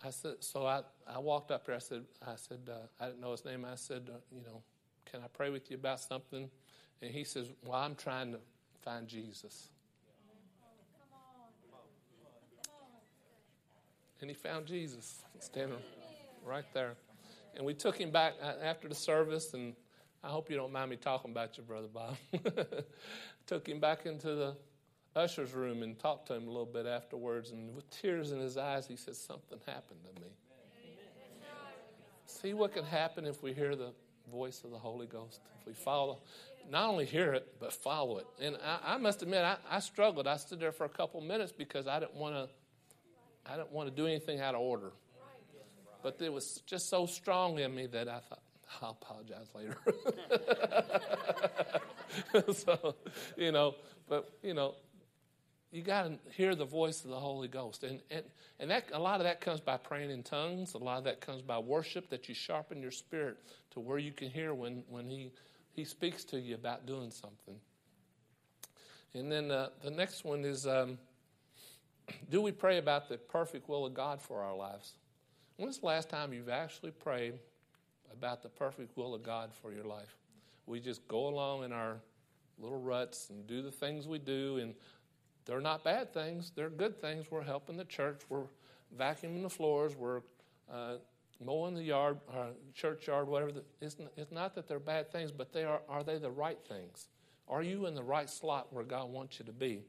I 0.03 0.09
said, 0.09 0.35
so 0.39 0.65
I, 0.65 0.81
I 1.07 1.19
walked 1.19 1.51
up 1.51 1.65
here. 1.65 1.75
I 1.75 1.79
said, 1.79 2.03
I 2.25 2.35
said, 2.35 2.59
uh, 2.69 2.73
I 2.99 3.07
didn't 3.07 3.21
know 3.21 3.31
his 3.31 3.45
name. 3.45 3.65
I 3.65 3.75
said, 3.75 4.09
uh, 4.09 4.17
you 4.31 4.41
know, 4.41 4.61
can 5.09 5.21
I 5.21 5.27
pray 5.27 5.49
with 5.49 5.69
you 5.69 5.77
about 5.77 5.99
something? 5.99 6.49
And 7.01 7.11
he 7.11 7.23
says, 7.23 7.47
well, 7.65 7.79
I'm 7.79 7.95
trying 7.95 8.31
to 8.31 8.39
find 8.83 9.07
Jesus. 9.07 9.69
And 14.21 14.29
he 14.29 14.35
found 14.35 14.67
Jesus 14.67 15.23
standing 15.39 15.79
right 16.45 16.65
there. 16.73 16.93
And 17.55 17.65
we 17.65 17.73
took 17.73 17.99
him 17.99 18.11
back 18.11 18.33
uh, 18.41 18.53
after 18.63 18.87
the 18.87 18.95
service, 18.95 19.53
and 19.53 19.73
I 20.23 20.27
hope 20.27 20.49
you 20.49 20.55
don't 20.55 20.71
mind 20.71 20.91
me 20.91 20.95
talking 20.95 21.31
about 21.31 21.57
your 21.57 21.65
brother 21.65 21.87
Bob. 21.87 22.15
took 23.47 23.67
him 23.67 23.79
back 23.79 24.05
into 24.05 24.35
the 24.35 24.55
usher's 25.15 25.53
room 25.53 25.83
and 25.83 25.97
talked 25.99 26.27
to 26.27 26.33
him 26.33 26.47
a 26.47 26.51
little 26.51 26.65
bit 26.65 26.85
afterwards. 26.85 27.51
And 27.51 27.75
with 27.75 27.89
tears 27.89 28.31
in 28.31 28.39
his 28.39 28.57
eyes, 28.57 28.87
he 28.87 28.95
said, 28.95 29.15
Something 29.15 29.59
happened 29.65 29.99
to 30.15 30.21
me. 30.21 30.27
See 32.25 32.53
what 32.53 32.73
can 32.73 32.85
happen 32.85 33.25
if 33.25 33.43
we 33.43 33.53
hear 33.53 33.75
the 33.75 33.91
voice 34.31 34.63
of 34.63 34.71
the 34.71 34.79
Holy 34.79 35.05
Ghost, 35.05 35.41
if 35.59 35.67
we 35.67 35.73
follow. 35.73 36.19
Not 36.69 36.89
only 36.89 37.05
hear 37.05 37.33
it, 37.33 37.55
but 37.59 37.73
follow 37.73 38.19
it. 38.19 38.27
And 38.39 38.57
I, 38.63 38.93
I 38.93 38.97
must 38.97 39.21
admit, 39.21 39.43
I, 39.43 39.57
I 39.69 39.79
struggled. 39.79 40.27
I 40.27 40.37
stood 40.37 40.59
there 40.59 40.71
for 40.71 40.85
a 40.85 40.89
couple 40.89 41.19
minutes 41.21 41.51
because 41.51 41.87
I 41.87 41.99
didn't 41.99 42.15
want 42.15 42.35
to. 42.35 42.49
I 43.51 43.57
didn't 43.57 43.71
want 43.71 43.89
to 43.89 43.95
do 43.95 44.07
anything 44.07 44.39
out 44.39 44.55
of 44.55 44.61
order. 44.61 44.91
But 46.03 46.21
it 46.21 46.31
was 46.31 46.61
just 46.65 46.89
so 46.89 47.05
strong 47.05 47.59
in 47.59 47.75
me 47.75 47.87
that 47.87 48.07
I 48.07 48.19
thought, 48.19 48.41
I'll 48.81 48.97
apologize 49.01 49.49
later. 49.53 49.77
so, 52.53 52.95
you 53.37 53.51
know, 53.51 53.75
but, 54.07 54.29
you 54.41 54.53
know, 54.53 54.75
you 55.71 55.81
got 55.81 56.03
to 56.03 56.17
hear 56.35 56.53
the 56.53 56.65
voice 56.65 57.03
of 57.03 57.09
the 57.09 57.19
Holy 57.19 57.47
Ghost. 57.47 57.83
And, 57.83 58.01
and, 58.11 58.23
and 58.59 58.69
that, 58.69 58.85
a 58.91 58.99
lot 58.99 59.21
of 59.21 59.23
that 59.23 59.39
comes 59.39 59.61
by 59.61 59.77
praying 59.77 60.11
in 60.11 60.21
tongues. 60.21 60.73
A 60.73 60.77
lot 60.77 60.97
of 60.97 61.05
that 61.05 61.21
comes 61.21 61.41
by 61.41 61.57
worship, 61.57 62.09
that 62.09 62.27
you 62.27 62.35
sharpen 62.35 62.81
your 62.81 62.91
spirit 62.91 63.37
to 63.71 63.79
where 63.79 63.97
you 63.97 64.11
can 64.11 64.29
hear 64.29 64.53
when, 64.53 64.83
when 64.89 65.09
he, 65.09 65.31
he 65.73 65.85
speaks 65.85 66.25
to 66.25 66.39
you 66.39 66.55
about 66.55 66.85
doing 66.85 67.09
something. 67.09 67.55
And 69.13 69.31
then 69.31 69.49
uh, 69.49 69.69
the 69.81 69.91
next 69.91 70.25
one 70.25 70.43
is 70.43 70.67
um, 70.67 70.97
do 72.29 72.41
we 72.41 72.51
pray 72.51 72.77
about 72.77 73.07
the 73.07 73.17
perfect 73.17 73.69
will 73.69 73.85
of 73.85 73.93
God 73.93 74.21
for 74.21 74.41
our 74.41 74.55
lives? 74.55 74.93
When's 75.57 75.79
the 75.79 75.85
last 75.85 76.09
time 76.09 76.33
you've 76.33 76.49
actually 76.49 76.91
prayed 76.91 77.35
about 78.11 78.41
the 78.43 78.49
perfect 78.49 78.97
will 78.97 79.13
of 79.13 79.23
God 79.23 79.51
for 79.61 79.71
your 79.71 79.85
life? 79.85 80.15
We 80.65 80.79
just 80.79 81.07
go 81.07 81.27
along 81.27 81.63
in 81.63 81.71
our 81.71 81.97
little 82.59 82.79
ruts 82.79 83.29
and 83.29 83.45
do 83.47 83.61
the 83.61 83.71
things 83.71 84.07
we 84.07 84.19
do, 84.19 84.57
and 84.57 84.75
they're 85.51 85.59
not 85.59 85.83
bad 85.83 86.13
things. 86.13 86.53
They're 86.55 86.69
good 86.69 87.01
things. 87.01 87.29
We're 87.29 87.43
helping 87.43 87.75
the 87.75 87.83
church. 87.83 88.21
We're 88.29 88.45
vacuuming 88.97 89.41
the 89.41 89.49
floors. 89.49 89.97
We're 89.97 90.21
uh, 90.71 90.93
mowing 91.43 91.75
the 91.75 91.83
yard, 91.83 92.19
uh, 92.33 92.51
church 92.73 93.07
yard, 93.07 93.27
whatever. 93.27 93.51
It's, 93.81 93.97
it's 94.15 94.31
not 94.31 94.55
that 94.55 94.69
they're 94.69 94.79
bad 94.79 95.11
things, 95.11 95.29
but 95.29 95.51
they 95.51 95.65
are. 95.65 95.81
Are 95.89 96.05
they 96.05 96.19
the 96.19 96.31
right 96.31 96.57
things? 96.69 97.09
Are 97.49 97.61
you 97.61 97.85
in 97.85 97.95
the 97.95 98.03
right 98.03 98.29
slot 98.29 98.71
where 98.71 98.85
God 98.85 99.09
wants 99.09 99.39
you 99.39 99.45
to 99.45 99.51
be? 99.51 99.81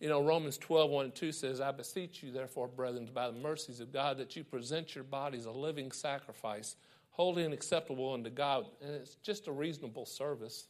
You 0.00 0.08
know, 0.08 0.20
Romans 0.20 0.58
12, 0.58 0.90
1 0.90 1.04
and 1.04 1.14
2 1.14 1.30
says, 1.30 1.60
I 1.60 1.70
beseech 1.70 2.24
you, 2.24 2.32
therefore, 2.32 2.66
brethren, 2.66 3.08
by 3.14 3.28
the 3.28 3.38
mercies 3.38 3.78
of 3.78 3.92
God, 3.92 4.18
that 4.18 4.34
you 4.34 4.42
present 4.42 4.96
your 4.96 5.04
bodies 5.04 5.44
a 5.44 5.52
living 5.52 5.92
sacrifice, 5.92 6.74
holy 7.10 7.44
and 7.44 7.54
acceptable 7.54 8.14
unto 8.14 8.30
God. 8.30 8.66
And 8.82 8.96
it's 8.96 9.14
just 9.22 9.46
a 9.46 9.52
reasonable 9.52 10.06
service. 10.06 10.66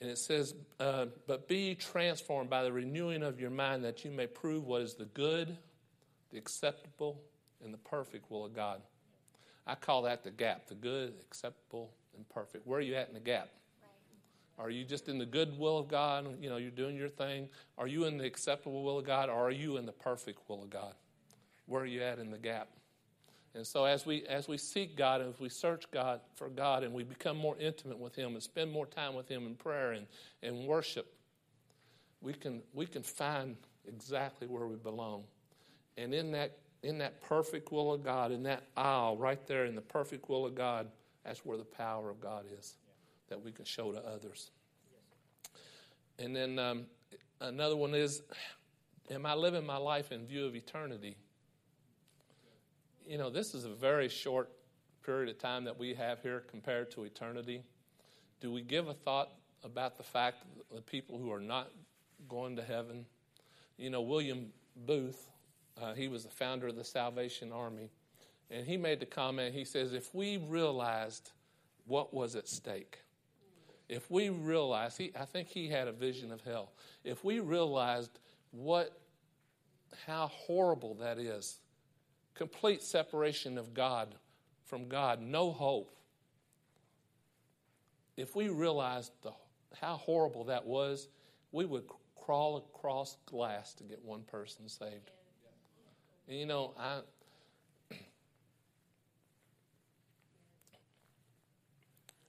And 0.00 0.10
it 0.10 0.18
says, 0.18 0.54
uh, 0.78 1.06
But 1.26 1.48
be 1.48 1.74
transformed 1.74 2.50
by 2.50 2.62
the 2.62 2.72
renewing 2.72 3.22
of 3.22 3.40
your 3.40 3.50
mind, 3.50 3.84
that 3.84 4.04
you 4.04 4.10
may 4.10 4.26
prove 4.26 4.64
what 4.64 4.82
is 4.82 4.94
the 4.94 5.06
good, 5.06 5.56
the 6.30 6.38
acceptable, 6.38 7.20
and 7.64 7.74
the 7.74 7.78
perfect 7.78 8.30
will 8.30 8.44
of 8.44 8.54
God. 8.54 8.80
I 9.66 9.74
call 9.74 10.02
that 10.02 10.24
the 10.24 10.30
gap 10.30 10.66
the 10.66 10.74
good, 10.74 11.14
acceptable, 11.20 11.90
and 12.16 12.28
perfect. 12.28 12.66
Where 12.66 12.78
are 12.78 12.82
you 12.82 12.94
at 12.94 13.08
in 13.08 13.14
the 13.14 13.20
gap? 13.20 13.48
Are 14.58 14.70
you 14.70 14.84
just 14.84 15.08
in 15.08 15.18
the 15.18 15.26
good 15.26 15.56
will 15.56 15.78
of 15.78 15.88
God? 15.88 16.42
You 16.42 16.48
know, 16.48 16.56
you're 16.56 16.70
doing 16.70 16.96
your 16.96 17.08
thing. 17.08 17.48
Are 17.76 17.86
you 17.86 18.04
in 18.04 18.18
the 18.18 18.24
acceptable 18.24 18.82
will 18.82 18.98
of 18.98 19.04
God, 19.04 19.28
or 19.28 19.46
are 19.46 19.52
you 19.52 19.76
in 19.76 19.86
the 19.86 19.92
perfect 19.92 20.40
will 20.48 20.62
of 20.62 20.70
God? 20.70 20.94
Where 21.66 21.82
are 21.82 21.86
you 21.86 22.02
at 22.02 22.18
in 22.18 22.30
the 22.30 22.38
gap? 22.38 22.68
And 23.54 23.66
so, 23.66 23.84
as 23.84 24.04
we 24.04 24.24
as 24.26 24.46
we 24.46 24.58
seek 24.58 24.96
God 24.96 25.20
and 25.20 25.32
as 25.32 25.40
we 25.40 25.48
search 25.48 25.90
God 25.90 26.20
for 26.34 26.48
God, 26.48 26.84
and 26.84 26.92
we 26.92 27.02
become 27.02 27.36
more 27.36 27.56
intimate 27.58 27.98
with 27.98 28.14
Him 28.14 28.34
and 28.34 28.42
spend 28.42 28.70
more 28.70 28.86
time 28.86 29.14
with 29.14 29.28
Him 29.28 29.46
in 29.46 29.54
prayer 29.54 29.92
and, 29.92 30.06
and 30.42 30.66
worship, 30.66 31.12
we 32.20 32.32
can 32.32 32.62
we 32.72 32.86
can 32.86 33.02
find 33.02 33.56
exactly 33.86 34.46
where 34.46 34.66
we 34.66 34.76
belong. 34.76 35.24
And 35.96 36.14
in 36.14 36.32
that 36.32 36.58
in 36.82 36.98
that 36.98 37.20
perfect 37.22 37.72
will 37.72 37.92
of 37.92 38.04
God, 38.04 38.30
in 38.30 38.44
that 38.44 38.62
aisle 38.76 39.16
right 39.16 39.44
there, 39.46 39.64
in 39.64 39.74
the 39.74 39.80
perfect 39.80 40.28
will 40.28 40.46
of 40.46 40.54
God, 40.54 40.88
that's 41.24 41.44
where 41.44 41.56
the 41.56 41.64
power 41.64 42.10
of 42.10 42.20
God 42.20 42.44
is 42.58 42.76
that 43.28 43.42
we 43.42 43.50
can 43.50 43.64
show 43.64 43.92
to 43.92 43.98
others. 44.06 44.50
And 46.18 46.34
then 46.34 46.58
um, 46.58 46.86
another 47.40 47.76
one 47.76 47.94
is 47.94 48.22
Am 49.10 49.24
I 49.24 49.34
living 49.34 49.64
my 49.64 49.78
life 49.78 50.12
in 50.12 50.26
view 50.26 50.44
of 50.44 50.54
eternity? 50.54 51.16
You 53.08 53.16
know, 53.16 53.30
this 53.30 53.54
is 53.54 53.64
a 53.64 53.70
very 53.70 54.06
short 54.10 54.50
period 55.02 55.30
of 55.30 55.38
time 55.38 55.64
that 55.64 55.78
we 55.78 55.94
have 55.94 56.20
here 56.20 56.44
compared 56.50 56.90
to 56.90 57.04
eternity. 57.04 57.62
Do 58.38 58.52
we 58.52 58.60
give 58.60 58.88
a 58.88 58.92
thought 58.92 59.30
about 59.64 59.96
the 59.96 60.02
fact 60.02 60.44
that 60.58 60.76
the 60.76 60.82
people 60.82 61.16
who 61.16 61.32
are 61.32 61.40
not 61.40 61.70
going 62.28 62.54
to 62.56 62.62
heaven? 62.62 63.06
You 63.78 63.88
know, 63.88 64.02
William 64.02 64.52
Booth, 64.84 65.26
uh, 65.80 65.94
he 65.94 66.06
was 66.06 66.24
the 66.24 66.30
founder 66.30 66.66
of 66.66 66.76
the 66.76 66.84
Salvation 66.84 67.50
Army, 67.50 67.88
and 68.50 68.66
he 68.66 68.76
made 68.76 69.00
the 69.00 69.06
comment 69.06 69.54
he 69.54 69.64
says, 69.64 69.94
if 69.94 70.14
we 70.14 70.36
realized 70.36 71.30
what 71.86 72.12
was 72.12 72.36
at 72.36 72.46
stake, 72.46 72.98
if 73.88 74.10
we 74.10 74.28
realized, 74.28 74.98
he, 74.98 75.12
I 75.18 75.24
think 75.24 75.48
he 75.48 75.68
had 75.68 75.88
a 75.88 75.92
vision 75.92 76.30
of 76.30 76.42
hell. 76.42 76.72
If 77.04 77.24
we 77.24 77.40
realized 77.40 78.18
what, 78.50 79.00
how 80.06 80.26
horrible 80.26 80.92
that 80.96 81.18
is, 81.18 81.60
complete 82.38 82.82
separation 82.82 83.58
of 83.58 83.74
God 83.74 84.14
from 84.64 84.88
God, 84.88 85.20
no 85.20 85.50
hope. 85.50 85.90
If 88.16 88.36
we 88.36 88.48
realized 88.48 89.12
the, 89.22 89.32
how 89.80 89.96
horrible 89.96 90.44
that 90.44 90.64
was, 90.64 91.08
we 91.50 91.64
would 91.64 91.82
crawl 92.16 92.56
across 92.58 93.16
glass 93.26 93.74
to 93.74 93.82
get 93.82 94.04
one 94.04 94.22
person 94.22 94.68
saved. 94.68 95.10
And 96.28 96.38
you 96.38 96.46
know, 96.46 96.74
I, 96.78 97.00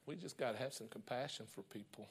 we 0.08 0.16
just 0.16 0.38
got 0.38 0.54
to 0.54 0.58
have 0.58 0.74
some 0.74 0.88
compassion 0.88 1.46
for 1.54 1.62
people. 1.64 2.08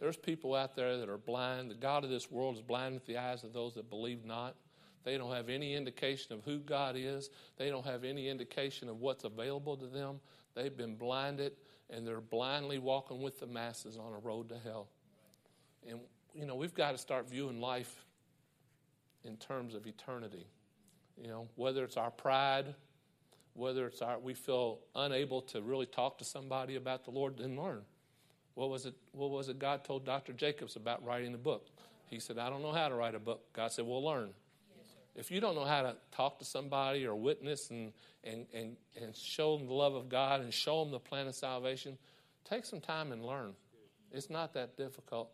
There's 0.00 0.16
people 0.16 0.54
out 0.54 0.74
there 0.76 0.96
that 0.96 1.08
are 1.10 1.18
blind. 1.18 1.70
The 1.70 1.74
God 1.74 2.04
of 2.04 2.10
this 2.10 2.30
world 2.30 2.56
is 2.56 2.62
blind 2.62 2.94
with 2.94 3.04
the 3.04 3.18
eyes 3.18 3.44
of 3.44 3.52
those 3.52 3.74
that 3.74 3.90
believe 3.90 4.24
not. 4.24 4.54
They 5.04 5.16
don't 5.16 5.32
have 5.32 5.48
any 5.48 5.74
indication 5.74 6.34
of 6.34 6.44
who 6.44 6.58
God 6.58 6.96
is. 6.96 7.30
They 7.56 7.70
don't 7.70 7.86
have 7.86 8.04
any 8.04 8.28
indication 8.28 8.88
of 8.88 9.00
what's 9.00 9.24
available 9.24 9.76
to 9.76 9.86
them. 9.86 10.20
They've 10.54 10.76
been 10.76 10.96
blinded, 10.96 11.52
and 11.90 12.06
they're 12.06 12.20
blindly 12.20 12.78
walking 12.78 13.22
with 13.22 13.40
the 13.40 13.46
masses 13.46 13.96
on 13.96 14.12
a 14.12 14.18
road 14.18 14.48
to 14.50 14.58
hell. 14.58 14.88
And, 15.88 16.00
you 16.34 16.46
know, 16.46 16.56
we've 16.56 16.74
got 16.74 16.92
to 16.92 16.98
start 16.98 17.28
viewing 17.28 17.60
life 17.60 18.04
in 19.24 19.36
terms 19.36 19.74
of 19.74 19.86
eternity. 19.86 20.46
You 21.20 21.28
know, 21.28 21.48
whether 21.56 21.84
it's 21.84 21.96
our 21.96 22.10
pride, 22.10 22.74
whether 23.54 23.86
it's 23.86 24.02
our, 24.02 24.18
we 24.18 24.34
feel 24.34 24.80
unable 24.94 25.42
to 25.42 25.60
really 25.62 25.86
talk 25.86 26.18
to 26.18 26.24
somebody 26.24 26.76
about 26.76 27.04
the 27.04 27.10
Lord, 27.10 27.38
then 27.38 27.56
learn. 27.56 27.82
What 28.54 28.70
was 28.70 28.86
it? 28.86 28.94
What 29.12 29.30
was 29.30 29.48
it 29.48 29.58
God 29.58 29.84
told 29.84 30.04
Dr. 30.04 30.32
Jacobs 30.32 30.76
about 30.76 31.04
writing 31.04 31.34
a 31.34 31.38
book? 31.38 31.68
He 32.06 32.18
said, 32.18 32.38
"I 32.38 32.50
don't 32.50 32.62
know 32.62 32.72
how 32.72 32.88
to 32.88 32.94
write 32.94 33.14
a 33.14 33.20
book." 33.20 33.52
God 33.52 33.70
said, 33.70 33.86
"Well, 33.86 34.04
learn." 34.04 34.30
If 35.18 35.32
you 35.32 35.40
don't 35.40 35.56
know 35.56 35.64
how 35.64 35.82
to 35.82 35.96
talk 36.12 36.38
to 36.38 36.44
somebody 36.44 37.04
or 37.04 37.16
witness 37.16 37.70
and, 37.70 37.92
and, 38.22 38.46
and, 38.54 38.76
and 39.02 39.16
show 39.16 39.56
them 39.56 39.66
the 39.66 39.72
love 39.72 39.94
of 39.94 40.08
God 40.08 40.40
and 40.40 40.54
show 40.54 40.84
them 40.84 40.92
the 40.92 41.00
plan 41.00 41.26
of 41.26 41.34
salvation, 41.34 41.98
take 42.48 42.64
some 42.64 42.80
time 42.80 43.10
and 43.10 43.24
learn. 43.24 43.52
It's 44.12 44.30
not 44.30 44.54
that 44.54 44.76
difficult. 44.76 45.30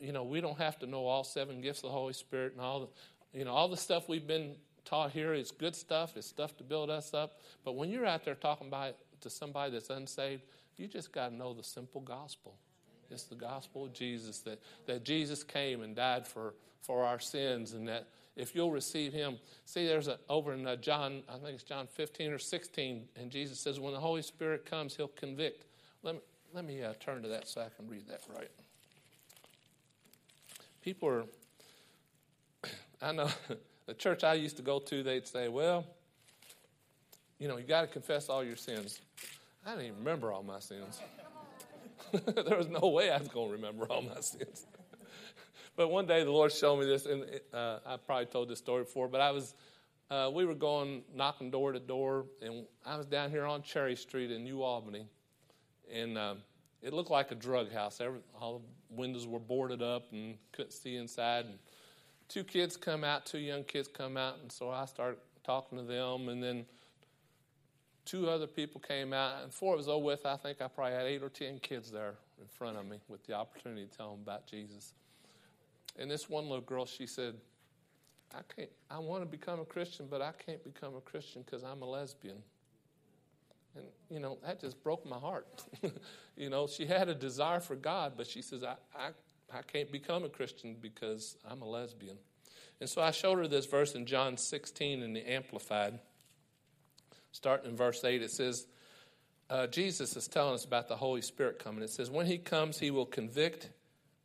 You 0.00 0.12
know, 0.12 0.24
we 0.24 0.40
don't 0.40 0.58
have 0.58 0.78
to 0.78 0.86
know 0.86 1.04
all 1.04 1.22
seven 1.22 1.60
gifts 1.60 1.80
of 1.80 1.90
the 1.90 1.90
Holy 1.90 2.14
Spirit 2.14 2.52
and 2.52 2.62
all 2.62 2.80
the, 2.80 3.38
you 3.38 3.44
know, 3.44 3.52
all 3.52 3.68
the 3.68 3.76
stuff 3.76 4.08
we've 4.08 4.26
been 4.26 4.54
taught 4.86 5.12
here 5.12 5.34
is 5.34 5.50
good 5.50 5.76
stuff. 5.76 6.16
It's 6.16 6.26
stuff 6.26 6.56
to 6.56 6.64
build 6.64 6.88
us 6.88 7.12
up. 7.12 7.40
But 7.62 7.72
when 7.72 7.90
you're 7.90 8.06
out 8.06 8.24
there 8.24 8.36
talking 8.36 8.70
by, 8.70 8.94
to 9.20 9.28
somebody 9.28 9.72
that's 9.72 9.90
unsaved, 9.90 10.44
you 10.78 10.86
just 10.86 11.12
got 11.12 11.28
to 11.28 11.34
know 11.34 11.52
the 11.52 11.62
simple 11.62 12.00
gospel. 12.00 12.54
It's 13.10 13.24
the 13.24 13.34
gospel 13.34 13.84
of 13.84 13.92
Jesus 13.92 14.38
that, 14.40 14.62
that 14.86 15.04
Jesus 15.04 15.44
came 15.44 15.82
and 15.82 15.94
died 15.94 16.26
for, 16.26 16.54
for 16.80 17.04
our 17.04 17.20
sins, 17.20 17.74
and 17.74 17.86
that 17.88 18.08
if 18.36 18.54
you'll 18.54 18.70
receive 18.70 19.12
Him. 19.12 19.38
See, 19.64 19.86
there's 19.86 20.08
a, 20.08 20.18
over 20.28 20.52
in 20.52 20.66
uh, 20.66 20.76
John, 20.76 21.22
I 21.28 21.38
think 21.38 21.54
it's 21.54 21.64
John 21.64 21.86
15 21.86 22.32
or 22.32 22.38
16, 22.38 23.08
and 23.16 23.30
Jesus 23.30 23.58
says, 23.58 23.80
when 23.80 23.92
the 23.92 24.00
Holy 24.00 24.22
Spirit 24.22 24.66
comes, 24.66 24.94
He'll 24.94 25.08
convict. 25.08 25.64
Let 26.02 26.16
me, 26.16 26.20
let 26.52 26.64
me 26.64 26.82
uh, 26.82 26.92
turn 27.00 27.22
to 27.22 27.28
that 27.28 27.48
so 27.48 27.62
I 27.62 27.68
can 27.76 27.88
read 27.88 28.06
that 28.08 28.20
right. 28.34 28.50
People 30.82 31.08
are, 31.08 31.24
I 33.02 33.12
know, 33.12 33.28
the 33.86 33.94
church 33.94 34.22
I 34.22 34.34
used 34.34 34.56
to 34.58 34.62
go 34.62 34.78
to, 34.78 35.02
they'd 35.02 35.26
say, 35.26 35.48
well, 35.48 35.84
you 37.38 37.48
know, 37.48 37.56
you 37.56 37.64
got 37.64 37.82
to 37.82 37.86
confess 37.86 38.28
all 38.28 38.44
your 38.44 38.56
sins. 38.56 39.00
I 39.66 39.70
didn't 39.70 39.86
even 39.86 39.98
remember 39.98 40.32
all 40.32 40.42
my 40.42 40.60
sins. 40.60 41.00
there 42.12 42.56
was 42.56 42.68
no 42.68 42.88
way 42.88 43.10
I 43.10 43.18
was 43.18 43.28
going 43.28 43.48
to 43.48 43.52
remember 43.52 43.86
all 43.86 44.02
my 44.02 44.20
sins. 44.20 44.66
But 45.76 45.88
one 45.88 46.06
day 46.06 46.24
the 46.24 46.30
Lord 46.30 46.52
showed 46.52 46.80
me 46.80 46.86
this, 46.86 47.06
and 47.06 47.24
uh, 47.52 47.78
I 47.86 47.96
probably 47.96 48.26
told 48.26 48.48
this 48.48 48.58
story 48.58 48.84
before, 48.84 49.08
but 49.08 49.20
I 49.20 49.30
was, 49.30 49.54
uh, 50.10 50.30
we 50.32 50.44
were 50.44 50.54
going 50.54 51.02
knocking 51.14 51.50
door 51.50 51.72
to 51.72 51.78
door, 51.78 52.26
and 52.42 52.64
I 52.84 52.96
was 52.96 53.06
down 53.06 53.30
here 53.30 53.44
on 53.44 53.62
Cherry 53.62 53.96
Street 53.96 54.30
in 54.30 54.42
New 54.42 54.62
Albany, 54.62 55.06
and 55.92 56.16
um, 56.16 56.38
it 56.82 56.92
looked 56.92 57.10
like 57.10 57.30
a 57.30 57.34
drug 57.34 57.72
house. 57.72 58.00
Every, 58.00 58.20
all 58.40 58.62
the 58.90 58.96
windows 58.96 59.26
were 59.26 59.38
boarded 59.38 59.82
up 59.82 60.12
and 60.12 60.36
couldn't 60.52 60.72
see 60.72 60.96
inside. 60.96 61.44
And 61.46 61.58
two 62.28 62.44
kids 62.44 62.76
come 62.76 63.04
out, 63.04 63.26
two 63.26 63.38
young 63.38 63.64
kids 63.64 63.88
come 63.88 64.16
out, 64.16 64.38
and 64.40 64.50
so 64.50 64.70
I 64.70 64.86
started 64.86 65.18
talking 65.44 65.78
to 65.78 65.84
them, 65.84 66.28
and 66.28 66.42
then 66.42 66.64
two 68.04 68.28
other 68.28 68.46
people 68.46 68.80
came 68.80 69.12
out, 69.12 69.42
and 69.42 69.50
before 69.50 69.74
it 69.74 69.76
was 69.76 69.88
over 69.88 70.04
with, 70.04 70.24
I 70.24 70.36
think 70.36 70.62
I 70.62 70.68
probably 70.68 70.94
had 70.94 71.06
eight 71.06 71.22
or 71.22 71.28
ten 71.28 71.58
kids 71.58 71.90
there 71.90 72.14
in 72.40 72.46
front 72.48 72.76
of 72.76 72.86
me 72.86 72.98
with 73.08 73.26
the 73.26 73.34
opportunity 73.34 73.86
to 73.86 73.96
tell 73.96 74.12
them 74.12 74.20
about 74.22 74.46
Jesus. 74.46 74.94
And 75.98 76.10
this 76.10 76.28
one 76.28 76.44
little 76.44 76.60
girl, 76.60 76.86
she 76.86 77.06
said, 77.06 77.34
I 78.34 78.40
can't, 78.54 78.70
I 78.90 78.98
want 78.98 79.22
to 79.22 79.26
become 79.26 79.60
a 79.60 79.64
Christian, 79.64 80.06
but 80.10 80.20
I 80.20 80.32
can't 80.32 80.62
become 80.62 80.94
a 80.94 81.00
Christian 81.00 81.42
because 81.42 81.62
I'm 81.62 81.82
a 81.82 81.86
lesbian. 81.86 82.36
And, 83.74 83.86
you 84.10 84.20
know, 84.20 84.38
that 84.44 84.60
just 84.60 84.82
broke 84.82 85.06
my 85.06 85.18
heart. 85.18 85.46
you 86.36 86.50
know, 86.50 86.66
she 86.66 86.86
had 86.86 87.08
a 87.08 87.14
desire 87.14 87.60
for 87.60 87.76
God, 87.76 88.14
but 88.16 88.26
she 88.26 88.42
says, 88.42 88.62
I, 88.62 88.76
I, 88.94 89.10
I 89.52 89.62
can't 89.62 89.90
become 89.92 90.24
a 90.24 90.28
Christian 90.28 90.76
because 90.80 91.36
I'm 91.48 91.62
a 91.62 91.68
lesbian. 91.68 92.16
And 92.80 92.88
so 92.88 93.00
I 93.00 93.10
showed 93.10 93.38
her 93.38 93.48
this 93.48 93.66
verse 93.66 93.94
in 93.94 94.06
John 94.06 94.36
16 94.36 95.02
in 95.02 95.12
the 95.12 95.30
Amplified. 95.30 95.98
Starting 97.32 97.70
in 97.70 97.76
verse 97.76 98.02
8, 98.04 98.22
it 98.22 98.30
says, 98.30 98.66
uh, 99.48 99.66
Jesus 99.66 100.16
is 100.16 100.26
telling 100.26 100.54
us 100.54 100.64
about 100.64 100.88
the 100.88 100.96
Holy 100.96 101.22
Spirit 101.22 101.58
coming. 101.58 101.82
It 101.82 101.90
says, 101.90 102.10
When 102.10 102.26
he 102.26 102.38
comes, 102.38 102.78
he 102.78 102.90
will 102.90 103.06
convict 103.06 103.70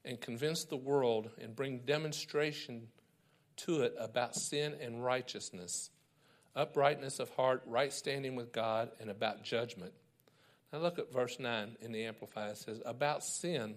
and 0.04 0.20
convince 0.20 0.66
the 0.66 0.78
world 0.78 1.30
and 1.40 1.56
bring 1.56 1.80
demonstration 1.80 2.88
to 3.58 3.82
it 3.82 3.96
about 4.00 4.36
sin 4.36 4.76
and 4.82 5.04
righteousness, 5.04 5.90
uprightness 6.56 7.20
of 7.20 7.30
heart, 7.32 7.62
right 7.66 7.94
standing 7.94 8.36
with 8.36 8.52
God, 8.52 8.90
and 9.00 9.10
about 9.10 9.44
judgment. 9.44 9.94
Now 10.74 10.80
look 10.80 11.00
at 11.00 11.12
verse 11.12 11.40
9 11.40 11.78
in 11.82 11.92
the 11.92 12.06
Amplified. 12.06 12.52
It 12.52 12.58
says, 12.58 12.82
About 12.86 13.24
sin, 13.24 13.76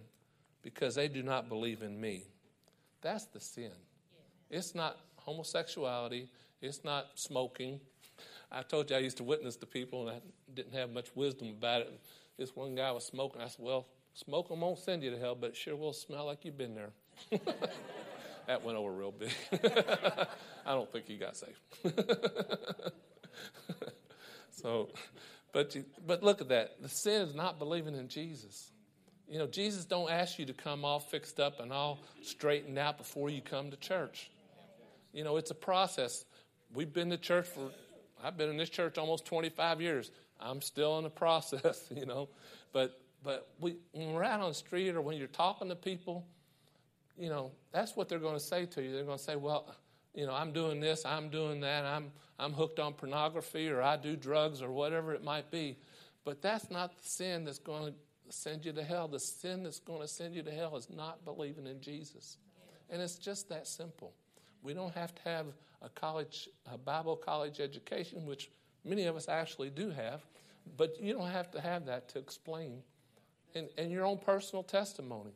because 0.63 0.95
they 0.95 1.09
do 1.09 1.23
not 1.23 1.49
believe 1.49 1.83
in 1.83 2.01
me. 2.01 2.25
That's 3.03 3.27
the 3.27 3.41
sin. 3.41 3.73
It's 4.49 4.75
not 4.75 4.99
homosexuality, 5.17 6.29
it's 6.63 6.85
not 6.85 7.07
smoking, 7.17 7.81
I 8.55 8.63
told 8.63 8.91
you 8.91 8.97
I 8.97 9.01
used 9.01 9.17
to 9.17 9.25
witness 9.25 9.57
to 9.57 9.67
people 9.67 10.09
and 10.09 10.17
I 10.17 10.21
didn't 10.55 10.75
have 10.75 10.91
much 10.91 11.09
wisdom 11.15 11.49
about 11.49 11.83
it. 11.83 12.01
This 12.39 12.55
one 12.55 12.75
guy 12.75 12.93
was 12.93 13.05
smoking. 13.05 13.41
I 13.41 13.49
said, 13.49 13.65
Well, 13.65 13.87
smoking 14.15 14.61
won't 14.61 14.79
send 14.79 15.03
you 15.03 15.11
to 15.11 15.19
hell, 15.19 15.35
but 15.35 15.51
it 15.51 15.57
sure 15.57 15.77
will 15.77 15.93
smell 15.93 16.27
like 16.27 16.45
you've 16.45 16.59
been 16.59 16.75
there. 16.75 16.91
that 18.47 18.65
went 18.65 18.79
over 18.79 18.91
real 18.91 19.13
big. 19.13 19.31
I 20.67 20.73
don't 20.73 20.91
think 20.91 21.07
he 21.07 21.17
got 21.17 21.37
saved. 21.37 21.59
so, 24.51 24.89
but, 25.53 25.75
you, 25.75 25.85
but 26.07 26.23
look 26.23 26.41
at 26.41 26.49
that. 26.49 26.81
The 26.81 26.89
sin 26.89 27.23
is 27.23 27.35
not 27.35 27.59
believing 27.59 27.95
in 27.95 28.09
Jesus. 28.09 28.71
You 29.29 29.39
know, 29.39 29.47
Jesus 29.47 29.85
don't 29.85 30.11
ask 30.11 30.39
you 30.39 30.47
to 30.47 30.53
come 30.53 30.85
all 30.85 31.01
fixed 31.01 31.41
up 31.41 31.61
and 31.61 31.73
all 31.73 31.99
straightened 32.23 32.79
out 32.79 32.99
before 32.99 33.31
you 33.31 33.41
come 33.41 33.71
to 33.71 33.77
church. 33.77 34.31
You 35.13 35.25
know, 35.25 35.37
it's 35.37 35.51
a 35.51 35.55
process. 35.55 36.25
We've 36.73 36.93
been 36.93 37.11
to 37.11 37.17
church 37.17 37.47
for 37.47 37.71
I've 38.23 38.39
been 38.39 38.49
in 38.49 38.57
this 38.57 38.71
church 38.71 38.97
almost 38.97 39.27
25 39.27 39.83
years. 39.83 40.11
I'm 40.41 40.63
still 40.63 40.97
in 40.99 41.05
the 41.05 41.11
process, 41.11 41.87
you 41.95 42.07
know. 42.07 42.29
But 42.73 42.99
but 43.25 43.49
we, 43.59 43.77
when 43.93 44.13
we're 44.13 44.23
out 44.23 44.41
on 44.41 44.51
the 44.51 44.55
street 44.55 44.95
or 44.95 45.01
when 45.01 45.17
you're 45.17 45.27
talking 45.27 45.69
to 45.69 45.77
people, 45.77 46.27
you 47.17 47.29
know, 47.29 47.51
that's 47.73 47.97
what 47.97 48.09
they're 48.09 48.19
going 48.19 48.35
to 48.35 48.41
say 48.41 48.67
to 48.67 48.83
you. 48.83 48.93
They're 48.93 49.05
going 49.05 49.19
to 49.19 49.25
say, 49.25 49.37
well, 49.37 49.75
you 50.15 50.27
know, 50.27 50.35
I'm 50.35 50.53
doing 50.53 50.81
this, 50.81 51.05
I'm 51.05 51.29
doing 51.31 51.61
that, 51.61 51.85
I'm 51.85 52.13
I'm 52.39 52.53
hooked 52.53 52.81
on 52.81 52.95
pornography 52.95 53.69
or 53.69 53.81
I 53.83 53.97
do 53.97 54.17
drugs 54.17 54.61
or 54.61 54.71
whatever 54.71 55.15
it 55.15 55.23
might 55.23 55.51
be. 55.51 55.77
But 56.25 56.43
that's 56.43 56.71
not 56.71 56.97
the 56.97 57.09
sin 57.09 57.45
that's 57.45 57.59
going 57.59 57.93
to 57.93 58.33
send 58.33 58.65
you 58.65 58.73
to 58.73 58.83
hell. 58.83 59.09
The 59.09 59.21
sin 59.21 59.63
that's 59.63 59.81
going 59.81 60.01
to 60.01 60.09
send 60.09 60.35
you 60.35 60.43
to 60.43 60.51
hell 60.51 60.77
is 60.77 60.89
not 60.91 61.25
believing 61.25 61.67
in 61.67 61.81
Jesus. 61.81 62.39
And 62.91 63.01
it's 63.01 63.17
just 63.17 63.49
that 63.51 63.67
simple. 63.67 64.13
We 64.63 64.75
don't 64.75 64.95
have 64.95 65.15
to 65.15 65.23
have 65.23 65.47
a 65.83 65.89
college, 65.89 66.49
a 66.73 66.79
Bible 66.79 67.17
college 67.17 67.61
education, 67.61 68.27
which 68.27 68.51
many 68.85 69.05
of 69.05 69.17
us 69.17 69.29
actually 69.29 69.71
do 69.71 69.91
have, 69.91 70.25
but 70.77 70.99
you 71.01 71.13
don't 71.13 71.31
have 71.31 71.51
to 71.53 71.61
have 71.61 71.87
that 71.87 72.09
to 72.11 72.19
explain. 72.19 72.83
And, 73.55 73.69
and 73.79 73.91
your 73.91 74.05
own 74.05 74.19
personal 74.19 74.63
testimony, 74.63 75.31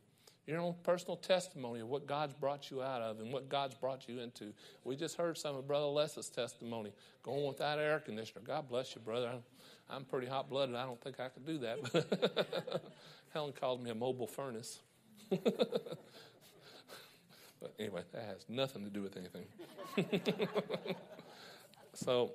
your 0.47 0.61
own 0.61 0.75
personal 0.83 1.16
testimony 1.16 1.81
of 1.81 1.89
what 1.89 2.07
God's 2.07 2.35
brought 2.35 2.71
you 2.71 2.83
out 2.83 3.01
of 3.01 3.21
and 3.21 3.33
what 3.33 3.49
God's 3.49 3.75
brought 3.75 4.09
you 4.09 4.21
into. 4.21 4.53
We 4.85 4.97
just 4.97 5.16
heard 5.16 5.39
some 5.39 5.57
of 5.57 5.66
Brother 5.69 5.87
Les's 5.87 6.29
testimony, 6.29 6.93
going 7.23 7.47
without 7.47 7.79
air 7.79 8.01
conditioner. 8.01 8.43
God 8.45 8.69
bless 8.69 8.95
you, 8.95 9.01
brother. 9.01 9.29
I'm, 9.29 9.43
I'm 9.89 10.05
pretty 10.05 10.27
hot 10.27 10.51
blooded. 10.51 10.75
I 10.75 10.85
don't 10.85 11.01
think 11.01 11.21
I 11.21 11.29
could 11.29 11.47
do 11.47 11.59
that. 11.59 12.83
Helen 13.35 13.53
called 13.53 13.83
me 13.83 13.91
a 13.91 13.95
mobile 13.95 14.27
furnace. 14.27 14.81
But 17.61 17.75
anyway, 17.79 18.03
that 18.12 18.25
has 18.25 18.47
nothing 18.49 18.85
to 18.85 18.91
do 18.91 19.03
with 19.03 19.16
anything. 19.16 19.45
so, 21.95 22.33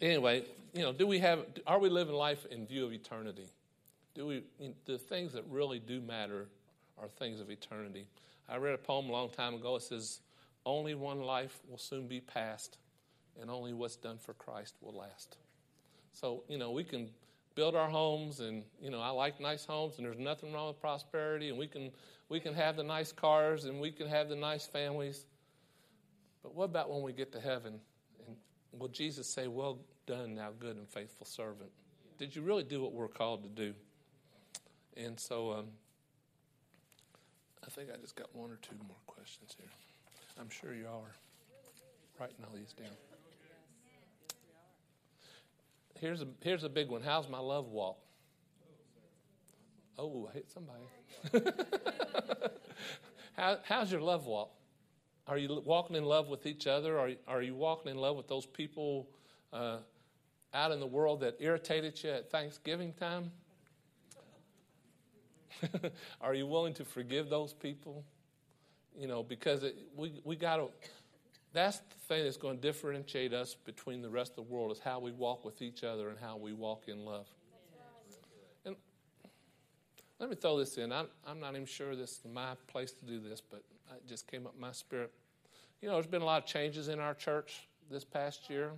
anyway, 0.00 0.44
you 0.72 0.82
know, 0.82 0.92
do 0.92 1.06
we 1.06 1.18
have? 1.18 1.40
Are 1.66 1.78
we 1.78 1.88
living 1.90 2.14
life 2.14 2.46
in 2.50 2.66
view 2.66 2.86
of 2.86 2.92
eternity? 2.92 3.48
Do 4.14 4.26
we? 4.26 4.42
The 4.84 4.98
things 4.98 5.32
that 5.32 5.44
really 5.48 5.78
do 5.78 6.00
matter 6.00 6.48
are 6.98 7.08
things 7.08 7.40
of 7.40 7.50
eternity. 7.50 8.06
I 8.48 8.56
read 8.56 8.74
a 8.74 8.78
poem 8.78 9.08
a 9.08 9.12
long 9.12 9.30
time 9.30 9.54
ago. 9.54 9.76
It 9.76 9.82
says, 9.82 10.20
"Only 10.64 10.94
one 10.94 11.20
life 11.20 11.58
will 11.68 11.78
soon 11.78 12.06
be 12.06 12.20
passed, 12.20 12.78
and 13.40 13.50
only 13.50 13.72
what's 13.72 13.96
done 13.96 14.18
for 14.18 14.34
Christ 14.34 14.76
will 14.80 14.94
last." 14.94 15.36
So, 16.12 16.44
you 16.48 16.58
know, 16.58 16.70
we 16.70 16.84
can 16.84 17.12
build 17.56 17.74
our 17.74 17.88
homes, 17.88 18.40
and 18.40 18.64
you 18.80 18.90
know, 18.90 19.00
I 19.00 19.10
like 19.10 19.40
nice 19.40 19.64
homes, 19.64 19.96
and 19.96 20.06
there's 20.06 20.18
nothing 20.18 20.52
wrong 20.52 20.68
with 20.68 20.80
prosperity, 20.80 21.48
and 21.48 21.58
we 21.58 21.66
can 21.66 21.90
we 22.28 22.40
can 22.40 22.54
have 22.54 22.76
the 22.76 22.82
nice 22.82 23.12
cars 23.12 23.64
and 23.64 23.80
we 23.80 23.90
can 23.92 24.08
have 24.08 24.28
the 24.28 24.36
nice 24.36 24.66
families. 24.66 25.26
But 26.42 26.54
what 26.54 26.64
about 26.64 26.90
when 26.90 27.02
we 27.02 27.12
get 27.12 27.32
to 27.32 27.40
heaven? 27.40 27.80
And 28.26 28.36
will 28.72 28.88
Jesus 28.88 29.26
say, 29.26 29.48
Well 29.48 29.78
done, 30.06 30.34
thou 30.34 30.50
good 30.58 30.76
and 30.76 30.88
faithful 30.88 31.26
servant? 31.26 31.70
Did 32.18 32.34
you 32.34 32.42
really 32.42 32.64
do 32.64 32.80
what 32.82 32.92
we're 32.92 33.08
called 33.08 33.42
to 33.42 33.48
do? 33.48 33.74
And 34.96 35.18
so 35.18 35.52
um, 35.52 35.66
I 37.64 37.70
think 37.70 37.90
I 37.92 37.96
just 37.96 38.16
got 38.16 38.34
one 38.34 38.50
or 38.50 38.58
two 38.62 38.76
more 38.86 38.96
questions 39.06 39.56
here. 39.58 39.70
I'm 40.40 40.50
sure 40.50 40.74
you 40.74 40.86
are 40.86 41.14
writing 42.20 42.36
all 42.44 42.56
these 42.56 42.72
down. 42.72 42.88
Here's 46.00 46.22
a, 46.22 46.26
here's 46.40 46.64
a 46.64 46.68
big 46.68 46.88
one. 46.88 47.02
How's 47.02 47.28
my 47.28 47.38
love 47.38 47.68
walk? 47.68 47.98
Oh, 49.98 50.28
I 50.28 50.34
hit 50.34 50.50
somebody. 50.50 50.82
How, 53.36 53.58
how's 53.64 53.90
your 53.90 54.00
love 54.00 54.26
walk? 54.26 54.50
Are 55.26 55.38
you 55.38 55.60
walking 55.64 55.96
in 55.96 56.04
love 56.04 56.28
with 56.28 56.46
each 56.46 56.66
other? 56.66 56.98
Are, 56.98 57.10
are 57.26 57.42
you 57.42 57.54
walking 57.54 57.90
in 57.90 57.98
love 57.98 58.16
with 58.16 58.28
those 58.28 58.46
people 58.46 59.08
uh, 59.52 59.78
out 60.52 60.70
in 60.70 60.80
the 60.80 60.86
world 60.86 61.20
that 61.20 61.36
irritated 61.40 62.00
you 62.02 62.10
at 62.10 62.30
Thanksgiving 62.30 62.92
time? 62.92 63.32
are 66.20 66.34
you 66.34 66.46
willing 66.46 66.74
to 66.74 66.84
forgive 66.84 67.28
those 67.28 67.52
people? 67.52 68.04
You 68.98 69.08
know, 69.08 69.22
because 69.22 69.64
it, 69.64 69.76
we, 69.96 70.20
we 70.24 70.36
got 70.36 70.56
to, 70.56 70.68
that's 71.52 71.78
the 71.78 71.96
thing 72.08 72.24
that's 72.24 72.36
going 72.36 72.56
to 72.56 72.62
differentiate 72.62 73.32
us 73.32 73.54
between 73.54 74.02
the 74.02 74.10
rest 74.10 74.32
of 74.32 74.36
the 74.36 74.54
world 74.54 74.72
is 74.72 74.78
how 74.78 75.00
we 75.00 75.12
walk 75.12 75.44
with 75.44 75.62
each 75.62 75.84
other 75.84 76.08
and 76.08 76.18
how 76.18 76.36
we 76.36 76.52
walk 76.52 76.84
in 76.88 77.04
love. 77.04 77.26
And 78.64 78.76
Let 80.18 80.30
me 80.30 80.36
throw 80.36 80.58
this 80.58 80.76
in. 80.78 80.92
I'm, 80.92 81.08
I'm 81.26 81.40
not 81.40 81.50
even 81.50 81.66
sure 81.66 81.96
this 81.96 82.12
is 82.12 82.20
my 82.32 82.54
place 82.66 82.92
to 82.92 83.04
do 83.04 83.20
this, 83.20 83.40
but 83.40 83.62
it 83.96 84.06
just 84.08 84.26
came 84.26 84.46
up 84.46 84.54
my 84.58 84.72
spirit. 84.72 85.12
You 85.80 85.88
know, 85.88 85.94
there's 85.94 86.06
been 86.06 86.22
a 86.22 86.26
lot 86.26 86.42
of 86.42 86.48
changes 86.48 86.88
in 86.88 87.00
our 87.00 87.14
church 87.14 87.68
this 87.90 88.04
past 88.04 88.48
year. 88.48 88.70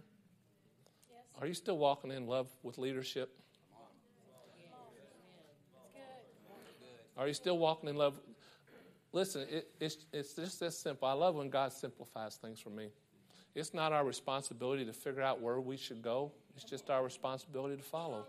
Are 1.41 1.47
you 1.47 1.55
still 1.55 1.79
walking 1.79 2.11
in 2.11 2.27
love 2.27 2.49
with 2.63 2.79
leadership? 2.79 3.39
Are 7.17 7.27
you 7.27 7.35
still 7.35 7.59
walking 7.59 7.89
in 7.89 7.97
love? 7.97 8.21
Listen, 9.13 9.47
it, 9.51 9.69
it's, 9.81 9.99
it's 10.13 10.35
just 10.35 10.61
this 10.61 10.79
simple. 10.79 11.09
I 11.09 11.13
love 11.13 11.35
when 11.35 11.49
God 11.49 11.73
simplifies 11.73 12.37
things 12.37 12.61
for 12.61 12.71
me. 12.71 12.89
It's 13.55 13.73
not 13.73 13.93
our 13.93 14.05
responsibility 14.05 14.85
to 14.85 14.93
figure 14.93 15.23
out 15.23 15.41
where 15.41 15.61
we 15.61 15.77
should 15.77 16.03
go, 16.03 16.33
it's 16.55 16.65
just 16.65 16.91
our 16.91 17.03
responsibility 17.03 17.77
to 17.77 17.83
follow. 17.83 18.25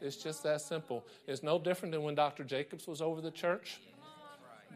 It's 0.00 0.16
just 0.16 0.42
that 0.42 0.60
simple. 0.60 1.04
It's 1.26 1.42
no 1.42 1.58
different 1.58 1.92
than 1.92 2.02
when 2.02 2.14
Dr. 2.14 2.44
Jacobs 2.44 2.86
was 2.86 3.00
over 3.00 3.20
the 3.20 3.30
church. 3.30 3.80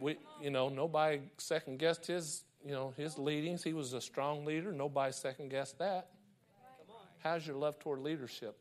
We, 0.01 0.17
you 0.41 0.51
know, 0.51 0.69
nobody 0.71 1.21
second 1.37 1.79
guessed 1.79 2.07
his, 2.07 2.45
you 2.65 2.73
know, 2.73 2.95
his 2.97 3.19
leadings. 3.19 3.63
He 3.63 3.75
was 3.75 3.93
a 3.93 4.01
strong 4.01 4.47
leader. 4.47 4.73
Nobody 4.73 5.13
second 5.13 5.51
guessed 5.51 5.79
that. 5.79 6.09
How's 7.19 7.47
your 7.47 7.57
love 7.57 7.79
toward 7.79 8.01
leadership? 8.01 8.57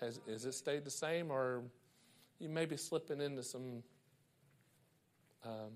Has, 0.00 0.18
has 0.26 0.46
it 0.46 0.54
stayed 0.54 0.84
the 0.84 0.90
same, 0.90 1.30
or 1.30 1.62
you 2.42 2.48
may 2.48 2.66
be 2.66 2.76
slipping 2.76 3.20
into 3.20 3.42
some 3.42 3.84
um, 5.44 5.70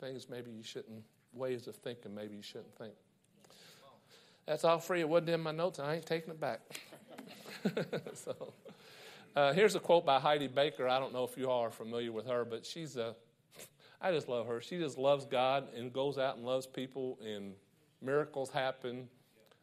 things 0.00 0.28
maybe 0.30 0.50
you 0.50 0.62
shouldn't, 0.62 1.02
ways 1.34 1.66
of 1.66 1.76
thinking 1.76 2.14
maybe 2.14 2.36
you 2.36 2.42
shouldn't 2.42 2.74
think. 2.76 2.94
That's 4.46 4.64
all 4.64 4.78
free. 4.78 5.00
It 5.00 5.08
wasn't 5.08 5.28
in 5.28 5.40
my 5.42 5.52
notes, 5.52 5.78
and 5.78 5.86
I 5.86 5.96
ain't 5.96 6.06
taking 6.06 6.30
it 6.30 6.40
back. 6.40 6.60
so, 8.14 8.54
uh, 9.36 9.52
here's 9.52 9.74
a 9.74 9.80
quote 9.80 10.06
by 10.06 10.18
Heidi 10.18 10.46
Baker. 10.46 10.88
I 10.88 10.98
don't 10.98 11.12
know 11.12 11.24
if 11.24 11.36
you 11.36 11.50
all 11.50 11.60
are 11.60 11.70
familiar 11.70 12.12
with 12.12 12.26
her, 12.26 12.46
but 12.46 12.64
she's 12.64 12.96
a. 12.96 13.14
I 14.00 14.10
just 14.10 14.26
love 14.26 14.46
her. 14.46 14.62
She 14.62 14.78
just 14.78 14.96
loves 14.96 15.26
God 15.26 15.68
and 15.76 15.92
goes 15.92 16.16
out 16.16 16.36
and 16.36 16.46
loves 16.46 16.66
people, 16.66 17.18
and 17.22 17.52
miracles 18.00 18.48
happen. 18.48 19.08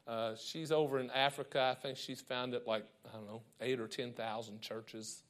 Uh, 0.08 0.36
she's 0.36 0.72
over 0.72 1.00
in 1.00 1.10
Africa. 1.10 1.76
I 1.76 1.82
think 1.82 1.98
she's 1.98 2.22
founded 2.22 2.62
like 2.68 2.86
I 3.12 3.18
don't 3.18 3.26
know 3.26 3.42
eight 3.60 3.80
or 3.80 3.88
ten 3.88 4.14
thousand 4.14 4.62
churches 4.62 5.24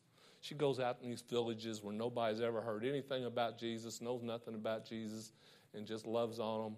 she 0.45 0.53
goes 0.53 0.79
out 0.79 0.97
in 1.01 1.09
these 1.09 1.23
villages 1.27 1.81
where 1.81 1.93
nobody's 1.93 2.39
ever 2.39 2.61
heard 2.61 2.85
anything 2.85 3.25
about 3.25 3.57
Jesus, 3.57 3.99
knows 3.99 4.21
nothing 4.21 4.53
about 4.53 4.85
Jesus, 4.87 5.31
and 5.73 5.87
just 5.87 6.05
loves 6.05 6.39
on 6.39 6.63
them. 6.63 6.75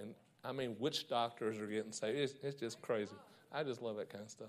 And 0.00 0.14
I 0.42 0.52
mean, 0.52 0.76
witch 0.78 1.08
doctors 1.08 1.58
are 1.58 1.66
getting 1.66 1.92
saved. 1.92 2.16
It's, 2.16 2.34
it's 2.42 2.58
just 2.58 2.80
crazy. 2.80 3.14
I 3.52 3.64
just 3.64 3.82
love 3.82 3.98
that 3.98 4.08
kind 4.08 4.24
of 4.24 4.30
stuff. 4.30 4.48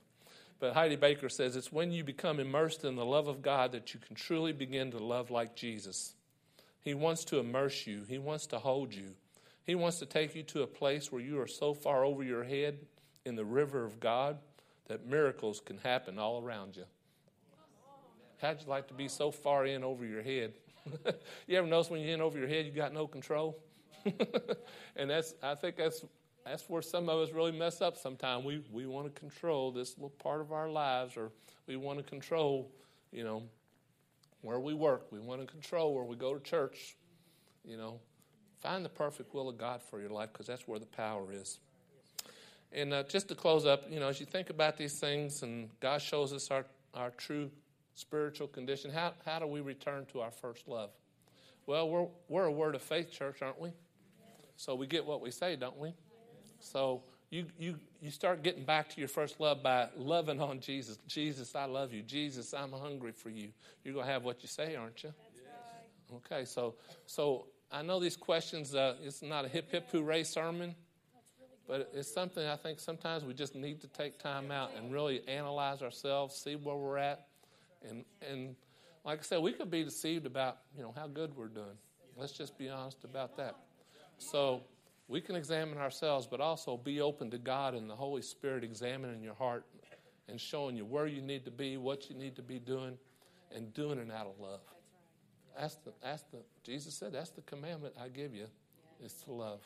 But 0.62 0.74
Heidi 0.76 0.96
Baker 0.96 1.28
says 1.28 1.58
it's 1.58 1.74
when 1.74 1.92
you 1.92 2.06
become 2.06 2.40
immersed 2.40 2.86
in 2.86 2.96
the 2.96 3.04
love 3.04 3.28
of 3.28 3.42
God 3.42 3.74
that 3.74 3.94
you 3.94 4.00
can 4.00 4.16
truly 4.16 4.54
begin 4.54 4.92
to 4.92 4.98
love 4.98 5.30
like 5.30 5.58
Jesus. 5.58 6.14
He 6.80 6.94
wants 6.94 7.26
to 7.26 7.40
immerse 7.40 7.86
you, 7.86 8.04
He 8.08 8.18
wants 8.18 8.46
to 8.48 8.60
hold 8.60 8.94
you. 8.94 9.10
He 9.66 9.76
wants 9.76 10.00
to 10.00 10.06
take 10.06 10.36
you 10.36 10.44
to 10.44 10.62
a 10.62 10.68
place 10.68 11.12
where 11.12 11.22
you 11.22 11.40
are 11.42 11.48
so 11.48 11.74
far 11.74 12.06
over 12.06 12.24
your 12.24 12.46
head 12.46 12.78
in 13.26 13.36
the 13.36 13.46
river 13.46 13.84
of 13.84 14.00
God 14.00 14.38
that 14.88 15.06
miracles 15.06 15.60
can 15.60 15.80
happen 15.80 16.18
all 16.18 16.42
around 16.42 16.78
you. 16.78 16.86
How'd 18.42 18.62
you 18.62 18.68
like 18.68 18.88
to 18.90 18.94
be 18.94 19.08
so 19.08 19.32
far 19.32 19.66
in 19.66 19.84
over 19.84 20.06
your 20.06 20.22
head? 20.22 20.54
you 21.48 21.58
ever 21.58 21.68
notice 21.68 21.90
when 21.90 22.02
you're 22.02 22.14
in 22.14 22.22
over 22.22 22.38
your 22.38 22.48
head, 22.48 22.66
you 22.66 22.72
got 22.72 22.94
no 22.94 23.08
control? 23.08 23.58
and 24.96 25.10
that's, 25.10 25.34
I 25.42 25.56
think 25.56 25.78
that's, 25.78 26.04
that's 26.46 26.70
where 26.70 26.82
some 26.82 27.08
of 27.10 27.20
us 27.20 27.34
really 27.34 27.52
mess 27.52 27.82
up 27.82 27.98
sometimes. 27.98 28.44
We, 28.44 28.62
we 28.72 28.86
want 28.86 29.14
to 29.14 29.20
control 29.20 29.72
this 29.72 29.96
little 29.96 30.10
part 30.10 30.42
of 30.42 30.52
our 30.52 30.70
lives, 30.70 31.16
or 31.16 31.32
we 31.68 31.78
want 31.78 32.00
to 32.00 32.04
control, 32.04 32.70
you 33.12 33.24
know, 33.24 33.44
where 34.42 34.60
we 34.60 34.74
work. 34.74 35.08
We 35.12 35.20
want 35.20 35.42
to 35.42 35.48
control 35.48 35.94
where 35.94 36.04
we 36.04 36.16
go 36.16 36.34
to 36.34 36.40
church. 36.40 36.98
You 37.64 37.78
know, 37.78 38.00
find 38.60 38.84
the 38.84 38.90
perfect 38.90 39.34
will 39.34 39.48
of 39.48 39.58
God 39.58 39.82
for 39.82 40.02
your 40.02 40.10
life 40.10 40.34
because 40.34 40.48
that's 40.48 40.68
where 40.68 40.80
the 40.80 40.86
power 40.86 41.32
is. 41.32 41.60
And 42.74 42.94
uh, 42.94 43.04
just 43.04 43.30
to 43.30 43.36
close 43.36 43.66
up, 43.66 43.84
you 43.90 44.00
know, 44.00 44.08
as 44.08 44.20
you 44.20 44.26
think 44.26 44.50
about 44.50 44.78
these 44.78 45.00
things 45.00 45.44
and 45.44 45.70
God 45.80 46.02
shows 46.02 46.34
us 46.34 46.50
our, 46.50 46.66
our 46.94 47.12
true 47.12 47.52
spiritual 47.96 48.48
condition, 48.48 48.92
how, 48.92 49.14
how 49.26 49.40
do 49.40 49.48
we 49.48 49.62
return 49.62 50.06
to 50.12 50.22
our 50.22 50.32
first 50.32 50.68
love? 50.68 50.92
Well, 51.66 51.90
we're, 51.90 52.08
we're 52.28 52.46
a 52.46 52.52
word 52.52 52.76
of 52.76 52.82
faith 52.82 53.12
church, 53.12 53.42
aren't 53.42 53.60
we? 53.60 53.72
So 54.58 54.76
we 54.76 54.88
get 54.88 55.06
what 55.06 55.22
we 55.22 55.32
say, 55.32 55.56
don't 55.56 55.78
we? 55.78 55.94
So 56.60 57.04
you, 57.30 57.46
you, 57.58 57.76
you 58.02 58.12
start 58.12 58.44
getting 58.44 58.64
back 58.64 58.90
to 58.90 59.00
your 59.00 59.08
first 59.08 59.40
love 59.40 59.64
by 59.64 59.90
loving 59.96 60.40
on 60.40 60.60
Jesus. 60.60 61.00
Jesus, 61.08 61.56
I 61.56 61.66
love 61.66 61.94
you. 61.94 62.02
Jesus, 62.04 62.54
I'm 62.54 62.72
hungry 62.72 63.12
for 63.12 63.30
you. 63.30 63.50
You're 63.84 63.94
going 63.94 64.06
to 64.06 64.12
have 64.12 64.24
what 64.24 64.42
you 64.44 64.48
say, 64.48 64.76
aren't 64.76 65.04
you? 65.04 65.14
Okay, 66.18 66.46
so, 66.46 66.76
so 67.08 67.48
I 67.72 67.82
know 67.82 68.00
these 68.00 68.16
questions, 68.16 68.76
uh, 68.76 68.96
it's 69.02 69.24
not 69.24 69.46
a 69.46 69.48
hip 69.48 69.72
hip 69.72 69.90
hooray 69.92 70.24
sermon, 70.24 70.76
but 71.68 71.90
it's 71.94 72.14
something 72.14 72.46
I 72.46 72.56
think 72.56 72.80
sometimes 72.80 73.24
we 73.24 73.34
just 73.34 73.56
need 73.56 73.82
to 73.82 73.88
take 73.88 74.20
time 74.20 74.52
out 74.52 74.72
and 74.78 74.94
really 74.94 75.28
analyze 75.28 75.82
ourselves, 75.82 76.36
see 76.36 76.56
where 76.56 76.76
we're 76.76 76.98
at, 76.98 77.28
and, 77.88 78.06
and 78.28 78.56
like 79.06 79.20
I 79.20 79.22
said, 79.24 79.42
we 79.42 79.52
could 79.52 79.70
be 79.70 79.84
deceived 79.84 80.26
about, 80.26 80.60
you 80.76 80.82
know, 80.82 80.94
how 80.96 81.08
good 81.08 81.36
we're 81.36 81.48
doing. 81.48 81.78
Let's 82.16 82.34
just 82.34 82.58
be 82.58 82.70
honest 82.70 83.04
about 83.04 83.36
that. 83.38 83.56
So 84.18 84.62
we 85.08 85.20
can 85.20 85.36
examine 85.36 85.78
ourselves, 85.78 86.28
but 86.30 86.40
also 86.40 86.78
be 86.78 87.02
open 87.02 87.30
to 87.32 87.38
God 87.38 87.74
and 87.74 87.90
the 87.90 87.96
Holy 87.96 88.22
Spirit 88.22 88.64
examining 88.64 89.22
your 89.22 89.34
heart 89.34 89.66
and 90.30 90.40
showing 90.40 90.78
you 90.78 90.86
where 90.86 91.08
you 91.08 91.22
need 91.22 91.44
to 91.46 91.52
be, 91.52 91.78
what 91.78 92.10
you 92.10 92.16
need 92.16 92.36
to 92.36 92.42
be 92.42 92.60
doing, 92.60 92.98
and 93.54 93.74
doing 93.74 94.00
it 94.00 94.10
out 94.12 94.26
of 94.26 94.40
love. 94.40 94.62
That's 95.60 95.76
the, 95.76 95.92
that's 96.02 96.24
the, 96.32 96.38
Jesus 96.64 96.94
said, 96.96 97.12
that's 97.14 97.30
the 97.32 97.42
commandment 97.42 97.94
I 98.02 98.08
give 98.08 98.34
you, 98.34 98.48
is 99.04 99.14
to 99.26 99.32
love. 99.32 99.60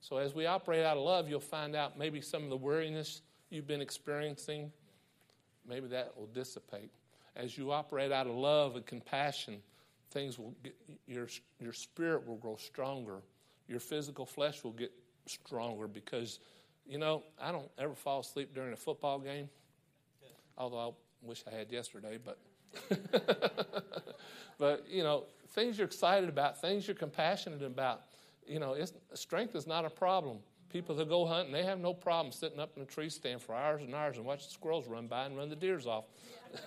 So 0.00 0.16
as 0.16 0.34
we 0.34 0.46
operate 0.46 0.84
out 0.84 0.96
of 0.96 1.02
love, 1.02 1.28
you'll 1.28 1.40
find 1.40 1.74
out 1.74 1.98
maybe 1.98 2.20
some 2.20 2.44
of 2.44 2.50
the 2.50 2.56
weariness 2.56 3.22
you've 3.50 3.66
been 3.66 3.82
experiencing, 3.82 4.72
maybe 5.68 5.88
that 5.88 6.16
will 6.16 6.26
dissipate 6.26 6.90
as 7.36 7.56
you 7.56 7.72
operate 7.72 8.12
out 8.12 8.26
of 8.26 8.34
love 8.34 8.76
and 8.76 8.84
compassion, 8.86 9.58
things 10.10 10.38
will 10.38 10.54
get, 10.62 10.74
your, 11.06 11.28
your 11.60 11.72
spirit 11.72 12.26
will 12.26 12.36
grow 12.36 12.56
stronger. 12.56 13.22
Your 13.68 13.80
physical 13.80 14.26
flesh 14.26 14.62
will 14.62 14.72
get 14.72 14.92
stronger 15.26 15.86
because, 15.86 16.40
you 16.86 16.98
know, 16.98 17.22
I 17.40 17.52
don't 17.52 17.70
ever 17.78 17.94
fall 17.94 18.20
asleep 18.20 18.54
during 18.54 18.72
a 18.72 18.76
football 18.76 19.18
game, 19.18 19.48
although 20.58 20.78
I 20.78 20.90
wish 21.22 21.44
I 21.50 21.56
had 21.56 21.72
yesterday, 21.72 22.18
but. 22.22 22.38
but, 24.58 24.86
you 24.88 25.02
know, 25.02 25.24
things 25.50 25.76
you're 25.76 25.86
excited 25.86 26.28
about, 26.28 26.60
things 26.60 26.86
you're 26.86 26.94
compassionate 26.94 27.62
about, 27.62 28.02
you 28.46 28.58
know, 28.58 28.76
strength 29.14 29.54
is 29.54 29.66
not 29.66 29.84
a 29.84 29.90
problem. 29.90 30.38
People 30.72 30.94
that 30.96 31.08
go 31.08 31.26
hunting, 31.26 31.52
they 31.52 31.64
have 31.64 31.78
no 31.78 31.92
problem 31.92 32.32
sitting 32.32 32.58
up 32.58 32.72
in 32.76 32.82
a 32.82 32.86
tree 32.86 33.10
stand 33.10 33.42
for 33.42 33.54
hours 33.54 33.82
and 33.82 33.94
hours 33.94 34.16
and 34.16 34.24
watch 34.24 34.46
the 34.46 34.52
squirrels 34.52 34.88
run 34.88 35.06
by 35.06 35.26
and 35.26 35.36
run 35.36 35.50
the 35.50 35.56
deers 35.56 35.86
off. 35.86 36.04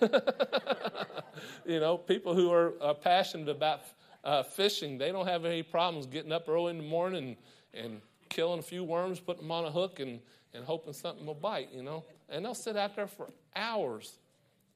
you 1.66 1.80
know, 1.80 1.98
people 1.98 2.34
who 2.34 2.52
are, 2.52 2.74
are 2.80 2.94
passionate 2.94 3.48
about 3.48 3.80
uh, 4.22 4.44
fishing, 4.44 4.96
they 4.96 5.10
don't 5.10 5.26
have 5.26 5.44
any 5.44 5.62
problems 5.62 6.06
getting 6.06 6.30
up 6.30 6.48
early 6.48 6.70
in 6.70 6.78
the 6.78 6.84
morning 6.84 7.36
and, 7.74 7.84
and 7.84 8.00
killing 8.28 8.60
a 8.60 8.62
few 8.62 8.84
worms, 8.84 9.18
putting 9.18 9.42
them 9.42 9.50
on 9.50 9.64
a 9.64 9.70
hook, 9.70 9.98
and, 9.98 10.20
and 10.54 10.64
hoping 10.64 10.92
something 10.92 11.26
will 11.26 11.34
bite, 11.34 11.72
you 11.72 11.82
know. 11.82 12.04
And 12.28 12.44
they'll 12.44 12.54
sit 12.54 12.76
out 12.76 12.94
there 12.94 13.08
for 13.08 13.28
hours, 13.56 14.18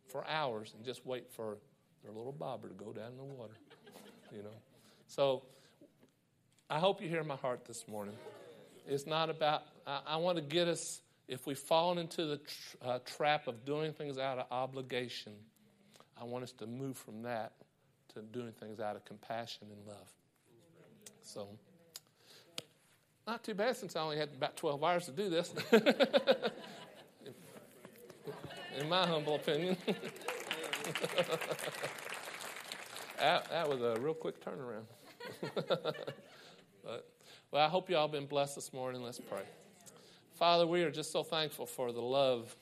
for 0.09 0.27
hours, 0.27 0.73
and 0.77 0.85
just 0.85 1.07
wait 1.07 1.31
for 1.31 1.59
their 2.03 2.13
little 2.13 2.33
bobber 2.33 2.69
to 2.69 2.75
go 2.75 2.93
down 2.93 3.13
in 3.13 3.17
the 3.17 3.25
water, 3.25 3.55
you 4.33 4.43
know. 4.43 4.49
So 5.07 5.43
I 6.69 6.79
hope 6.79 7.01
you 7.01 7.09
hear 7.09 7.23
my 7.23 7.37
heart 7.37 7.65
this 7.65 7.87
morning. 7.89 8.15
It's 8.87 9.07
not 9.07 9.31
about, 9.31 9.63
I, 9.87 10.01
I 10.07 10.17
want 10.17 10.37
to 10.37 10.43
get 10.43 10.69
us 10.69 11.01
if 11.31 11.47
we've 11.47 11.59
fallen 11.59 11.99
into 11.99 12.27
the 12.27 12.41
uh, 12.85 12.99
trap 13.17 13.47
of 13.47 13.65
doing 13.65 13.93
things 13.93 14.19
out 14.19 14.39
of 14.39 14.47
obligation, 14.51 15.33
I 16.21 16.25
want 16.25 16.43
us 16.43 16.51
to 16.53 16.67
move 16.67 16.97
from 16.97 17.23
that 17.23 17.53
to 18.15 18.21
doing 18.21 18.53
things 18.59 18.81
out 18.81 18.97
of 18.97 19.05
compassion 19.05 19.69
and 19.71 19.87
love. 19.87 20.09
So, 21.23 21.49
not 23.27 23.45
too 23.45 23.55
bad 23.55 23.77
since 23.77 23.95
I 23.95 24.01
only 24.01 24.17
had 24.17 24.31
about 24.35 24.57
12 24.57 24.83
hours 24.83 25.07
to 25.07 25.13
do 25.13 25.31
this. 25.31 25.55
In 28.81 28.89
my 28.89 29.07
humble 29.07 29.37
opinion. 29.37 29.77
that, 33.19 33.49
that 33.51 33.69
was 33.69 33.81
a 33.83 34.01
real 34.01 34.15
quick 34.15 34.45
turnaround. 34.45 34.87
but, 36.85 37.09
well, 37.53 37.67
I 37.67 37.69
hope 37.69 37.91
you 37.91 37.97
all 37.97 38.07
been 38.07 38.27
blessed 38.27 38.55
this 38.55 38.73
morning. 38.73 39.03
Let's 39.03 39.19
pray. 39.19 39.43
Father, 40.39 40.67
we 40.67 40.83
are 40.85 40.91
just 40.91 41.11
so 41.11 41.25
thankful 41.25 41.67
for 41.67 41.91
the 41.91 42.01
love, 42.01 42.55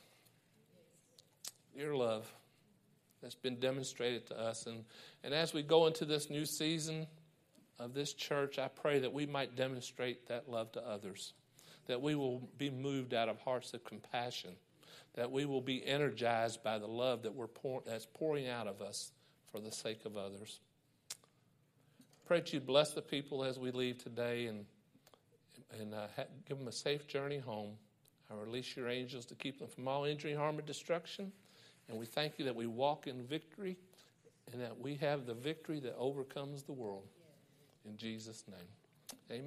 your 1.76 1.94
love, 1.94 2.26
that's 3.22 3.34
been 3.34 3.60
demonstrated 3.60 4.26
to 4.28 4.40
us. 4.40 4.66
And, 4.66 4.84
and 5.22 5.34
as 5.34 5.52
we 5.52 5.62
go 5.62 5.86
into 5.86 6.06
this 6.06 6.30
new 6.30 6.46
season 6.46 7.06
of 7.78 7.92
this 7.92 8.14
church, 8.14 8.58
I 8.58 8.68
pray 8.68 9.00
that 9.00 9.12
we 9.12 9.26
might 9.26 9.56
demonstrate 9.56 10.26
that 10.28 10.48
love 10.48 10.72
to 10.72 10.80
others, 10.80 11.34
that 11.86 12.00
we 12.00 12.14
will 12.14 12.48
be 12.56 12.70
moved 12.70 13.12
out 13.12 13.28
of 13.28 13.38
hearts 13.40 13.74
of 13.74 13.84
compassion, 13.84 14.52
that 15.16 15.30
we 15.30 15.44
will 15.44 15.60
be 15.60 15.86
energized 15.86 16.62
by 16.62 16.78
the 16.78 16.86
love 16.86 17.22
that 17.24 17.34
we're 17.34 17.46
pour, 17.46 17.82
that's 17.84 18.06
pouring 18.06 18.48
out 18.48 18.66
of 18.66 18.80
us 18.80 19.12
for 19.52 19.60
the 19.60 19.70
sake 19.70 20.06
of 20.06 20.16
others. 20.16 20.60
Pray 22.26 22.40
that 22.40 22.52
you 22.54 22.60
bless 22.60 22.92
the 22.92 23.02
people 23.02 23.44
as 23.44 23.58
we 23.58 23.70
leave 23.70 23.98
today 23.98 24.46
and 24.46 24.64
and 25.78 25.94
uh, 25.94 26.06
give 26.48 26.58
them 26.58 26.68
a 26.68 26.72
safe 26.72 27.06
journey 27.06 27.38
home. 27.38 27.72
I 28.30 28.34
release 28.34 28.76
your 28.76 28.88
angels 28.88 29.24
to 29.26 29.34
keep 29.34 29.58
them 29.58 29.68
from 29.68 29.88
all 29.88 30.04
injury, 30.04 30.34
harm, 30.34 30.58
or 30.58 30.62
destruction. 30.62 31.32
And 31.88 31.98
we 31.98 32.06
thank 32.06 32.38
you 32.38 32.44
that 32.44 32.54
we 32.54 32.66
walk 32.66 33.06
in 33.06 33.22
victory 33.22 33.76
and 34.52 34.60
that 34.60 34.78
we 34.78 34.96
have 34.96 35.26
the 35.26 35.34
victory 35.34 35.80
that 35.80 35.96
overcomes 35.96 36.62
the 36.62 36.72
world. 36.72 37.06
In 37.86 37.96
Jesus' 37.96 38.44
name, 38.48 38.68
amen. 39.30 39.46